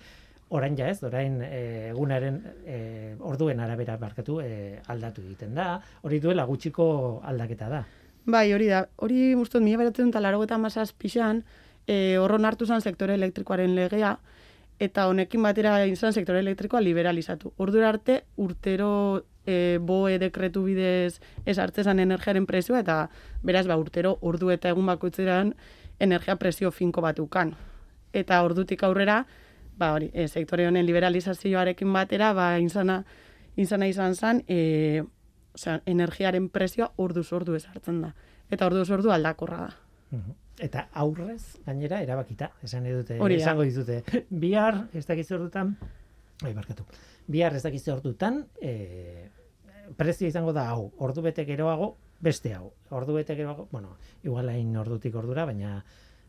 orain 0.52 0.76
ja 0.76 0.88
ez, 0.92 1.00
orain 1.04 1.40
e, 1.44 1.90
egunaren 1.92 2.38
e, 2.64 2.78
orduen 3.20 3.60
arabera 3.60 3.96
barkatu 4.00 4.40
e, 4.44 4.78
aldatu 4.92 5.24
egiten 5.24 5.54
da, 5.56 5.74
hori 6.02 6.20
duela 6.24 6.48
gutxiko 6.48 6.86
aldaketa 7.28 7.68
da. 7.72 7.82
Bai, 8.22 8.52
hori 8.54 8.68
da. 8.70 8.84
Hori 9.02 9.32
guztot, 9.34 9.64
mila 9.64 9.80
beratzen 9.80 10.12
eta 10.12 10.20
laro 10.22 10.42
eta 10.44 10.58
pixan, 10.98 11.42
e, 11.86 12.18
horron 12.18 12.44
hartu 12.44 12.66
zen 12.66 12.80
sektore 12.80 13.14
elektrikoaren 13.14 13.74
legea, 13.74 14.16
eta 14.82 15.06
honekin 15.08 15.42
batera 15.42 15.76
izan 15.86 16.12
sektore 16.12 16.40
elektrikoa 16.42 16.80
liberalizatu. 16.82 17.52
Ordura 17.62 17.90
arte, 17.92 18.22
urtero 18.36 18.90
e, 19.46 19.78
boe 19.80 20.18
dekretu 20.18 20.64
bidez 20.66 21.20
ez 21.46 21.58
hartzezan 21.58 22.02
energiaren 22.02 22.46
prezioa, 22.46 22.82
eta 22.82 22.96
beraz, 23.46 23.66
ba, 23.70 23.78
urtero 23.78 24.16
ordu 24.20 24.50
eta 24.50 24.72
egun 24.72 24.90
bakoitzeran 24.90 25.54
energia 26.02 26.36
prezio 26.36 26.72
finko 26.74 27.02
bat 27.04 27.18
ukan. 27.22 27.54
Eta 28.12 28.42
ordutik 28.42 28.82
aurrera, 28.82 29.22
ba, 29.78 29.92
hori, 29.94 30.10
e, 30.12 30.26
sektore 30.28 30.66
honen 30.66 30.86
liberalizazioarekin 30.86 31.92
batera, 31.92 32.32
ba, 32.34 32.52
izana, 32.58 33.02
izana 33.56 33.86
izan 33.86 34.16
zen, 34.18 34.42
e, 34.48 35.02
osea, 35.54 35.80
energiaren 35.86 36.48
prezioa 36.48 36.90
orduz 36.96 37.28
ordu 37.32 37.54
ez 37.54 37.66
hartzen 37.68 38.00
da. 38.02 38.14
Eta 38.50 38.66
orduz 38.66 38.88
ordu 38.90 39.12
aldakorra 39.12 39.66
da. 39.66 39.74
Mhm. 40.10 40.41
Eta 40.60 40.86
aurrez, 40.92 41.58
gainera, 41.66 42.02
erabakita, 42.04 42.50
esan 42.62 42.86
edute, 42.86 43.16
Hori 43.20 43.40
esango 43.40 43.64
dizute. 43.64 44.02
Bihar, 44.30 44.86
ez 44.92 45.06
dakiz 45.06 45.30
ordutan, 45.32 45.76
bai, 46.42 46.52
barkatu, 46.52 46.84
bihar 47.26 47.56
ez 47.56 47.62
dakiz 47.64 47.86
ordutan, 47.88 48.44
e, 48.60 49.28
prezio 49.96 50.28
izango 50.28 50.52
da 50.52 50.68
hau, 50.70 50.90
ordu 50.98 51.24
bete 51.24 51.46
geroago, 51.48 51.96
beste 52.20 52.52
hau. 52.54 52.72
Ordu 52.90 53.16
bete 53.16 53.34
geroago, 53.34 53.68
bueno, 53.72 53.96
igual 54.22 54.48
hain 54.52 54.76
ordutik 54.76 55.14
ordura, 55.16 55.46
baina 55.48 55.82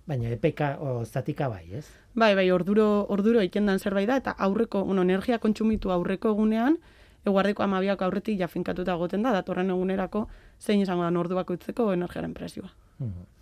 baina 0.05 0.29
epeka 0.35 0.77
o 0.83 1.05
zatika 1.05 1.47
bai, 1.47 1.63
ez? 1.79 1.85
Bai, 2.13 2.33
bai, 2.35 2.49
orduro, 2.51 3.05
orduro 3.09 3.41
ikendan 3.41 3.79
zerbait 3.79 4.07
da, 4.09 4.17
eta 4.19 4.33
aurreko, 4.47 4.83
bueno, 4.83 5.05
energia 5.07 5.39
kontsumitu 5.39 5.93
aurreko 5.95 6.33
egunean, 6.35 6.77
eguardeko 7.23 7.63
amabiak 7.63 8.01
aurretik 8.03 8.39
jafinkatuta 8.39 8.97
goten 8.99 9.23
da, 9.23 9.31
datorren 9.31 9.71
egunerako 9.71 10.27
zein 10.59 10.83
izango 10.83 11.07
da 11.07 11.19
ordu 11.19 11.39
bakoitzeko 11.39 11.93
energiaren 11.93 12.33
prezioa. 12.33 12.73
Mhm. 12.99 13.32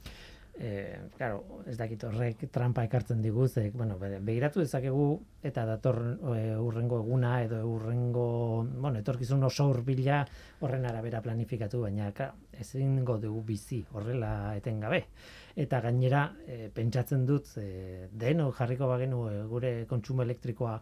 Eh, 0.63 1.09
claro, 1.17 1.63
ez 1.65 1.73
dakit 1.73 2.03
horrek 2.05 2.43
trampa 2.53 2.83
ekartzen 2.85 3.21
digu, 3.23 3.47
ze, 3.49 3.71
bueno, 3.73 3.95
be- 3.97 4.19
begiratu 4.21 4.59
dezakegu 4.61 5.05
eta 5.41 5.63
dator 5.65 5.97
e, 6.35 6.55
urrengo 6.61 6.99
eguna 7.01 7.31
edo 7.41 7.63
urrengo, 7.65 8.25
bueno, 8.75 8.99
etorkizun 8.99 9.41
oso 9.47 9.65
hurbila 9.71 10.19
horren 10.59 10.85
arabera 10.85 11.23
planifikatu, 11.25 11.81
baina 11.81 12.11
ka, 12.13 12.35
ezingo 12.53 13.17
dugu 13.17 13.41
bizi 13.47 13.79
horrela 13.91 14.53
etengabe. 14.59 15.07
Eta 15.55 15.81
gainera, 15.81 16.27
e, 16.45 16.69
pentsatzen 16.69 17.25
dut, 17.25 17.55
e, 17.57 18.05
deno 18.13 18.51
jarriko 18.53 18.85
bagenu 18.91 19.23
e, 19.31 19.39
gure 19.49 19.71
kontsumo 19.89 20.21
elektrikoa 20.21 20.75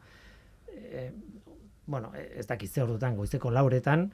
e, 0.76 1.12
bueno, 1.88 2.12
ez 2.14 2.46
dakit 2.46 2.70
ze 2.70 2.84
ordutan, 2.84 3.16
goizeko 3.16 3.50
lauretan, 3.50 4.10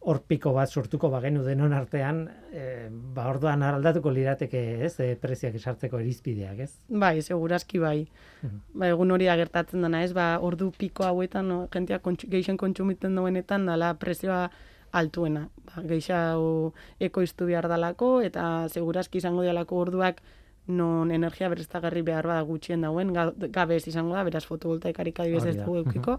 hor 0.00 0.20
piko 0.26 0.52
bat 0.54 0.70
sortuko 0.70 1.10
bagenu 1.10 1.42
denon 1.44 1.72
artean, 1.72 2.28
e, 2.52 2.88
ba 2.90 3.26
orduan 3.28 3.62
aldatuko 3.62 4.10
lirateke, 4.14 4.60
ez, 4.86 4.94
e, 5.00 5.16
preziak 5.20 5.54
esartzeko 5.58 5.98
irizpideak, 6.00 6.58
ez? 6.64 6.70
Bai, 6.88 7.20
segurazki 7.22 7.78
bai. 7.82 8.06
Mhm. 8.42 8.60
Ba, 8.74 8.88
egun 8.88 9.10
hori 9.10 9.26
da 9.26 9.36
gertatzen 9.36 9.82
dena, 9.82 10.02
ez? 10.04 10.12
Ba, 10.14 10.38
ordu 10.40 10.70
piko 10.78 11.04
hauetan, 11.04 11.48
no, 11.48 11.68
jentia 11.74 11.98
kontsu, 11.98 12.28
geixen 12.30 12.56
kontsumiten 12.56 13.14
duenetan, 13.16 13.66
dala 13.66 13.94
prezioa 13.94 14.50
altuena. 14.92 15.48
Ba, 15.66 15.82
geixau 15.82 16.72
ekoiztu 17.00 17.46
behar 17.50 17.68
dalako, 17.68 18.20
eta 18.22 18.68
segurazki 18.72 19.18
izango 19.18 19.42
dialako 19.42 19.76
orduak 19.84 20.22
non 20.68 21.10
energia 21.10 21.48
berriztagarri 21.48 22.02
behar 22.02 22.26
bada 22.26 22.42
gutxien 22.44 22.80
dauen, 22.84 23.12
ga- 23.12 23.32
gabe 23.50 23.76
ez 23.76 23.86
izango 23.88 24.14
da, 24.14 24.22
beraz 24.24 24.44
fotovoltaikarik 24.44 25.18
adibidez 25.20 25.46
ez 25.46 25.56
dugu 25.56 25.78
eukiko, 25.82 26.18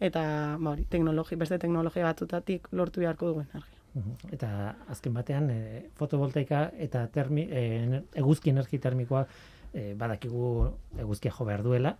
eta 0.00 0.22
ba, 0.58 0.70
hori, 0.72 0.84
teknologi, 0.90 1.36
beste 1.36 1.58
teknologia 1.58 2.04
batutatik 2.06 2.68
lortu 2.72 3.00
beharko 3.00 3.32
dugu 3.32 3.44
energia. 3.46 3.74
Eta 4.30 4.76
azken 4.92 5.14
batean, 5.16 5.50
e, 5.50 5.86
fotovoltaika 5.98 6.68
eta 6.78 7.06
termi, 7.10 7.48
e, 7.50 8.02
eguzki 8.20 8.52
energi 8.52 8.78
termikoa 8.78 9.24
e, 9.72 9.94
badakigu 9.98 10.68
eguzkia 11.00 11.32
jo 11.34 11.46
behar 11.48 11.64
duela, 11.66 11.96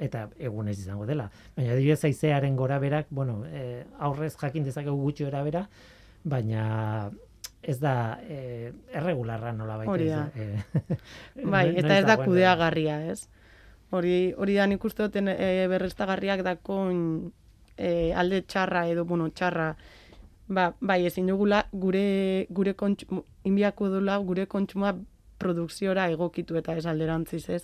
eta 0.00 0.28
egunez 0.38 0.78
izango 0.78 1.06
dela. 1.06 1.28
Baina 1.56 1.74
adibidez 1.74 2.02
haizearen 2.08 2.56
gora 2.56 2.78
berak, 2.82 3.10
bueno, 3.10 3.42
e, 3.46 3.84
aurrez 3.98 4.34
jakin 4.40 4.64
dezakegu 4.64 4.96
gutxi 5.02 5.26
gora 5.28 5.42
bera, 5.46 5.66
baina 6.24 7.10
ez 7.66 7.78
da 7.82 8.18
e, 8.22 8.72
erregularra 8.94 9.52
nola 9.52 9.76
baita. 9.82 9.92
Hori 9.92 10.08
da. 10.08 10.28
E, 10.34 10.94
Bai, 11.54 11.72
no- 11.72 11.80
eta 11.82 11.98
ez 11.98 12.06
da 12.06 12.16
kudeagarria, 12.22 13.00
ez? 13.12 13.26
Hori, 13.90 14.32
hori 14.36 14.56
da 14.58 14.66
nik 14.66 14.84
uste 14.84 15.04
duten 15.06 15.28
e, 15.30 15.66
berreztagarriak 15.70 16.42
dakon 16.42 17.30
e, 17.76 18.12
alde 18.12 18.42
txarra 18.42 18.86
edo, 18.90 19.04
bueno, 19.04 19.28
txarra, 19.30 19.68
ba, 20.48 20.70
bai, 20.80 21.04
ezin 21.06 21.28
dugula 21.30 21.62
gure, 21.72 22.46
gure 22.50 22.74
kontsumo, 22.74 23.22
inbiako 23.46 23.90
dula 23.94 24.16
gure 24.18 24.46
kontsumoa 24.50 24.96
produkziora 25.38 26.08
egokitu 26.10 26.58
eta 26.58 26.74
ez 26.76 26.86
alderantziz, 26.86 27.44
ez? 27.50 27.62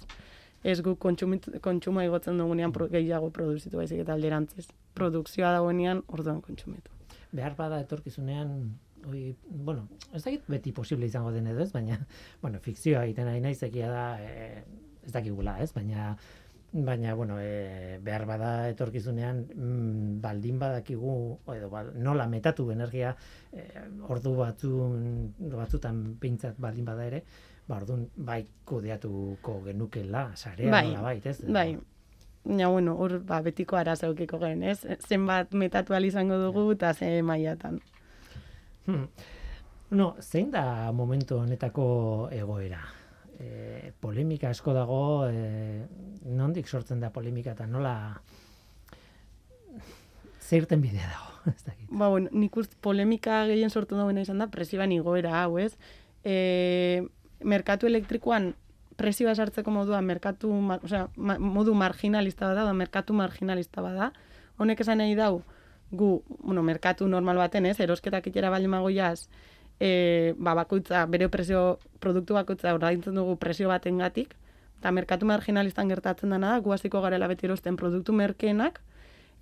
Ez 0.62 0.78
gu 0.86 0.94
kontsumoa 0.94 2.04
igotzen 2.06 2.38
dugunean 2.38 2.70
pro, 2.70 2.86
gehiago 2.92 3.32
produzitu 3.34 3.80
baizik 3.80 4.04
eta 4.04 4.14
alderantziz. 4.14 4.68
Produkzioa 4.94 5.50
dagoenean 5.56 6.04
orduan 6.06 6.40
kontsumitu. 6.40 6.90
behar 7.32 7.54
bada 7.56 7.80
etorkizunean 7.80 8.78
Oi, 9.10 9.34
bueno, 9.42 9.88
ez 10.14 10.22
dakit 10.22 10.44
beti 10.46 10.70
posible 10.70 11.06
izango 11.06 11.32
den 11.34 11.48
edo 11.50 11.64
ez, 11.64 11.72
baina, 11.72 11.96
bueno, 12.42 12.60
fikzioa 12.62 13.02
egiten 13.02 13.26
ari 13.26 13.40
naiz 13.42 13.58
egia 13.66 13.88
da, 13.90 14.04
e, 14.22 14.62
ez 15.04 15.12
dakigula, 15.12 15.58
ez, 15.62 15.72
baina, 15.74 16.16
baina, 16.72 17.14
bueno, 17.14 17.38
e, 17.40 17.98
behar 18.02 18.24
bada 18.26 18.68
etorkizunean, 18.72 19.44
mm, 19.54 20.20
baldin 20.24 20.58
badakigu, 20.58 21.14
edo, 21.54 21.70
bal, 21.70 21.92
nola 21.94 22.26
metatu 22.28 22.70
energia, 22.72 23.14
e, 23.52 23.66
ordu 24.08 24.34
batzun, 24.38 25.34
batzutan 25.52 26.04
pintzat 26.20 26.60
baldin 26.60 26.88
bada 26.88 27.06
ere, 27.06 27.22
ba, 27.68 27.76
orduan, 27.76 28.06
bai 28.16 28.42
kudeatuko 28.64 29.60
genukela, 29.66 30.30
sarea, 30.36 30.70
Bai, 30.70 30.86
bait, 30.96 31.26
ez? 31.26 31.40
Bai. 31.46 31.78
Ja, 32.44 32.68
bueno, 32.68 32.96
hor 32.98 33.20
ba, 33.22 33.38
betiko 33.40 33.76
arazaukiko 33.78 34.40
gen, 34.42 34.64
ez? 34.66 34.80
Zenbat 35.06 35.52
metatu 35.54 35.94
izango 35.94 36.38
dugu 36.38 36.72
eta 36.72 36.92
ze 36.92 37.22
mailatan. 37.22 37.78
Hmm. 38.86 39.06
No, 39.90 40.16
zein 40.20 40.50
da 40.50 40.90
momentu 40.90 41.36
honetako 41.38 42.28
egoera? 42.32 42.80
E, 43.42 43.90
polemika 43.98 44.52
asko 44.54 44.74
dago, 44.76 45.26
e, 45.26 45.82
nondik 46.30 46.68
sortzen 46.70 47.00
da 47.02 47.10
polemika 47.10 47.56
eta 47.56 47.66
nola 47.66 47.96
zeirten 50.38 50.82
bidea 50.84 51.08
dago, 51.08 51.32
ez 51.56 51.64
dakit. 51.64 51.88
Ba, 51.90 52.08
bueno, 52.08 52.30
nik 52.30 52.56
uste 52.60 52.78
polemika 52.80 53.42
gehien 53.50 53.70
sortu 53.70 53.98
dagoena 53.98 54.22
izan 54.22 54.42
da 54.42 54.50
presioan 54.52 54.92
igoera 54.94 55.40
hau, 55.42 55.56
ez? 55.58 55.72
E, 56.22 57.02
merkatu 57.42 57.88
elektrikoan 57.90 58.52
presioa 58.96 59.34
sartzeko 59.34 59.72
modua 59.74 60.00
merkatu, 60.04 60.52
mar, 60.52 60.82
osea, 60.84 61.08
ma, 61.16 61.38
modu 61.40 61.74
marginalista 61.74 62.50
bada, 62.52 62.68
da 62.68 62.76
merkatu 62.76 63.16
marginalista 63.16 63.82
bada. 63.82 64.12
Honek 64.60 64.84
esan 64.84 65.00
nahi 65.02 65.16
dau, 65.18 65.42
gu, 65.90 66.12
bueno, 66.38 66.62
merkatu 66.62 67.08
normal 67.08 67.40
baten, 67.40 67.66
ez? 67.66 67.78
Erosketak 67.80 68.28
itera 68.30 68.52
bali 68.52 68.70
magoiaz, 68.70 69.26
e, 69.82 70.34
ba, 70.38 70.54
bakoitza, 70.54 71.06
bere 71.10 71.26
presio, 71.28 71.80
produktu 71.98 72.36
bakoitza 72.38 72.70
ordaintzen 72.76 73.16
dugu 73.18 73.34
presio 73.42 73.66
batengatik, 73.72 74.36
eta 74.78 74.92
merkatu 74.94 75.26
marginalistan 75.26 75.90
gertatzen 75.90 76.30
dena 76.30 76.52
da, 76.54 76.60
gu 76.62 76.70
hasiko 76.74 77.00
garela 77.02 77.26
beti 77.26 77.48
erosten 77.48 77.74
produktu 77.80 78.14
merkeenak, 78.14 78.78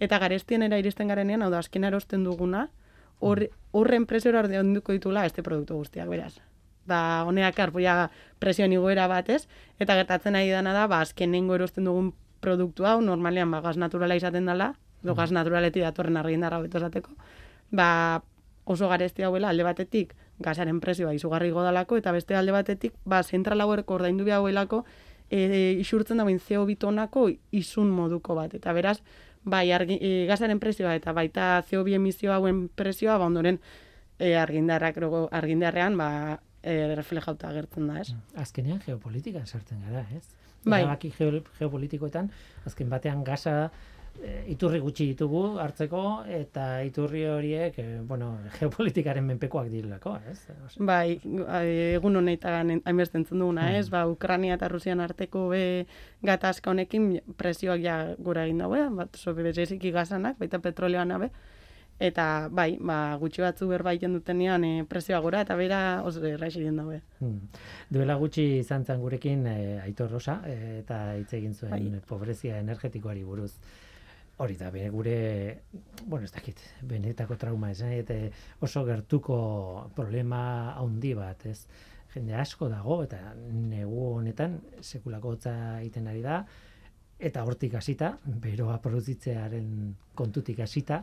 eta 0.00 0.18
garestienera 0.22 0.78
iristen 0.80 1.12
garenean, 1.12 1.44
hau 1.44 1.50
da, 1.52 1.60
azken 1.60 1.84
erosten 1.84 2.24
duguna, 2.24 2.68
hor- 3.20 3.50
horren 3.76 4.06
presiora 4.08 4.40
ordainduko 4.40 4.96
ditula 4.96 5.26
beste 5.28 5.44
produktu 5.44 5.76
guztiak, 5.76 6.08
beraz. 6.08 6.38
Ba, 6.88 7.26
honeak 7.28 7.60
arpoia 7.60 8.08
presioen 8.40 8.72
igoera 8.72 9.10
batez, 9.12 9.42
eta 9.78 9.98
gertatzen 10.00 10.40
ari 10.40 10.48
dana 10.56 10.72
da, 10.72 10.86
ba, 10.88 11.02
azkenengo 11.04 11.58
erosten 11.58 11.84
dugun 11.84 12.14
produktu 12.40 12.88
hau, 12.88 12.96
normalean, 13.04 13.52
ba, 13.52 13.60
gaz 13.60 13.76
naturala 13.76 14.16
izaten 14.16 14.48
dela, 14.48 14.72
edo 15.04 15.12
gaz 15.14 15.28
naturaletik 15.36 15.84
datorren 15.84 16.16
argindarra 16.16 16.64
beto 16.64 16.80
esateko, 16.80 17.12
ba, 17.76 18.22
oso 18.64 18.88
garesti 18.88 19.24
hauela 19.28 19.52
alde 19.52 19.68
batetik 19.68 20.16
gazaren 20.40 20.80
presioa 20.80 21.14
izugarri 21.14 21.50
godalako, 21.54 21.98
eta 22.00 22.12
beste 22.12 22.36
alde 22.36 22.52
batetik, 22.52 22.94
ba, 23.04 23.22
zentral 23.22 23.60
hauerko 23.60 23.94
ordaindu 23.94 24.28
hauelako, 24.32 24.84
e, 25.30 25.76
isurtzen 25.80 26.18
dagoen 26.18 26.40
CO2 26.40 26.76
tonako 26.78 27.28
isun 27.52 27.90
moduko 27.90 28.34
bat. 28.34 28.54
Eta 28.54 28.72
beraz, 28.72 28.98
bai, 29.44 29.70
argi, 29.72 29.98
e, 30.00 30.26
gazaren 30.30 30.60
presioa 30.60 30.94
eta 30.98 31.12
baita 31.12 31.62
CO2 31.70 31.96
emisio 32.00 32.32
hauen 32.32 32.68
presioa, 32.68 33.18
ba, 33.18 33.26
ondoren 33.26 33.60
e, 34.18 34.34
argindarrak, 34.36 34.98
argindarrean, 35.30 35.96
ba, 35.96 36.40
e, 36.62 36.94
reflejauta 36.94 37.52
gertzen 37.52 37.88
da, 37.88 38.00
ez? 38.00 38.12
Azkenean 38.36 38.82
geopolitikan 38.84 39.46
sartzen 39.46 39.80
gara, 39.86 40.04
ez? 40.16 40.26
Bai. 40.64 40.82
Erabaki 40.82 41.08
geo, 41.16 41.40
geopolitikoetan, 41.58 42.28
azken 42.68 42.90
batean 42.92 43.24
gaza 43.24 43.54
e, 43.64 43.99
iturri 44.50 44.80
gutxi 44.82 45.06
ditugu 45.12 45.58
hartzeko, 45.62 46.02
eta 46.28 46.82
iturri 46.86 47.22
horiek, 47.28 47.78
e, 47.78 48.00
bueno, 48.06 48.32
geopolitikaren 48.58 49.24
menpekoak 49.26 49.70
direlako, 49.72 50.16
ez? 50.30 50.38
Bai, 50.78 51.18
e, 51.22 51.62
egun 51.94 52.20
honetan 52.20 52.74
hainbeste 52.84 53.20
entzun 53.20 53.44
duguna, 53.44 53.70
ez? 53.78 53.88
Ba, 53.92 54.06
Ukrania 54.10 54.58
eta 54.58 54.68
Rusian 54.68 55.00
arteko 55.00 55.48
be 55.52 55.62
gatazka 56.26 56.72
honekin 56.72 57.12
presioak 57.38 57.80
ja 57.84 58.00
gora 58.18 58.44
egin 58.48 58.60
daue, 58.64 58.82
bat 58.96 59.16
oso 59.16 59.34
bereziki 59.34 59.92
gazanak, 59.94 60.38
baita 60.40 60.60
petroleoan 60.60 61.16
abe. 61.16 61.30
Eta 62.00 62.48
bai, 62.48 62.78
ba, 62.80 63.18
gutxi 63.20 63.42
batzu 63.44 63.66
berbaiten 63.68 64.14
dutenean 64.16 64.64
e, 64.64 64.70
presioa 64.88 65.18
gora 65.20 65.42
eta 65.44 65.56
bera 65.56 65.80
oso 66.08 66.22
erraiz 66.24 66.54
egin 66.56 66.80
daue. 66.80 67.02
Hmm. 67.20 67.50
Duela 67.92 68.16
gutxi 68.16 68.46
izan 68.62 68.86
zen 68.88 69.02
gurekin 69.04 69.44
e, 69.46 69.58
Aitor 69.82 70.08
Rosa 70.16 70.38
e, 70.48 70.78
eta 70.78 71.02
hitz 71.18 71.34
egin 71.36 71.52
zuen 71.52 71.76
Bai. 71.76 72.00
pobrezia 72.08 72.56
energetikoari 72.64 73.22
buruz. 73.28 73.52
Hori 74.40 74.56
da, 74.56 74.70
bere 74.72 74.88
gure, 74.88 75.14
bueno, 76.06 76.24
ez 76.24 76.32
dakit, 76.32 76.60
benetako 76.88 77.36
trauma 77.36 77.74
esan, 77.74 77.92
eta 77.92 78.14
oso 78.64 78.86
gertuko 78.88 79.36
problema 79.96 80.40
handi 80.80 81.12
bat, 81.18 81.44
ez? 81.50 81.66
Jende 82.14 82.34
asko 82.40 82.70
dago, 82.72 83.02
eta 83.04 83.34
negu 83.36 84.06
honetan 84.14 84.56
sekulako 84.80 85.34
hotza 85.36 85.52
egiten 85.82 86.08
ari 86.08 86.24
da, 86.24 86.40
eta 87.20 87.44
hortik 87.44 87.76
hasita, 87.76 88.14
beroa 88.24 88.78
produzitzearen 88.80 89.68
kontutik 90.16 90.64
hasita, 90.64 91.02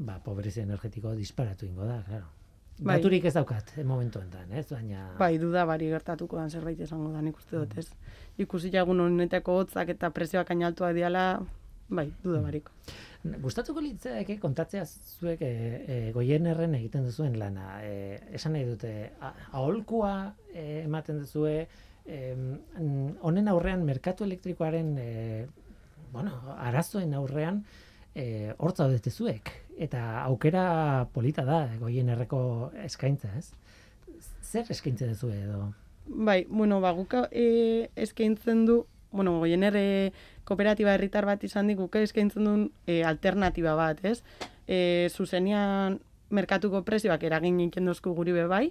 ba, 0.00 0.16
pobrezia 0.24 0.64
energetiko 0.64 1.12
disparatu 1.18 1.68
ingo 1.68 1.84
da, 1.84 2.00
claro. 2.08 2.32
Bai. 2.80 2.96
Daturik 2.96 3.26
ez 3.28 3.34
daukat, 3.36 3.74
eh, 3.76 3.84
momentu 3.84 4.22
enten, 4.24 4.52
ez? 4.56 4.64
Baina... 4.72 5.10
Bai, 5.20 5.34
duda 5.38 5.66
bari 5.68 5.92
gertatuko 5.92 6.40
dan 6.40 6.48
zerbait 6.48 6.80
esango 6.80 7.12
da, 7.12 7.20
nik 7.20 7.36
uste 7.36 7.58
dut, 7.60 7.76
ez? 7.76 7.90
Ikusi 8.40 8.72
jagun 8.72 9.04
honetako 9.04 9.58
hotzak 9.60 9.92
eta 9.92 10.08
presioak 10.16 10.54
ainaltua 10.54 10.94
diala, 10.96 11.26
bai, 11.90 12.06
duda 12.22 12.40
bariko. 12.44 12.72
Gustatuko 13.42 13.82
litzaidake 13.84 14.38
kontatzea 14.40 14.84
zuek 14.86 15.42
e, 15.44 15.50
e, 15.50 15.96
goienerren 16.14 16.74
egiten 16.78 17.04
duzuen 17.04 17.34
lana. 17.38 17.80
E, 17.84 18.20
esan 18.38 18.54
nahi 18.56 18.64
dute, 18.64 18.92
a- 19.20 19.34
aholkua 19.58 20.14
e, 20.54 20.82
ematen 20.86 21.18
duzue, 21.20 21.66
honen 23.22 23.48
aurrean 23.52 23.84
merkatu 23.86 24.24
elektrikoaren 24.24 24.94
e, 24.98 25.46
bueno, 26.12 26.32
arazoen 26.58 27.12
aurrean 27.14 27.62
e, 28.14 28.52
hortza 28.58 28.86
zaudete 28.86 29.10
zuek. 29.10 29.50
Eta 29.80 30.22
aukera 30.26 31.06
polita 31.14 31.44
da 31.48 31.60
goienerreko 31.80 32.40
eskaintza, 32.84 33.30
ez? 33.38 33.52
Zer 34.44 34.66
eskaintzen 34.74 35.12
duzue 35.14 35.36
edo? 35.44 35.68
Bai, 36.10 36.42
bueno, 36.48 36.80
ba, 36.82 36.90
guk 36.96 37.14
e, 37.30 37.88
eskaintzen 37.96 38.64
du, 38.66 38.80
bueno, 39.12 39.38
goiener 39.40 39.76
e, 39.78 39.86
kooperatiba 40.50 40.96
herritar 40.96 41.28
bat 41.28 41.42
izan 41.46 41.70
dik, 41.70 41.78
guk 41.78 41.96
eskaintzen 42.02 42.46
duen 42.46 42.68
e, 42.90 43.04
alternatiba 43.06 43.76
bat, 43.78 44.02
ez? 44.02 44.18
E, 44.66 45.08
zuzenian 45.14 46.00
merkatuko 46.34 46.82
prezioak 46.86 47.22
eragin 47.26 47.60
egiten 47.62 47.86
dozku 47.86 48.14
guri 48.18 48.34
be 48.34 48.46
bai, 48.50 48.64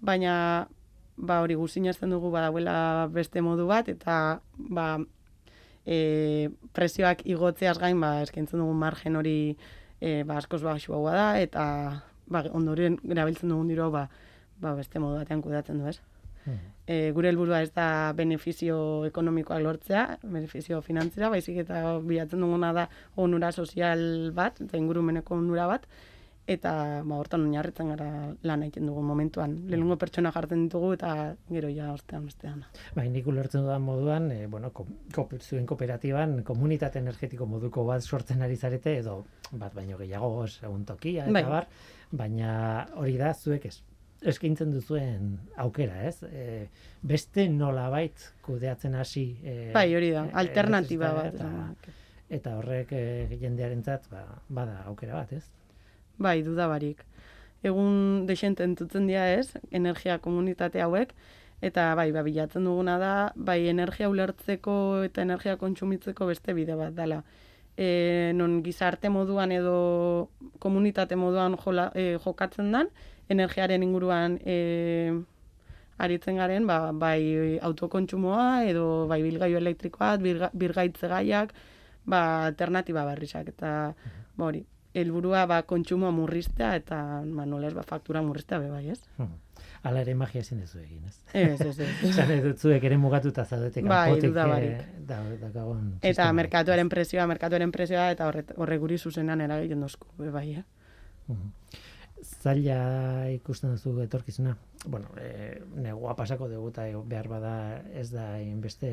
baina 0.00 0.34
ba 1.20 1.42
hori 1.44 1.54
guzin 1.60 1.84
dugu 2.08 2.30
badauela 2.30 3.08
beste 3.12 3.40
modu 3.40 3.66
bat, 3.66 3.88
eta 3.88 4.40
ba, 4.56 4.98
e, 5.84 6.48
prezioak 6.72 7.26
igotzeaz 7.26 7.78
gain, 7.78 8.00
ba, 8.00 8.22
eskaintzen 8.22 8.58
dugun 8.58 8.78
margen 8.78 9.16
hori 9.16 9.56
e, 10.00 10.22
ba, 10.24 10.38
askoz 10.38 10.62
baxuagoa 10.62 11.12
da, 11.12 11.28
eta 11.40 11.64
ba, 12.26 12.44
ondoren 12.52 12.96
erabiltzen 13.04 13.52
dugun 13.52 13.68
diro, 13.68 13.90
ba, 13.90 14.08
ba, 14.60 14.74
beste 14.74 14.98
modu 14.98 15.20
batean 15.20 15.42
kudeatzen 15.42 15.80
du, 15.80 15.88
ez? 15.88 16.00
E, 16.90 17.12
gure 17.14 17.30
helburua 17.30 17.60
ez 17.62 17.70
da 17.70 18.12
benefizio 18.18 18.76
ekonomikoak 19.06 19.60
lortzea, 19.62 20.04
benefizio 20.22 20.80
finantzira, 20.82 21.28
baizik 21.30 21.60
eta 21.62 21.98
bilatzen 22.02 22.42
duguna 22.42 22.72
da 22.74 22.88
onura 23.14 23.52
sozial 23.52 24.32
bat, 24.34 24.58
eta 24.64 24.80
ingurumeneko 24.80 25.36
onura 25.38 25.68
bat, 25.70 25.86
eta 26.50 26.72
ba, 27.06 27.18
hortan 27.20 27.44
oinarritzen 27.46 27.92
gara 27.92 28.08
lan 28.46 28.64
egiten 28.64 28.88
dugu 28.90 29.02
momentuan. 29.06 29.54
Lehenengo 29.70 29.96
pertsona 30.00 30.32
jartzen 30.34 30.64
ditugu 30.66 30.92
eta 30.96 31.12
gero 31.50 31.70
ja 31.70 31.92
ostean 31.92 32.26
bestean. 32.26 32.64
Bai, 32.96 33.06
nik 33.12 33.28
ulertzen 33.30 33.62
dudan 33.66 33.84
moduan, 33.86 34.30
e, 34.34 34.46
bueno, 34.50 34.72
ko, 34.74 34.86
ko, 35.14 35.28
zuen 35.38 35.68
kooperatiban 35.70 36.40
komunitate 36.46 36.98
energetiko 37.02 37.46
moduko 37.46 37.84
bat 37.86 38.02
sortzen 38.02 38.42
ari 38.42 38.56
zarete, 38.56 38.96
edo 39.04 39.20
bat 39.52 39.76
baino 39.76 40.00
gehiago 40.00 40.32
segun 40.48 40.84
tokia, 40.88 41.28
eta 41.28 41.38
Bai. 41.38 41.44
bar, 41.54 41.70
baina 42.10 42.50
hori 42.98 43.16
da 43.20 43.30
zuek 43.34 43.70
ez, 43.70 43.76
eskaintzen 44.20 44.72
duzuen 44.74 45.34
aukera, 45.60 46.02
ez? 46.08 46.22
E, 46.24 46.66
beste 47.02 47.46
nolabait 47.48 48.26
kudeatzen 48.44 48.94
hasi. 48.94 49.24
E, 49.42 49.70
Bai, 49.74 49.88
hori 49.96 50.10
da, 50.14 50.26
e, 50.28 50.34
alternatiba 50.42 51.12
bat. 51.16 51.34
Eta, 51.34 51.96
eta 52.40 52.56
horrek 52.58 52.92
e, 52.96 53.04
jendearentzat 53.40 54.10
ba, 54.12 54.24
bada 54.48 54.82
aukera 54.90 55.22
bat, 55.22 55.32
ez? 55.38 55.44
Bai, 56.20 56.40
duda 56.44 56.68
barik. 56.68 57.04
Egun 57.64 58.26
desente 58.28 58.64
entutzen 58.64 59.08
dira 59.08 59.26
ez, 59.32 59.52
energia 59.70 60.18
komunitate 60.20 60.80
hauek, 60.84 61.12
eta 61.64 61.90
bai, 61.96 62.10
ba, 62.12 62.24
bilatzen 62.24 62.64
duguna 62.68 62.96
da, 63.00 63.14
bai, 63.36 63.62
energia 63.72 64.08
ulertzeko 64.12 64.74
eta 65.08 65.24
energia 65.24 65.56
kontsumitzeko 65.60 66.28
beste 66.28 66.56
bide 66.56 66.76
bat 66.76 66.96
dela. 66.96 67.22
E, 67.80 68.32
non 68.36 68.58
gizarte 68.64 69.08
moduan 69.08 69.52
edo 69.56 70.28
komunitate 70.60 71.16
moduan 71.16 71.56
jola, 71.56 71.88
e, 71.96 72.18
jokatzen 72.20 72.72
dan, 72.72 72.90
energiaren 73.30 73.82
inguruan 73.86 74.38
e, 74.44 74.56
aritzen 76.00 76.40
garen, 76.40 76.66
ba, 76.66 76.90
bai 76.96 77.58
autokontsumoa 77.62 78.64
edo 78.66 79.06
bai 79.10 79.20
bilgailu 79.22 79.60
elektrikoak, 79.60 80.20
birga, 80.24 80.50
birgaitze 80.52 81.10
gaiak, 81.12 81.54
ba, 82.08 82.46
alternatiba 82.48 83.04
berrizak, 83.08 83.52
eta 83.54 83.92
ba, 83.94 84.48
hori, 84.48 84.64
helburua 84.96 85.44
ba, 85.46 85.60
kontsumoa 85.68 86.10
murriztea 86.14 86.72
eta 86.80 86.98
ba, 87.22 87.46
nola 87.46 87.70
ez, 87.70 87.76
ba, 87.76 87.84
faktura 87.86 88.24
murriztea 88.26 88.58
be 88.64 88.72
bai, 88.72 88.88
ez? 88.96 88.98
Hmm. 89.20 89.38
Hala 89.86 90.02
ere 90.02 90.12
magia 90.16 90.42
ezin 90.42 90.60
duzu 90.60 90.80
egin, 90.80 91.04
ez? 91.08 91.14
Ez, 91.32 91.60
ez, 91.60 91.76
ez. 91.78 91.92
Esan 92.10 92.28
nahi 92.28 92.42
dut 92.44 92.60
zuek 92.60 92.84
ere 92.84 92.98
mugatuta 93.00 93.44
zaudete 93.46 93.84
Bai, 93.84 94.10
kanpotik, 94.10 94.34
eh, 94.34 94.48
barik. 94.50 94.90
da, 95.08 95.20
daukagun 95.46 95.86
Eta 96.10 96.26
merkatuaren 96.36 96.90
presioa, 96.92 97.28
merkatuaren 97.30 97.72
presioa 97.72 98.10
eta 98.16 98.28
horre, 98.28 98.44
horre 98.56 98.80
guri 98.82 98.98
zuzenan 98.98 99.40
eragiten 99.46 99.80
dozku, 99.86 100.10
be 100.18 100.32
bai, 100.34 100.48
eh? 100.58 100.66
Mhm. 101.28 101.59
Zaila 102.40 103.28
ikusten 103.34 103.74
duzu 103.76 104.00
etorkizuna. 104.06 104.56
Bueno, 104.86 105.12
e, 105.20 105.60
negua 105.76 106.16
pasako 106.16 106.48
dugu 106.48 106.72
eta 106.72 106.86
behar 107.04 107.28
bada 107.28 107.54
ez 107.92 108.08
da 108.10 108.40
inbeste 108.40 108.90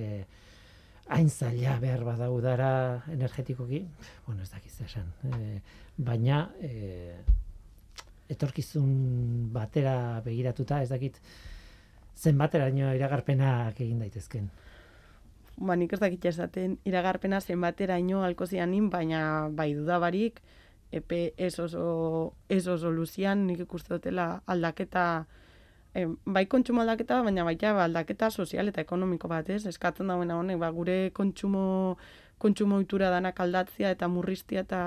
hain 1.08 1.30
zaila 1.30 1.78
behar 1.80 2.04
bada 2.04 2.30
udara 2.32 3.04
energetikoki, 3.14 3.86
bueno, 4.26 4.44
ez 4.44 4.52
dakiz 4.52 4.76
esan. 4.84 5.12
E, 5.24 5.62
baina 5.98 6.50
e, 6.60 7.16
etorkizun 8.30 9.50
batera 9.56 10.22
begiratuta, 10.26 10.82
ez 10.84 10.90
dakit 10.92 11.20
zenbateraino 12.18 12.92
iragarpenak 12.98 13.80
egin 13.80 14.02
daitezken. 14.04 14.50
Ba, 15.58 15.76
nik 15.80 15.94
ez 15.94 16.02
dakit 16.02 16.26
esaten 16.30 16.76
iragarpena 16.86 17.40
zenbateraino 17.42 18.22
alko 18.26 18.46
zianin, 18.46 18.92
baina 18.94 19.48
bai 19.50 19.72
dudabarik, 19.78 20.42
epe 20.92 21.34
ez 21.38 21.60
oso, 21.60 22.34
ez 22.50 22.68
oso 22.68 22.92
luzian, 22.92 23.46
nik 23.48 23.60
ikuste 23.66 23.94
dutela 23.94 24.42
aldaketa, 24.48 25.26
e, 25.94 26.06
bai 26.26 26.46
kontsumo 26.48 26.84
aldaketa, 26.84 27.22
baina 27.24 27.44
baita 27.48 27.74
ba, 27.74 27.88
aldaketa 27.90 28.30
sozial 28.32 28.72
eta 28.72 28.82
ekonomiko 28.82 29.28
bat, 29.32 29.50
ez? 29.50 29.66
Eskatzen 29.68 30.08
dagoena 30.08 30.38
honek, 30.40 30.60
ba, 30.62 30.72
gure 30.72 31.00
kontsumo, 31.18 31.98
kontsumo 32.38 32.80
itura 32.84 33.10
danak 33.14 33.40
aldatzia 33.44 33.92
eta 33.96 34.08
murriztia 34.08 34.64
eta 34.64 34.82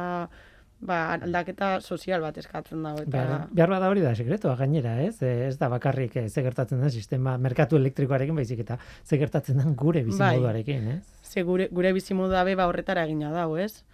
ba, 0.81 0.99
aldaketa 1.19 1.71
sozial 1.81 2.23
bat 2.25 2.39
eskatzen 2.41 2.83
dago. 2.85 3.05
Eta... 3.05 3.13
Behar, 3.13 3.47
behar 3.53 3.73
bada 3.75 3.91
hori 3.93 4.05
da 4.05 4.15
sekretoa 4.17 4.57
gainera, 4.63 4.97
ez? 5.05 5.21
Ez 5.23 5.57
da 5.61 5.69
bakarrik 5.73 6.17
eh, 6.17 6.29
ze 6.29 6.43
gertatzen 6.47 6.81
den 6.81 6.91
sistema 6.91 7.37
merkatu 7.39 7.77
elektrikoarekin 7.77 8.37
baizik 8.37 8.65
eta 8.65 8.79
ze 9.05 9.19
gertatzen 9.21 9.61
den 9.61 9.77
gure 9.77 10.03
bizimoduarekin, 10.07 10.87
bai. 10.87 10.97
ez? 10.97 11.31
Ze 11.31 11.45
gure, 11.45 11.69
gure 11.71 11.93
bizimodua 11.93 12.45
be 12.49 12.57
ba 12.57 12.67
horretara 12.71 13.05
egina 13.05 13.33
dago, 13.35 13.59
ez? 13.59 13.85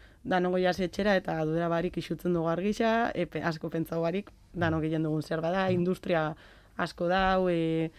Jas 0.63 0.81
etxera 0.81 1.17
eta 1.17 1.45
dura 1.45 1.69
barik 1.69 1.97
isutzen 1.97 2.33
dugu 2.35 2.49
argisa, 2.49 3.11
epe, 3.15 3.43
asko 3.43 3.71
pentsau 3.71 4.03
barik, 4.03 4.31
danok 4.53 4.85
egin 4.85 5.03
dugun 5.03 5.23
zer 5.23 5.41
bada, 5.41 5.71
industria 5.71 6.35
asko 6.77 7.09
dau, 7.09 7.49
e, 7.49 7.91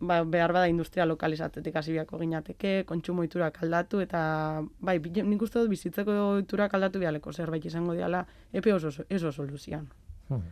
ba, 0.00 0.22
behar 0.24 0.52
bada 0.52 0.68
industria 0.68 1.06
lokalizatzetik 1.06 1.76
hasi 1.76 1.92
biako 1.92 2.18
ginateke, 2.18 2.84
kontsumo 2.86 3.24
iturak 3.24 3.62
aldatu, 3.62 4.00
eta 4.00 4.62
bai, 4.80 4.98
nik 5.00 5.42
uste 5.42 5.60
dut 5.60 5.70
bizitzeko 5.70 6.38
iturak 6.38 6.74
aldatu 6.74 6.98
bialeko 6.98 7.32
zerbait 7.32 7.64
izango 7.64 7.94
diala, 7.94 8.26
epe 8.52 8.72
oso, 8.72 8.88
oso 8.88 9.32
soluzian. 9.32 9.88
Hmm. 10.28 10.42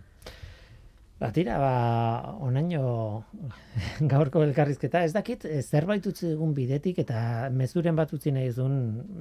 Ba, 1.18 1.32
tira, 1.34 1.56
ba, 1.58 1.70
onaino 2.46 3.24
gaurko 4.12 4.44
elkarrizketa, 4.46 5.02
ez 5.02 5.12
dakit, 5.16 5.44
eh, 5.50 5.62
zerbait 5.66 6.04
utzi 6.06 6.28
egun 6.30 6.52
bidetik 6.54 7.00
eta 7.02 7.48
mezuren 7.50 7.98
bat 7.98 8.12
utzi 8.14 8.30
nahi 8.34 8.52
zuen 8.52 8.76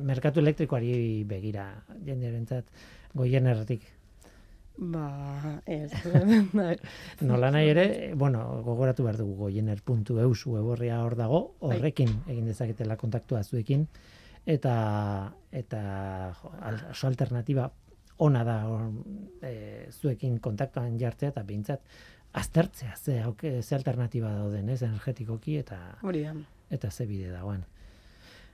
merkatu 0.05 0.43
elektrikoari 0.43 1.23
begira, 1.29 1.71
jendearentzat 2.05 2.69
goien 3.17 3.49
erratik. 3.49 3.87
Ba, 4.77 5.07
ez. 5.65 5.89
Nola 7.31 7.49
nahi 7.55 7.73
ere, 7.73 7.87
bueno, 8.13 8.45
gogoratu 8.67 9.07
behar 9.07 9.17
dugu 9.17 9.33
goiener.eus 9.47 10.45
weborria 10.53 11.01
hor 11.01 11.17
dago, 11.17 11.41
bai. 11.63 11.79
horrekin 11.79 12.13
egin 12.27 12.45
dezaketela 12.45 12.99
kontaktua 13.01 13.41
zuekin, 13.41 13.87
eta, 14.45 14.77
eta 15.49 15.81
jo, 16.37 16.53
alternatiba 17.09 17.71
ona 18.17 18.43
da 18.43 18.57
e, 19.41 19.87
zuekin 19.91 20.39
kontaktuan 20.39 20.97
jartzea 20.99 21.29
eta 21.29 21.43
bintzat 21.43 21.81
aztertzea 22.37 22.95
ze, 22.97 23.23
ze 23.61 23.75
alternatiba 23.75 24.33
dauden 24.33 24.69
ez 24.69 24.81
energetikoki 24.81 25.57
eta 25.57 25.79
hori 26.01 26.25
eta 26.69 26.91
ze 26.91 27.05
bide 27.05 27.31
dagoen. 27.31 27.63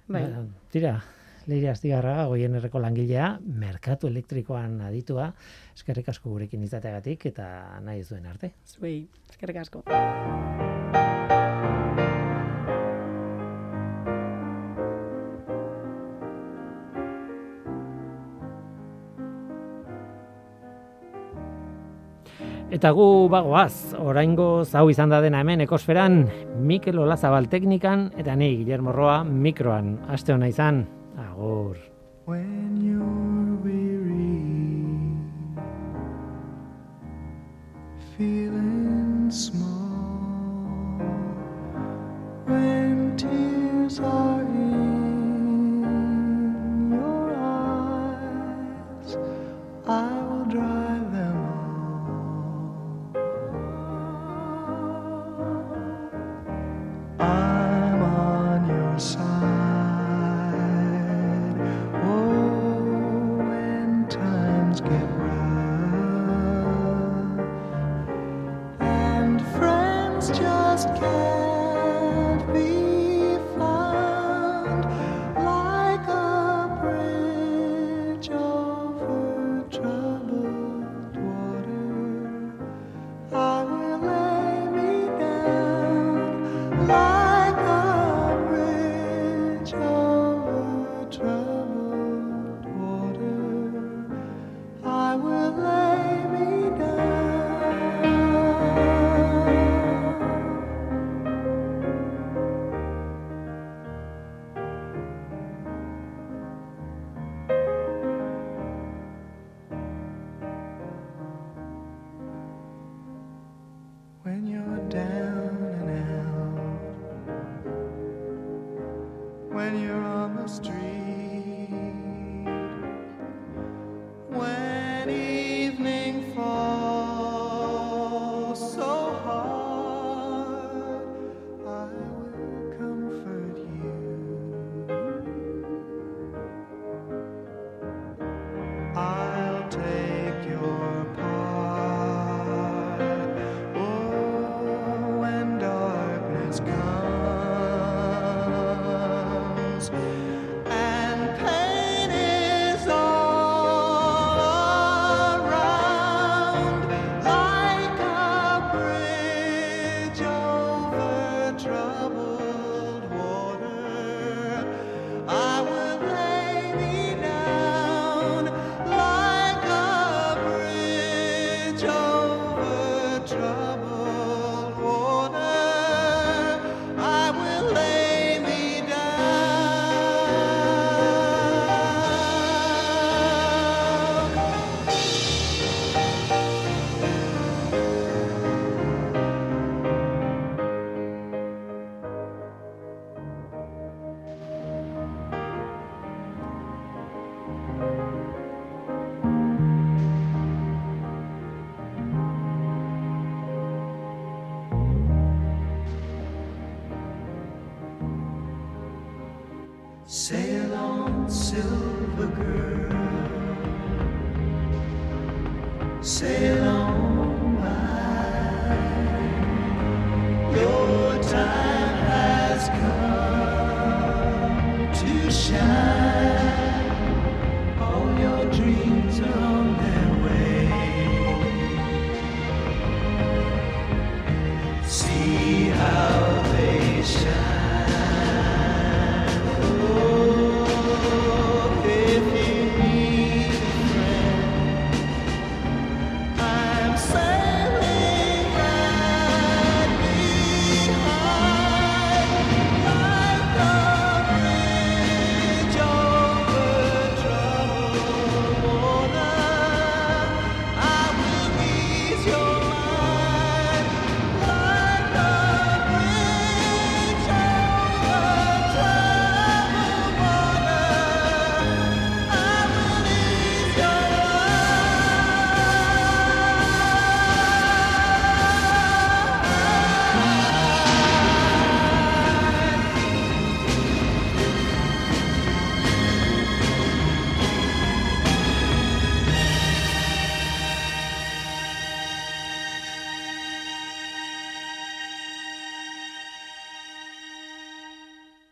Bai. 0.07 0.23
Ba, 0.23 0.45
tira, 0.71 1.01
Leire 1.47 1.69
Astigarra, 1.73 2.25
goien 2.31 2.55
erreko 2.55 2.79
langilea, 2.79 3.33
merkatu 3.43 4.07
elektrikoan 4.07 4.79
aditua, 4.87 5.31
eskerrik 5.75 6.11
asko 6.13 6.31
gurekin 6.31 6.63
izateagatik 6.63 7.25
eta 7.33 7.47
nahi 7.83 8.03
zuen 8.03 8.29
arte. 8.31 8.53
Zuei, 8.75 9.01
eskerrik 9.31 9.65
asko. 9.65 9.83
Eta 22.83 22.91
gu 22.91 23.29
bagoaz, 23.31 23.95
oraingo 23.95 24.65
zau 24.67 24.89
izan 24.91 25.07
da 25.13 25.21
dena 25.23 25.39
hemen 25.39 25.61
ekosferan, 25.63 26.17
Mikel 26.67 26.99
Olazabal 26.99 27.47
teknikan, 27.47 28.09
eta 28.19 28.35
ni 28.35 28.57
Guillermo 28.57 28.91
Roa 28.91 29.21
mikroan. 29.23 29.93
Aste 30.11 30.35
hona 30.35 30.49
izan, 30.51 30.81
agur. 31.15 31.79
When 32.27 32.75
you're 32.83 33.55
weary, 33.63 34.35
feeling 38.17 39.31
small, 39.31 40.99
when 42.51 43.15
tears 43.15 44.01
are 44.01 44.32